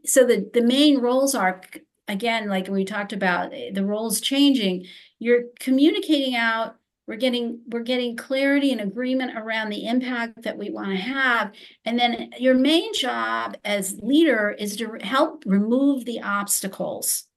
so 0.06 0.26
the 0.26 0.50
the 0.54 0.62
main 0.62 1.00
roles 1.00 1.34
are 1.34 1.62
again, 2.08 2.50
like 2.50 2.68
we 2.68 2.86
talked 2.86 3.14
about 3.14 3.54
eh, 3.54 3.72
the 3.74 3.86
roles 3.86 4.22
changing, 4.22 4.86
you're 5.20 5.44
communicating 5.60 6.36
out 6.36 6.76
we're 7.08 7.18
getting 7.18 7.60
we're 7.68 7.82
getting 7.82 8.16
clarity 8.16 8.72
and 8.72 8.80
agreement 8.80 9.38
around 9.38 9.70
the 9.70 9.86
impact 9.86 10.44
that 10.44 10.58
we 10.58 10.70
want 10.70 10.92
to 10.92 10.96
have. 10.96 11.52
And 11.84 12.00
then 12.00 12.32
your 12.38 12.54
main 12.54 12.94
job 12.94 13.58
as 13.66 14.00
leader 14.02 14.52
is 14.52 14.78
to 14.78 14.98
help 15.02 15.44
remove 15.46 16.06
the 16.06 16.22
obstacles 16.22 17.28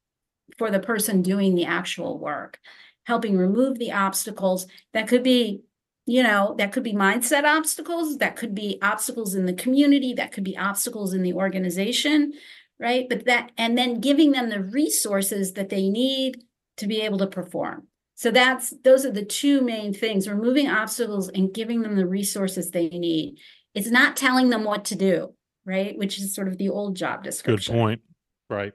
for 0.58 0.70
the 0.70 0.78
person 0.78 1.22
doing 1.22 1.56
the 1.56 1.64
actual 1.64 2.18
work. 2.20 2.60
Helping 3.04 3.36
remove 3.36 3.78
the 3.78 3.90
obstacles 3.90 4.68
that 4.92 5.08
could 5.08 5.24
be 5.24 5.62
you 6.06 6.22
know 6.22 6.54
that 6.58 6.70
could 6.70 6.84
be 6.84 6.92
mindset 6.92 7.44
obstacles 7.44 8.18
that 8.18 8.36
could 8.36 8.54
be 8.54 8.78
obstacles 8.82 9.34
in 9.34 9.46
the 9.46 9.54
community 9.54 10.12
that 10.12 10.32
could 10.32 10.44
be 10.44 10.56
obstacles 10.56 11.14
in 11.14 11.22
the 11.22 11.32
organization 11.32 12.32
right? 12.78 13.06
But 13.08 13.26
that, 13.26 13.52
and 13.56 13.76
then 13.76 14.00
giving 14.00 14.32
them 14.32 14.50
the 14.50 14.62
resources 14.62 15.52
that 15.52 15.68
they 15.68 15.88
need 15.88 16.42
to 16.76 16.86
be 16.86 17.00
able 17.02 17.18
to 17.18 17.26
perform. 17.26 17.88
So 18.16 18.30
that's 18.30 18.72
those 18.84 19.04
are 19.04 19.10
the 19.10 19.24
two 19.24 19.60
main 19.60 19.92
things 19.92 20.28
removing 20.28 20.68
obstacles 20.68 21.28
and 21.28 21.52
giving 21.52 21.82
them 21.82 21.96
the 21.96 22.06
resources 22.06 22.70
they 22.70 22.88
need. 22.88 23.38
It's 23.74 23.90
not 23.90 24.16
telling 24.16 24.50
them 24.50 24.64
what 24.64 24.84
to 24.86 24.94
do, 24.94 25.34
right? 25.64 25.98
Which 25.98 26.18
is 26.18 26.34
sort 26.34 26.48
of 26.48 26.58
the 26.58 26.68
old 26.68 26.96
job 26.96 27.24
description. 27.24 27.74
Good 27.74 27.80
point. 27.80 28.00
Right. 28.48 28.72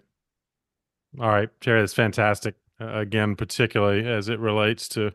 All 1.20 1.30
right, 1.30 1.50
Jerry, 1.62 1.82
that's 1.82 1.93
fantastic. 1.93 2.56
Uh, 2.82 3.00
again, 3.00 3.36
particularly 3.36 4.08
as 4.08 4.30
it 4.30 4.39
relates 4.39 4.88
to 4.89 5.12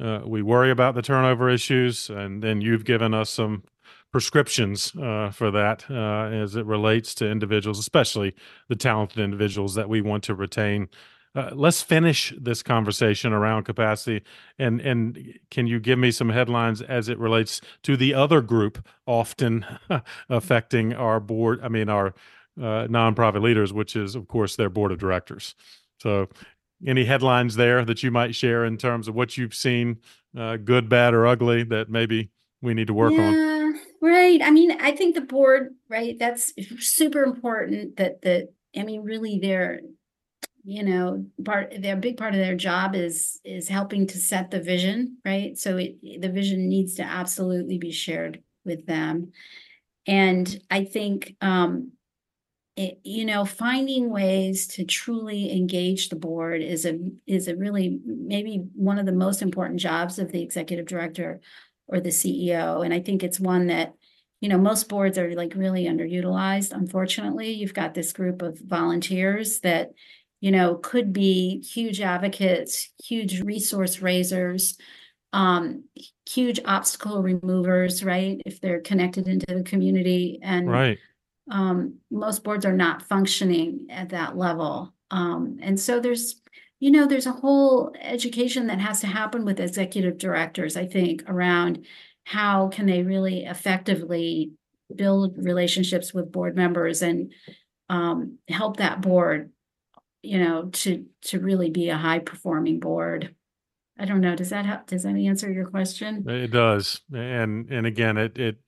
uh, 0.00 0.20
we 0.24 0.42
worry 0.42 0.70
about 0.70 0.94
the 0.94 1.02
turnover 1.02 1.48
issues, 1.48 2.10
and 2.10 2.42
then 2.42 2.60
you've 2.60 2.84
given 2.84 3.14
us 3.14 3.30
some 3.30 3.62
prescriptions 4.14 4.94
uh, 4.94 5.28
for 5.28 5.50
that 5.50 5.84
uh, 5.90 6.32
as 6.32 6.54
it 6.54 6.64
relates 6.66 7.16
to 7.16 7.28
individuals, 7.28 7.80
especially 7.80 8.32
the 8.68 8.76
talented 8.76 9.18
individuals 9.18 9.74
that 9.74 9.88
we 9.88 10.00
want 10.00 10.22
to 10.22 10.36
retain. 10.36 10.88
Uh, 11.34 11.50
let's 11.52 11.82
finish 11.82 12.32
this 12.40 12.62
conversation 12.62 13.32
around 13.32 13.64
capacity, 13.64 14.24
and 14.56 14.80
and 14.80 15.36
can 15.50 15.66
you 15.66 15.80
give 15.80 15.98
me 15.98 16.12
some 16.12 16.28
headlines 16.28 16.80
as 16.80 17.08
it 17.08 17.18
relates 17.18 17.60
to 17.82 17.96
the 17.96 18.14
other 18.14 18.40
group 18.40 18.86
often 19.04 19.66
affecting 20.28 20.94
our 20.94 21.18
board? 21.18 21.58
I 21.60 21.68
mean, 21.68 21.88
our 21.88 22.14
uh, 22.56 22.86
nonprofit 22.86 23.42
leaders, 23.42 23.72
which 23.72 23.96
is 23.96 24.14
of 24.14 24.28
course 24.28 24.54
their 24.54 24.70
board 24.70 24.92
of 24.92 24.98
directors. 24.98 25.56
So, 25.98 26.28
any 26.86 27.04
headlines 27.04 27.56
there 27.56 27.84
that 27.84 28.04
you 28.04 28.12
might 28.12 28.36
share 28.36 28.64
in 28.64 28.76
terms 28.76 29.08
of 29.08 29.16
what 29.16 29.36
you've 29.36 29.56
seen, 29.56 29.96
uh, 30.38 30.56
good, 30.58 30.88
bad, 30.88 31.14
or 31.14 31.26
ugly, 31.26 31.64
that 31.64 31.90
maybe 31.90 32.30
we 32.62 32.74
need 32.74 32.86
to 32.86 32.94
work 32.94 33.12
yeah. 33.14 33.26
on? 33.26 33.63
Right. 34.04 34.42
I 34.42 34.50
mean, 34.50 34.72
I 34.82 34.92
think 34.92 35.14
the 35.14 35.22
board, 35.22 35.74
right, 35.88 36.18
that's 36.18 36.52
super 36.78 37.22
important 37.24 37.96
that 37.96 38.20
the, 38.20 38.50
I 38.76 38.82
mean, 38.82 39.02
really 39.02 39.38
they're, 39.38 39.80
you 40.64 40.84
know, 40.84 41.26
part 41.44 41.74
their 41.82 41.96
big 41.96 42.16
part 42.18 42.34
of 42.34 42.40
their 42.40 42.56
job 42.56 42.94
is 42.94 43.40
is 43.44 43.68
helping 43.68 44.06
to 44.08 44.18
set 44.18 44.50
the 44.50 44.60
vision, 44.60 45.18
right? 45.24 45.58
So 45.58 45.78
it 45.78 45.96
the 46.22 46.28
vision 46.30 46.68
needs 46.68 46.94
to 46.96 47.04
absolutely 47.04 47.78
be 47.78 47.92
shared 47.92 48.42
with 48.64 48.86
them. 48.86 49.32
And 50.06 50.60
I 50.70 50.84
think 50.84 51.36
um 51.42 51.92
it, 52.76 53.00
you 53.04 53.24
know 53.24 53.44
finding 53.44 54.10
ways 54.10 54.66
to 54.68 54.84
truly 54.84 55.52
engage 55.52 56.08
the 56.08 56.16
board 56.16 56.62
is 56.62 56.86
a 56.86 56.98
is 57.26 57.48
a 57.48 57.56
really 57.56 58.00
maybe 58.04 58.64
one 58.74 58.98
of 58.98 59.06
the 59.06 59.12
most 59.12 59.42
important 59.42 59.80
jobs 59.80 60.18
of 60.18 60.32
the 60.32 60.42
executive 60.42 60.86
director 60.86 61.40
or 61.86 62.00
the 62.00 62.10
CEO. 62.10 62.84
And 62.84 62.92
I 62.92 63.00
think 63.00 63.22
it's 63.22 63.40
one 63.40 63.68
that, 63.68 63.94
you 64.40 64.48
know, 64.48 64.58
most 64.58 64.88
boards 64.88 65.18
are 65.18 65.34
like 65.34 65.54
really 65.54 65.84
underutilized. 65.84 66.72
Unfortunately, 66.72 67.52
you've 67.52 67.74
got 67.74 67.94
this 67.94 68.12
group 68.12 68.42
of 68.42 68.58
volunteers 68.58 69.60
that, 69.60 69.92
you 70.40 70.50
know, 70.50 70.76
could 70.76 71.12
be 71.12 71.62
huge 71.62 72.00
advocates, 72.00 72.90
huge 73.02 73.40
resource 73.40 74.00
raisers, 74.00 74.76
um, 75.32 75.84
huge 76.28 76.60
obstacle 76.64 77.22
removers, 77.22 78.04
right? 78.04 78.40
If 78.46 78.60
they're 78.60 78.80
connected 78.80 79.26
into 79.26 79.46
the 79.54 79.62
community. 79.62 80.38
And 80.42 80.70
right. 80.70 80.98
um, 81.50 81.98
most 82.10 82.44
boards 82.44 82.64
are 82.64 82.76
not 82.76 83.02
functioning 83.02 83.86
at 83.90 84.10
that 84.10 84.36
level. 84.36 84.94
Um, 85.10 85.58
and 85.60 85.78
so 85.78 86.00
there's 86.00 86.40
you 86.84 86.90
know, 86.90 87.06
there's 87.06 87.24
a 87.24 87.32
whole 87.32 87.94
education 87.98 88.66
that 88.66 88.78
has 88.78 89.00
to 89.00 89.06
happen 89.06 89.46
with 89.46 89.58
executive 89.58 90.18
directors, 90.18 90.76
I 90.76 90.84
think, 90.84 91.24
around 91.26 91.86
how 92.24 92.68
can 92.68 92.84
they 92.84 93.02
really 93.02 93.46
effectively 93.46 94.52
build 94.94 95.38
relationships 95.38 96.12
with 96.12 96.30
board 96.30 96.54
members 96.54 97.00
and 97.00 97.32
um, 97.88 98.36
help 98.48 98.76
that 98.76 99.00
board, 99.00 99.50
you 100.22 100.38
know, 100.38 100.68
to 100.72 101.06
to 101.22 101.40
really 101.40 101.70
be 101.70 101.88
a 101.88 101.96
high 101.96 102.18
performing 102.18 102.80
board. 102.80 103.34
I 103.98 104.04
don't 104.04 104.20
know. 104.20 104.36
Does 104.36 104.50
that 104.50 104.66
help? 104.66 104.86
Does 104.86 105.04
that 105.04 105.16
answer 105.16 105.50
your 105.50 105.70
question? 105.70 106.28
It 106.28 106.50
does, 106.50 107.00
and 107.14 107.66
and 107.70 107.86
again, 107.86 108.18
it 108.18 108.36
it 108.38 108.58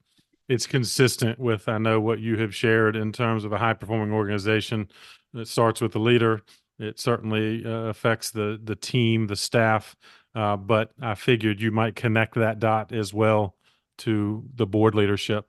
it's 0.49 0.67
consistent 0.67 1.39
with 1.39 1.69
I 1.69 1.77
know 1.77 2.01
what 2.01 2.21
you 2.21 2.39
have 2.39 2.55
shared 2.55 2.97
in 2.97 3.12
terms 3.12 3.45
of 3.45 3.53
a 3.53 3.59
high 3.59 3.75
performing 3.75 4.14
organization. 4.14 4.89
It 5.35 5.49
starts 5.49 5.83
with 5.83 5.93
the 5.93 5.99
leader 5.99 6.43
it 6.79 6.99
certainly 6.99 7.64
uh, 7.64 7.89
affects 7.89 8.31
the 8.31 8.61
the 8.62 8.77
team, 8.77 9.27
the 9.27 9.37
staff, 9.37 9.97
uh, 10.35 10.57
but 10.57 10.93
I 11.01 11.14
figured 11.14 11.61
you 11.61 11.70
might 11.70 11.97
connect 11.97 12.35
that 12.35 12.59
dot 12.59 12.93
as 12.93 13.14
well 13.14 13.57
to 13.99 14.45
the 14.55 14.66
board 14.66 14.95
leadership. 14.95 15.47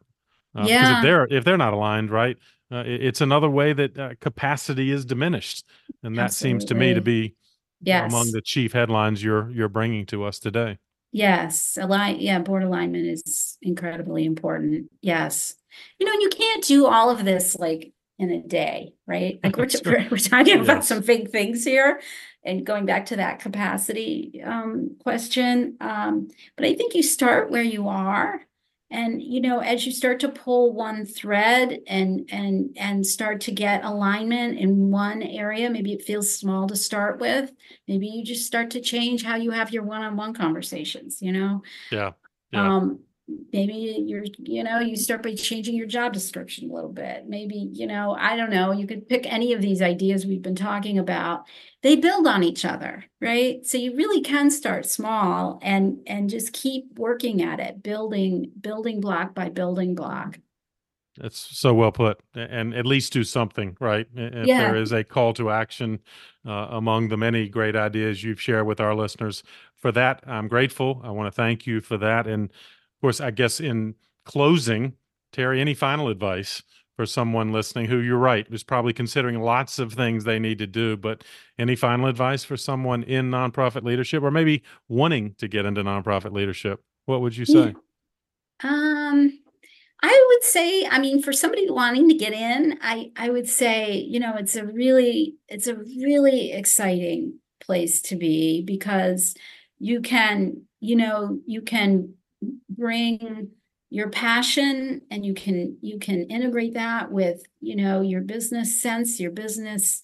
Uh, 0.56 0.66
yeah. 0.68 0.98
If 0.98 1.04
they're 1.04 1.28
if 1.30 1.44
they're 1.44 1.58
not 1.58 1.74
aligned, 1.74 2.10
right, 2.10 2.38
uh, 2.72 2.84
it, 2.86 3.06
it's 3.06 3.22
another 3.22 3.50
way 3.50 3.74
that 3.74 3.98
uh, 4.00 4.10
capacity 4.22 4.92
is 4.92 5.06
diminished, 5.06 5.66
and 6.04 6.18
that 6.18 6.26
Absolutely. 6.26 6.60
seems 6.60 6.66
to 6.66 6.76
me 6.76 6.94
to 6.94 7.02
be 7.02 7.36
yes. 7.82 8.12
among 8.12 8.32
the 8.32 8.42
chief 8.42 8.74
headlines 8.74 9.24
you're 9.24 9.50
you're 9.52 9.70
bringing 9.70 10.06
to 10.08 10.24
us 10.24 10.40
today. 10.40 10.78
Yes, 11.12 11.78
align. 11.80 12.20
Yeah, 12.20 12.40
board 12.40 12.64
alignment 12.64 13.08
is 13.08 13.58
incredibly 13.62 14.26
important. 14.26 14.90
Yes, 15.02 15.56
you 16.00 16.06
know, 16.06 16.14
and 16.14 16.22
you 16.22 16.30
can't 16.30 16.64
do 16.64 16.88
all 16.88 17.10
of 17.10 17.26
this 17.26 17.56
like 17.56 17.92
in 18.20 18.32
a 18.32 18.42
day, 18.42 18.94
right? 19.06 19.40
Like 19.44 19.58
we're, 19.58 19.68
we're, 19.86 20.08
we're 20.12 20.18
talking 20.18 20.58
yes. 20.58 20.66
about 20.66 20.86
some 20.86 21.02
big 21.02 21.30
things 21.30 21.64
here 21.64 22.02
and 22.44 22.66
going 22.66 22.86
back 22.86 23.06
to 23.08 23.18
that 23.18 23.40
capacity 23.40 24.42
um, 24.44 24.96
question. 25.04 25.78
Um, 25.82 26.30
but 26.56 26.66
I 26.66 26.74
think 26.74 26.96
you 26.96 27.04
start 27.04 27.52
where 27.52 27.64
you 27.64 27.88
are. 27.88 28.42
And 28.90 29.22
you 29.22 29.42
know, 29.42 29.60
as 29.60 29.86
you 29.86 29.92
start 29.92 30.22
to 30.22 30.30
pull 30.30 30.72
one 30.72 31.06
thread 31.06 31.82
and 31.88 32.26
and 32.32 32.70
and 32.78 33.06
start 33.06 33.42
to 33.42 33.52
get 33.52 33.84
alignment 33.84 34.58
in 34.58 34.92
one 34.92 35.22
area, 35.22 35.70
maybe 35.70 35.92
it 35.92 36.06
feels 36.06 36.34
small 36.34 36.68
to 36.68 36.76
start 36.78 37.20
with. 37.20 37.52
Maybe 37.90 38.08
you 38.08 38.24
just 38.24 38.48
start 38.48 38.72
to 38.72 38.80
change 38.80 39.26
how 39.26 39.36
you 39.36 39.52
have 39.52 39.74
your 39.74 39.84
one-on-one 39.84 40.34
conversations. 40.34 41.22
You 41.22 41.34
know. 41.34 41.64
Yeah. 41.92 42.12
Yeah. 42.52 42.76
Um, 42.76 43.00
maybe 43.52 44.04
you're 44.06 44.26
you 44.40 44.64
know 44.64 44.80
you 44.80 44.96
start 44.96 45.24
by 45.24 45.36
changing 45.36 45.76
your 45.76 45.88
job 45.88 46.14
description 46.14 46.70
a 46.70 46.74
little 46.74 46.92
bit. 46.92 47.26
Maybe 47.28 47.70
you 47.74 47.88
know 47.88 48.16
i 48.20 48.36
don't 48.36 48.50
know 48.50 48.72
you 48.72 48.88
could 48.88 49.08
pick 49.10 49.32
any 49.32 49.54
of 49.54 49.62
these 49.62 49.82
ideas 49.82 50.26
we've 50.26 50.42
been 50.42 50.56
talking 50.56 50.98
about. 50.98 51.46
They 51.84 51.96
build 51.96 52.28
on 52.28 52.44
each 52.44 52.66
other 52.66 53.06
right? 53.20 53.66
So 53.66 53.78
you 53.78 53.96
really 53.96 54.22
can 54.22 54.52
start 54.52 54.86
small 54.86 55.60
and 55.62 56.00
and 56.08 56.30
just 56.30 56.54
keep 56.54 56.98
working 56.98 57.42
at 57.42 57.60
it 57.60 57.82
building 57.84 58.52
building 58.60 59.02
block 59.02 59.34
by 59.34 59.50
building 59.50 59.96
block. 59.96 60.40
That's 61.18 61.40
so 61.40 61.74
well 61.74 61.92
put 61.92 62.20
and 62.36 62.76
at 62.76 62.86
least 62.86 63.12
do 63.12 63.24
something 63.24 63.76
right? 63.80 64.08
If 64.16 64.48
yeah. 64.48 64.60
there 64.60 64.76
is 64.76 64.92
a 64.92 65.04
call 65.04 65.34
to 65.34 65.50
action 65.50 66.00
uh, 66.46 66.68
among 66.70 67.10
the 67.10 67.18
many 67.18 67.50
great 67.50 67.76
ideas 67.76 68.24
you've 68.24 68.42
shared 68.42 68.68
with 68.68 68.80
our 68.80 68.96
listeners. 68.96 69.44
For 69.76 69.92
that 69.92 70.24
i'm 70.26 70.48
grateful. 70.48 71.02
I 71.04 71.12
want 71.12 71.28
to 71.28 71.36
thank 71.36 71.68
you 71.68 71.82
for 71.82 71.98
that 71.98 72.28
and 72.28 72.52
of 72.98 73.02
course, 73.02 73.22
I 73.22 73.32
guess 73.32 73.60
in 73.60 73.96
closing, 74.26 74.94
Teri, 75.32 75.60
any 75.60 75.76
final 75.76 76.08
advice 76.08 76.64
for 76.96 77.06
someone 77.06 77.52
listening 77.52 77.86
who 77.86 78.00
you're 78.00 78.18
right 78.18 78.48
is 78.50 78.64
probably 78.64 78.92
considering 78.92 79.40
lots 79.40 79.78
of 79.78 79.94
things 79.94 80.24
they 80.24 80.40
need 80.40 80.58
to 80.58 80.66
do, 80.66 80.98
but 80.98 81.24
any 81.60 81.76
final 81.76 82.08
advice 82.08 82.44
for 82.44 82.58
someone 82.58 83.04
in 83.04 83.30
nonprofit 83.30 83.84
leadership 83.84 84.24
or 84.24 84.32
maybe 84.32 84.64
wanting 84.90 85.36
to 85.38 85.48
get 85.48 85.64
into 85.64 85.84
nonprofit 85.84 86.34
leadership? 86.34 86.82
What 87.06 87.22
would 87.22 87.38
you 87.38 87.46
say? 87.46 87.76
Um, 88.64 89.40
I 90.02 90.26
would 90.30 90.44
say, 90.44 90.88
I 90.88 91.00
mean, 91.00 91.22
for 91.22 91.32
somebody 91.32 91.70
wanting 91.70 92.10
to 92.10 92.16
get 92.16 92.34
in, 92.34 92.80
I 92.82 93.12
I 93.16 93.30
would 93.30 93.48
say, 93.48 93.94
you 93.96 94.20
know, 94.20 94.36
it's 94.36 94.56
a 94.56 94.66
really 94.66 95.36
it's 95.48 95.68
a 95.68 95.76
really 95.76 96.52
exciting 96.52 97.40
place 97.60 98.02
to 98.04 98.16
be 98.16 98.64
because 98.64 99.36
you 99.80 100.02
can, 100.02 100.64
you 100.80 100.96
know, 100.96 101.40
you 101.46 101.62
can 101.62 102.16
bring 102.70 103.50
your 103.90 104.10
passion 104.10 105.02
and 105.10 105.26
you 105.26 105.34
can 105.34 105.78
you 105.82 105.98
can 105.98 106.24
integrate 106.24 106.74
that 106.74 107.12
with 107.12 107.42
you 107.62 107.76
know 107.76 108.02
your 108.02 108.20
business 108.20 108.82
sense 108.82 109.18
your 109.18 109.32
business 109.32 110.02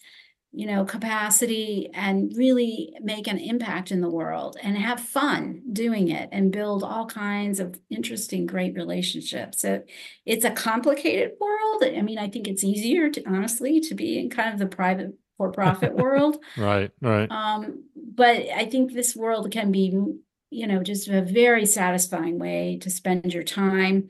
you 0.53 0.67
know 0.67 0.85
capacity 0.85 1.89
and 1.93 2.31
really 2.37 2.93
make 3.01 3.27
an 3.27 3.39
impact 3.39 3.91
in 3.91 4.01
the 4.01 4.09
world 4.09 4.55
and 4.61 4.77
have 4.77 4.99
fun 4.99 5.63
doing 5.73 6.09
it 6.09 6.29
and 6.31 6.51
build 6.51 6.83
all 6.83 7.07
kinds 7.07 7.59
of 7.59 7.79
interesting 7.89 8.45
great 8.45 8.75
relationships. 8.75 9.61
So 9.61 9.81
it's 10.25 10.45
a 10.45 10.51
complicated 10.51 11.31
world. 11.41 11.83
I 11.83 12.01
mean 12.03 12.19
i 12.19 12.29
think 12.29 12.47
it's 12.47 12.63
easier 12.63 13.09
to 13.09 13.23
honestly 13.27 13.81
to 13.81 13.95
be 13.95 14.19
in 14.19 14.29
kind 14.29 14.53
of 14.53 14.59
the 14.59 14.67
private 14.67 15.17
for 15.37 15.51
profit 15.51 15.93
world. 16.03 16.37
Right 16.55 16.91
right. 17.01 17.29
Um 17.31 17.85
but 17.95 18.45
i 18.55 18.65
think 18.65 18.93
this 18.93 19.15
world 19.15 19.51
can 19.51 19.71
be 19.71 19.99
you 20.53 20.67
know, 20.67 20.83
just 20.83 21.07
a 21.07 21.21
very 21.21 21.65
satisfying 21.65 22.39
way 22.39 22.77
to 22.81 22.89
spend 22.89 23.33
your 23.33 23.43
time. 23.43 24.09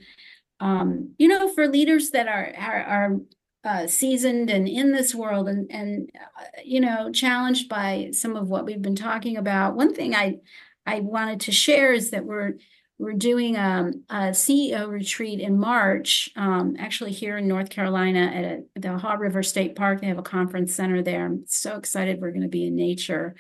Um, 0.60 1.14
you 1.18 1.28
know, 1.28 1.54
for 1.54 1.68
leaders 1.68 2.12
that 2.12 2.28
are 2.28 2.54
are, 2.58 2.84
are 2.84 3.18
uh, 3.66 3.88
seasoned 3.88 4.50
and 4.50 4.68
in 4.68 4.92
this 4.92 5.16
world 5.16 5.48
and 5.48 5.72
and 5.72 6.10
uh, 6.16 6.44
you 6.64 6.82
know 6.82 7.12
challenged 7.12 7.70
by 7.70 8.10
some 8.12 8.36
of 8.36 8.50
what 8.50 8.66
we've 8.66 8.82
been 8.82 8.96
talking 8.96 9.38
about. 9.38 9.76
One 9.76 9.94
thing 9.94 10.16
I 10.16 10.40
I 10.86 11.00
wanted 11.00 11.40
to 11.42 11.52
share 11.52 11.94
is 11.94 12.12
that 12.12 12.26
we're 12.26 12.54
we're 13.00 13.14
doing 13.14 13.58
um, 13.58 14.04
a 14.10 14.32
CEO 14.32 14.88
retreat 14.88 15.40
in 15.40 15.60
March, 15.60 16.30
um, 16.36 16.76
actually 16.78 17.12
here 17.12 17.38
in 17.38 17.48
North 17.48 17.70
Carolina 17.70 18.20
at 18.20 18.46
a, 18.46 18.64
the 18.80 18.98
Haw 18.98 19.14
River 19.14 19.44
State 19.44 19.76
Park. 19.76 20.02
They 20.02 20.08
have 20.08 20.20
a 20.20 20.24
conference 20.24 20.76
center 20.76 21.02
there. 21.02 21.26
I'm 21.26 21.44
so 21.48 21.76
excited 21.76 22.22
we're 22.22 22.32
going 22.32 22.44
to 22.44 22.48
be 22.48 22.68
in 22.68 22.76
nature. 22.76 23.36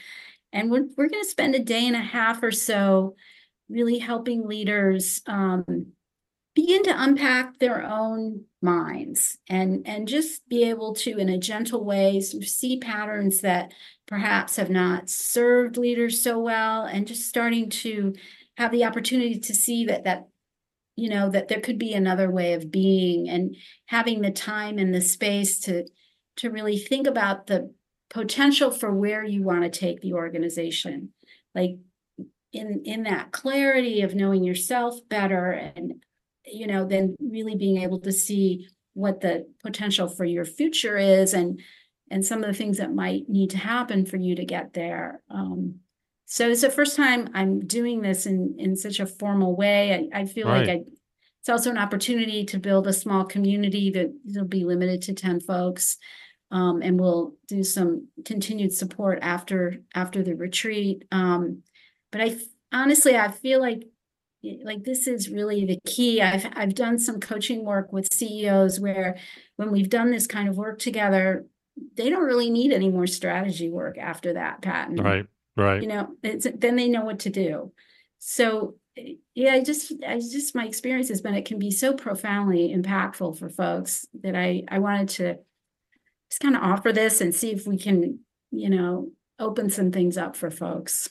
And 0.54 0.72
we're, 0.72 0.86
we're 0.96 1.10
going 1.10 1.24
to 1.24 1.30
spend 1.30 1.56
a 1.56 1.60
day 1.60 1.86
and 1.88 1.96
a 1.96 2.00
half 2.00 2.42
or 2.42 2.52
so 2.52 3.16
really 3.70 3.98
helping 3.98 4.48
leaders 4.48 5.22
um, 5.28 5.88
begin 6.56 6.84
to 6.84 7.04
unpack 7.04 7.58
their 7.58 7.84
own 7.84 8.46
minds 8.62 9.38
and, 9.50 9.86
and 9.88 10.08
just 10.08 10.48
be 10.48 10.64
able 10.70 10.94
to, 10.94 11.18
in 11.18 11.28
a 11.28 11.38
gentle 11.38 11.84
way, 11.84 12.22
see 12.22 12.78
patterns 12.78 13.42
that 13.42 13.74
perhaps 14.08 14.58
have 14.58 14.70
not 14.70 15.10
served 15.10 15.76
leaders 15.76 16.22
so 16.22 16.40
well 16.40 16.86
and 16.86 17.08
just 17.08 17.28
starting 17.28 17.70
to 17.70 18.14
have 18.58 18.72
the 18.72 18.86
opportunity 18.86 19.40
to 19.40 19.54
see 19.54 19.86
that 19.86 20.04
that 20.04 20.28
you 20.96 21.10
know 21.10 21.30
that 21.30 21.48
there 21.48 21.60
could 21.60 21.80
be 21.80 21.94
another 21.94 22.30
way 22.30 22.54
of 22.54 22.72
being 22.72 23.30
and 23.30 23.56
having 23.88 24.22
the 24.22 24.32
time 24.32 24.78
and 24.78 24.94
the 24.94 25.02
space 25.02 25.60
to 25.60 25.86
to 26.36 26.50
really 26.50 26.78
think 26.78 27.08
about 27.08 27.48
the 27.48 27.74
potential 28.14 28.72
for 28.72 28.94
where 28.94 29.24
you 29.24 29.42
want 29.42 29.64
to 29.64 29.80
take 29.80 30.02
the 30.02 30.14
organization. 30.14 31.12
Like 31.56 31.78
in 32.52 32.84
in 32.86 33.04
that 33.04 33.32
clarity 33.32 34.02
of 34.02 34.14
knowing 34.14 34.44
yourself 34.44 34.98
better 35.10 35.52
and 35.52 36.04
you 36.46 36.68
know 36.68 36.86
then 36.86 37.16
really 37.20 37.56
being 37.56 37.82
able 37.82 38.00
to 38.00 38.12
see 38.12 38.68
what 38.94 39.22
the 39.22 39.48
potential 39.64 40.08
for 40.08 40.24
your 40.24 40.46
future 40.46 40.98
is 40.98 41.34
and 41.34 41.60
and 42.12 42.24
some 42.24 42.44
of 42.44 42.48
the 42.48 42.54
things 42.54 42.78
that 42.78 42.94
might 42.94 43.28
need 43.28 43.50
to 43.50 43.58
happen 43.58 44.06
for 44.06 44.18
you 44.18 44.36
to 44.36 44.46
get 44.46 44.74
there. 44.74 45.24
Um, 45.32 45.80
so 46.26 46.50
it's 46.50 46.62
the 46.62 46.70
first 46.70 46.96
time 46.96 47.30
i'm 47.34 47.66
doing 47.66 48.02
this 48.02 48.26
in 48.26 48.56
in 48.60 48.76
such 48.76 49.00
a 49.00 49.08
formal 49.08 49.56
way. 49.56 50.10
I, 50.14 50.22
I 50.22 50.26
feel 50.26 50.48
right. 50.48 50.68
like 50.68 50.70
i 50.70 50.84
it's 51.42 51.50
also 51.50 51.72
an 51.72 51.78
opportunity 51.78 52.46
to 52.46 52.58
build 52.58 52.88
a 52.88 52.94
small 52.94 53.26
community 53.26 53.90
that 53.92 54.14
will 54.24 54.46
be 54.46 54.64
limited 54.64 55.02
to 55.02 55.14
10 55.14 55.42
folks 55.42 55.98
um, 56.54 56.84
and 56.84 57.00
we'll 57.00 57.34
do 57.48 57.64
some 57.64 58.08
continued 58.24 58.72
support 58.72 59.20
after 59.24 59.82
after 59.96 60.24
the 60.24 60.36
retreat. 60.36 61.04
Um, 61.12 61.64
but 62.12 62.22
I 62.22 62.38
honestly, 62.72 63.18
I 63.18 63.32
feel 63.32 63.60
like 63.60 63.88
like 64.64 64.84
this 64.84 65.08
is 65.08 65.30
really 65.30 65.66
the 65.66 65.80
key. 65.86 66.22
I've 66.22 66.46
I've 66.56 66.76
done 66.76 67.00
some 67.00 67.20
coaching 67.20 67.66
work 67.66 67.92
with 67.92 68.14
CEOs 68.14 68.80
where 68.80 69.18
when 69.56 69.72
we've 69.72 69.90
done 69.90 70.12
this 70.12 70.28
kind 70.28 70.48
of 70.48 70.56
work 70.56 70.78
together, 70.78 71.48
they 71.96 72.12
don't 72.12 72.24
really 72.24 72.52
need 72.52 72.72
any 72.72 72.90
more 72.90 73.08
strategy 73.08 73.70
work 73.72 73.98
after 73.98 74.34
that, 74.34 74.62
Patton. 74.62 74.98
Right, 74.98 75.26
right. 75.58 75.82
You 75.82 75.88
know, 75.88 76.10
then 76.22 76.76
they 76.76 76.88
know 76.88 77.04
what 77.04 77.20
to 77.20 77.32
do. 77.32 77.74
So 78.20 78.76
yeah, 79.34 79.54
I 79.54 79.64
just, 79.64 79.92
I 80.08 80.20
just, 80.20 80.54
my 80.54 80.66
experience 80.66 81.10
has 81.10 81.22
been 81.22 81.34
it 81.34 81.46
can 81.46 81.58
be 81.58 81.72
so 81.72 81.94
profoundly 81.94 82.76
impactful 82.78 83.40
for 83.40 83.50
folks 83.50 84.06
that 84.22 84.36
I, 84.36 84.66
I 84.68 84.78
wanted 84.78 85.10
to 85.10 85.40
just 86.34 86.42
kind 86.42 86.56
of 86.56 86.64
offer 86.64 86.92
this 86.92 87.22
and 87.22 87.36
see 87.36 87.52
if 87.52 87.68
we 87.68 87.78
can, 87.78 88.18
you 88.50 88.68
know, 88.68 89.12
open 89.38 89.70
some 89.70 89.92
things 89.92 90.18
up 90.18 90.36
for 90.36 90.50
folks. 90.50 91.08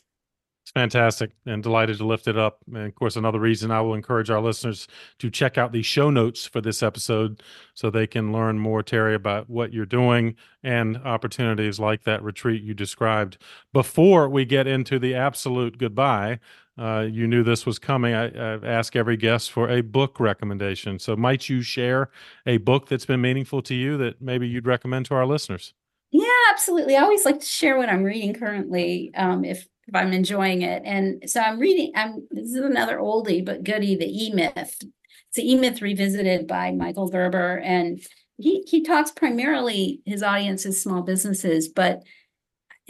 It's 0.64 0.72
fantastic 0.72 1.30
and 1.46 1.62
delighted 1.62 1.98
to 1.98 2.06
lift 2.06 2.26
it 2.26 2.36
up. 2.36 2.58
And 2.74 2.88
of 2.88 2.94
course, 2.96 3.14
another 3.14 3.38
reason 3.38 3.70
I 3.70 3.82
will 3.82 3.94
encourage 3.94 4.30
our 4.30 4.40
listeners 4.40 4.88
to 5.20 5.30
check 5.30 5.58
out 5.58 5.70
the 5.70 5.82
show 5.82 6.10
notes 6.10 6.44
for 6.44 6.60
this 6.60 6.82
episode 6.82 7.40
so 7.74 7.88
they 7.88 8.08
can 8.08 8.32
learn 8.32 8.58
more, 8.58 8.82
Teri, 8.82 9.14
about 9.14 9.48
what 9.48 9.72
you're 9.72 9.86
doing 9.86 10.34
and 10.64 10.96
opportunities 10.98 11.78
like 11.78 12.02
that 12.02 12.24
retreat 12.24 12.64
you 12.64 12.74
described. 12.74 13.38
Before 13.72 14.28
we 14.28 14.44
get 14.44 14.66
into 14.66 14.98
the 14.98 15.14
absolute 15.14 15.78
goodbye, 15.78 16.40
uh, 16.78 17.06
you 17.10 17.26
knew 17.26 17.42
this 17.42 17.66
was 17.66 17.78
coming. 17.78 18.14
I, 18.14 18.28
I 18.28 18.66
ask 18.66 18.96
every 18.96 19.16
guest 19.16 19.52
for 19.52 19.68
a 19.68 19.82
book 19.82 20.18
recommendation. 20.18 20.98
So, 20.98 21.16
might 21.16 21.48
you 21.48 21.62
share 21.62 22.10
a 22.46 22.56
book 22.58 22.88
that's 22.88 23.04
been 23.04 23.20
meaningful 23.20 23.60
to 23.62 23.74
you 23.74 23.98
that 23.98 24.22
maybe 24.22 24.48
you'd 24.48 24.66
recommend 24.66 25.06
to 25.06 25.14
our 25.14 25.26
listeners? 25.26 25.74
Yeah, 26.10 26.28
absolutely. 26.50 26.96
I 26.96 27.02
always 27.02 27.24
like 27.24 27.40
to 27.40 27.46
share 27.46 27.76
what 27.76 27.88
I'm 27.88 28.02
reading 28.02 28.34
currently, 28.34 29.12
um, 29.14 29.44
if 29.44 29.66
if 29.86 29.94
I'm 29.94 30.12
enjoying 30.12 30.62
it. 30.62 30.82
And 30.84 31.28
so 31.28 31.40
I'm 31.40 31.58
reading. 31.58 31.92
I'm 31.94 32.26
this 32.30 32.48
is 32.48 32.56
another 32.56 32.98
oldie 32.98 33.44
but 33.44 33.64
goodie, 33.64 33.96
the 33.96 34.06
E 34.06 34.32
Myth. 34.32 34.56
It's 34.56 35.36
the 35.36 35.50
E 35.50 35.56
Myth 35.56 35.82
revisited 35.82 36.46
by 36.46 36.72
Michael 36.72 37.08
Gerber, 37.08 37.58
and 37.58 38.00
he 38.38 38.64
he 38.66 38.82
talks 38.82 39.10
primarily 39.10 40.00
his 40.06 40.22
audience 40.22 40.64
is 40.64 40.80
small 40.80 41.02
businesses, 41.02 41.68
but 41.68 42.02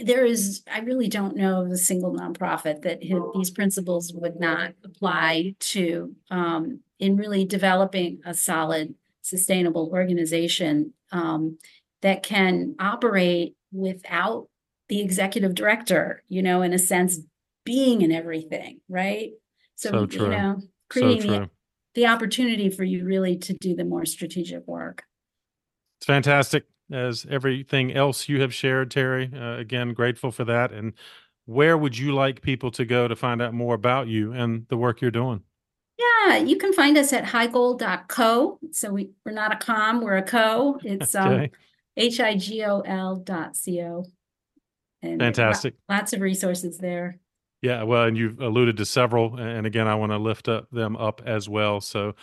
there 0.03 0.25
is 0.25 0.63
I 0.71 0.81
really 0.81 1.09
don't 1.09 1.37
know 1.37 1.63
of 1.63 1.71
a 1.71 1.77
single 1.77 2.13
nonprofit 2.13 2.83
that 2.83 3.01
these 3.01 3.51
principles 3.51 4.13
would 4.13 4.39
not 4.39 4.73
apply 4.85 5.55
to 5.59 6.15
um, 6.31 6.81
in 6.99 7.17
really 7.17 7.45
developing 7.45 8.21
a 8.25 8.35
solid, 8.35 8.95
sustainable 9.23 9.91
organization 9.93 10.93
um, 11.11 11.59
that 12.03 12.23
can 12.23 12.75
operate 12.79 13.55
without 13.71 14.49
the 14.89 15.01
executive 15.01 15.55
director, 15.55 16.23
you 16.29 16.43
know, 16.43 16.63
in 16.63 16.73
a 16.73 16.79
sense, 16.79 17.19
being 17.65 18.03
in 18.03 18.13
everything, 18.13 18.81
right? 18.89 19.31
So, 19.77 19.91
so 19.91 20.25
you 20.25 20.29
know, 20.29 20.61
creating 20.91 21.23
so 21.23 21.39
the, 21.41 21.51
the 21.95 22.07
opportunity 22.07 22.71
for 22.71 22.85
you 22.85 23.05
really 23.05 23.37
to 23.39 23.55
do 23.55 23.75
the 23.75 23.85
more 23.85 24.05
strategic 24.05 24.67
work. 24.67 25.05
It's 25.99 26.07
fantastic 26.07 26.65
as 26.93 27.27
everything 27.29 27.93
else 27.93 28.29
you 28.29 28.41
have 28.41 28.55
shared, 28.55 28.91
Teri. 28.91 29.33
Uh, 29.35 29.59
again, 29.59 29.95
grateful 29.95 30.31
for 30.31 30.45
that. 30.45 30.73
And 30.73 30.93
where 31.47 31.77
would 31.77 31.97
you 31.97 32.15
like 32.15 32.43
people 32.43 32.71
to 32.73 32.85
go 32.85 33.09
to 33.09 33.17
find 33.17 33.43
out 33.43 33.55
more 33.55 33.75
about 33.75 34.09
you 34.09 34.33
and 34.33 34.67
the 34.69 34.77
work 34.77 35.01
you're 35.01 35.11
doing? 35.11 35.43
Yeah, 35.99 36.37
you 36.39 36.57
can 36.57 36.73
find 36.73 36.97
us 36.97 37.13
at 37.13 37.25
higol.co. 37.25 38.59
So 38.71 38.91
we, 38.91 39.11
we're 39.25 39.33
not 39.33 39.53
a 39.53 39.57
com, 39.57 40.01
we're 40.01 40.17
a 40.17 40.23
co. 40.23 40.79
It's 40.83 41.15
um, 41.17 41.49
H-I-G-O-L 41.97 43.17
dot 43.17 43.57
C-O. 43.57 44.05
And 45.03 45.21
Fantastic. 45.21 45.75
Lots 45.89 46.13
of 46.13 46.21
resources 46.21 46.79
there. 46.79 47.19
Yeah, 47.61 47.85
well, 47.85 48.05
and 48.05 48.17
you've 48.17 48.41
alluded 48.41 48.77
to 48.79 48.85
several, 48.85 49.37
and 49.37 49.67
again, 49.67 49.87
I 49.87 49.95
want 49.95 50.11
to 50.11 50.19
lift 50.19 50.49
up 50.49 50.69
them 50.71 50.97
up 50.97 51.23
as 51.25 51.49
well. 51.49 51.81
So, 51.81 52.15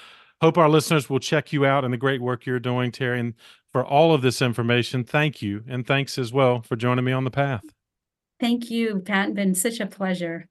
hope 0.41 0.57
our 0.57 0.69
listeners 0.69 1.09
will 1.09 1.19
check 1.19 1.51
you 1.51 1.65
out 1.65 1.83
and 1.83 1.93
the 1.93 1.97
great 1.97 2.21
work 2.21 2.45
you're 2.45 2.59
doing, 2.59 2.91
Teri. 2.91 3.19
And 3.19 3.33
for 3.71 3.85
all 3.85 4.13
of 4.13 4.21
this 4.21 4.41
information, 4.41 5.03
thank 5.03 5.41
you, 5.41 5.63
and 5.67 5.85
thanks 5.85 6.17
as 6.17 6.33
well 6.33 6.61
for 6.61 6.75
joining 6.75 7.05
me 7.05 7.11
on 7.11 7.23
the 7.23 7.31
path. 7.31 7.63
Thank 8.39 8.71
you, 8.71 8.99
Pat. 8.99 9.33
Been 9.33 9.53
such 9.53 9.79
a 9.79 9.85
pleasure. 9.85 10.47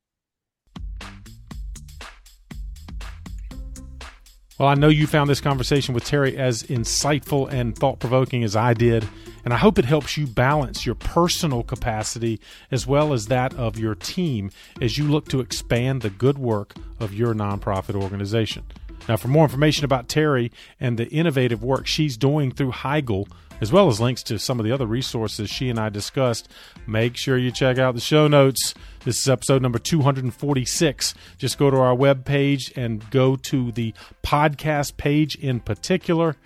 Well, 4.58 4.68
I 4.68 4.74
know 4.74 4.88
you 4.88 5.06
found 5.06 5.30
this 5.30 5.40
conversation 5.40 5.94
with 5.94 6.04
Teri 6.04 6.34
as 6.34 6.64
insightful 6.64 7.50
and 7.50 7.78
thought 7.78 8.00
provoking 8.00 8.42
as 8.42 8.56
I 8.56 8.74
did, 8.74 9.08
and 9.44 9.54
I 9.54 9.56
hope 9.56 9.78
it 9.78 9.84
helps 9.84 10.16
you 10.16 10.26
balance 10.26 10.84
your 10.84 10.96
personal 10.96 11.62
capacity 11.62 12.40
as 12.72 12.84
well 12.84 13.12
as 13.12 13.26
that 13.26 13.54
of 13.54 13.78
your 13.78 13.94
team 13.94 14.50
as 14.82 14.98
you 14.98 15.04
look 15.04 15.28
to 15.28 15.38
expand 15.38 16.02
the 16.02 16.10
good 16.10 16.38
work 16.38 16.74
of 16.98 17.14
your 17.14 17.34
nonprofit 17.34 17.94
organization. 17.94 18.64
Now, 19.08 19.16
for 19.16 19.28
more 19.28 19.44
information 19.44 19.84
about 19.84 20.08
Teri 20.08 20.50
and 20.78 20.98
the 20.98 21.08
innovative 21.08 21.64
work 21.64 21.86
she's 21.86 22.16
doing 22.16 22.52
through 22.52 22.72
HIGOL, 22.72 23.26
as 23.60 23.72
well 23.72 23.88
as 23.88 24.00
links 24.00 24.22
to 24.24 24.38
some 24.38 24.60
of 24.60 24.66
the 24.66 24.72
other 24.72 24.86
resources 24.86 25.50
she 25.50 25.68
and 25.68 25.78
I 25.78 25.88
discussed, 25.88 26.48
make 26.86 27.16
sure 27.16 27.38
you 27.38 27.50
check 27.50 27.78
out 27.78 27.94
the 27.94 28.00
show 28.00 28.28
notes. 28.28 28.74
This 29.04 29.20
is 29.20 29.28
episode 29.28 29.62
number 29.62 29.78
246. 29.78 31.14
Just 31.38 31.58
go 31.58 31.70
to 31.70 31.76
our 31.78 31.94
web 31.94 32.24
page 32.24 32.72
and 32.76 33.08
go 33.10 33.36
to 33.36 33.72
the 33.72 33.94
podcast 34.22 34.96
page 34.96 35.34
in 35.36 35.60
particular, 35.60 36.36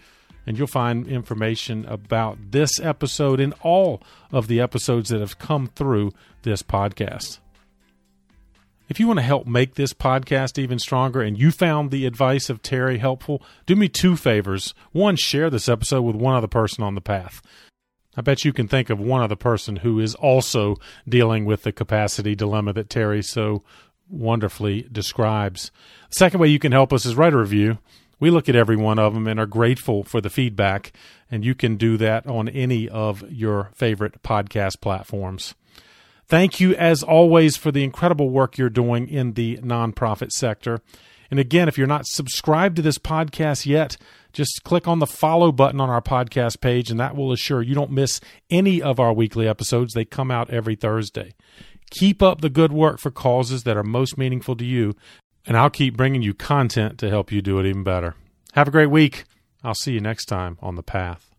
and 0.47 0.57
you'll 0.57 0.67
find 0.69 1.07
information 1.07 1.85
about 1.87 2.39
this 2.53 2.81
episode 2.81 3.41
and 3.41 3.55
all 3.63 4.03
of 4.31 4.47
the 4.47 4.61
episodes 4.61 5.11
that 5.11 5.21
have 5.21 5.39
come 5.39 5.67
through 5.67 6.13
this 6.43 6.63
podcast. 6.63 7.39
If 8.89 9.01
you 9.01 9.07
want 9.07 9.21
to 9.21 9.25
help 9.25 9.47
make 9.47 9.75
this 9.75 9.95
podcast 9.95 10.59
even 10.59 10.79
stronger 10.79 11.23
and 11.23 11.39
you 11.39 11.51
found 11.51 11.91
the 11.91 12.05
advice 12.05 12.51
of 12.51 12.63
Teri 12.63 12.99
helpful, 12.99 13.43
do 13.65 13.77
me 13.77 13.89
two 13.89 14.17
favors. 14.17 14.75
One, 14.91 15.17
share 15.17 15.49
this 15.49 15.69
episode 15.69 16.03
with 16.03 16.17
one 16.17 16.35
other 16.35 16.49
person 16.49 16.85
on 16.85 16.95
the 16.95 17.01
path. 17.01 17.41
I 18.17 18.21
bet 18.21 18.45
you 18.45 18.53
can 18.53 18.69
think 18.69 18.91
of 18.91 19.01
one 19.01 19.23
other 19.23 19.37
person 19.37 19.77
who 19.77 19.99
is 19.99 20.15
also 20.15 20.77
dealing 21.09 21.47
with 21.47 21.63
the 21.63 21.73
capacity 21.73 22.35
dilemma 22.35 22.75
that 22.75 22.91
Teri 22.91 23.25
so 23.25 23.63
wonderfully 24.11 24.87
describes. 24.93 25.71
The 26.11 26.17
second 26.17 26.41
way 26.41 26.49
you 26.49 26.59
can 26.59 26.73
help 26.73 26.93
us 26.93 27.07
is 27.07 27.15
write 27.15 27.33
a 27.33 27.39
review. 27.39 27.79
We 28.21 28.31
look 28.31 28.49
at 28.49 28.57
every 28.57 28.77
one 28.77 28.99
of 28.99 29.15
them 29.15 29.27
and 29.27 29.41
are 29.41 29.47
grateful 29.47 30.05
for 30.05 30.21
the 30.21 30.31
feedback, 30.31 30.93
and 31.31 31.45
you 31.45 31.55
can 31.55 31.77
do 31.77 31.97
that 31.97 32.27
on 32.27 32.49
any 32.49 32.89
of 32.89 33.25
your 33.31 33.71
favorite 33.75 34.23
podcast 34.23 34.81
platforms. 34.81 35.55
Thank 36.27 36.61
you, 36.61 36.75
as 36.75 37.03
always, 37.03 37.57
for 37.57 37.71
the 37.71 37.85
incredible 37.85 38.31
work 38.31 38.57
you're 38.57 38.71
doing 38.71 39.09
in 39.09 39.33
the 39.33 39.59
nonprofit 39.59 40.31
sector. 40.31 40.81
And 41.31 41.41
again, 41.41 41.69
if 41.69 41.79
you're 41.79 41.87
not 41.87 42.07
subscribed 42.07 42.77
to 42.77 42.83
this 42.83 42.99
podcast 42.99 43.65
yet, 43.65 43.97
just 44.33 44.63
click 44.65 44.87
on 44.87 44.99
the 44.99 45.07
follow 45.07 45.51
button 45.51 45.81
on 45.81 45.91
our 45.91 46.03
podcast 46.03 46.61
page, 46.61 46.91
and 46.91 47.01
that 47.01 47.17
will 47.17 47.33
assure 47.33 47.63
you 47.63 47.75
don't 47.75 47.91
miss 47.91 48.21
any 48.51 48.81
of 48.83 49.01
our 49.01 49.13
weekly 49.13 49.49
episodes. 49.49 49.95
They 49.95 50.05
come 50.05 50.31
out 50.31 50.51
every 50.51 50.75
Thursday. 50.75 51.33
Keep 51.91 52.23
up 52.23 52.41
the 52.41 52.51
good 52.51 52.73
work 52.73 52.99
for 52.99 53.11
causes 53.11 53.65
that 53.65 53.77
are 53.77 53.83
most 53.83 54.17
meaningful 54.17 54.57
to 54.57 54.65
you, 54.65 54.95
and 55.47 55.57
I'll 55.57 55.71
keep 55.71 55.97
bringing 55.97 56.23
you 56.23 56.35
content 56.35 56.99
to 56.99 57.11
help 57.11 57.33
you 57.33 57.43
do 57.43 57.59
it 57.59 57.67
even 57.67 57.83
better. 57.83 58.15
Have 58.53 58.69
a 58.69 58.73
great 58.73 58.91
week. 58.91 59.25
I'll 59.65 59.75
see 59.75 59.93
you 59.93 60.01
next 60.01 60.27
time 60.27 60.59
on 60.61 60.75
The 60.75 60.83
Path. 60.83 61.32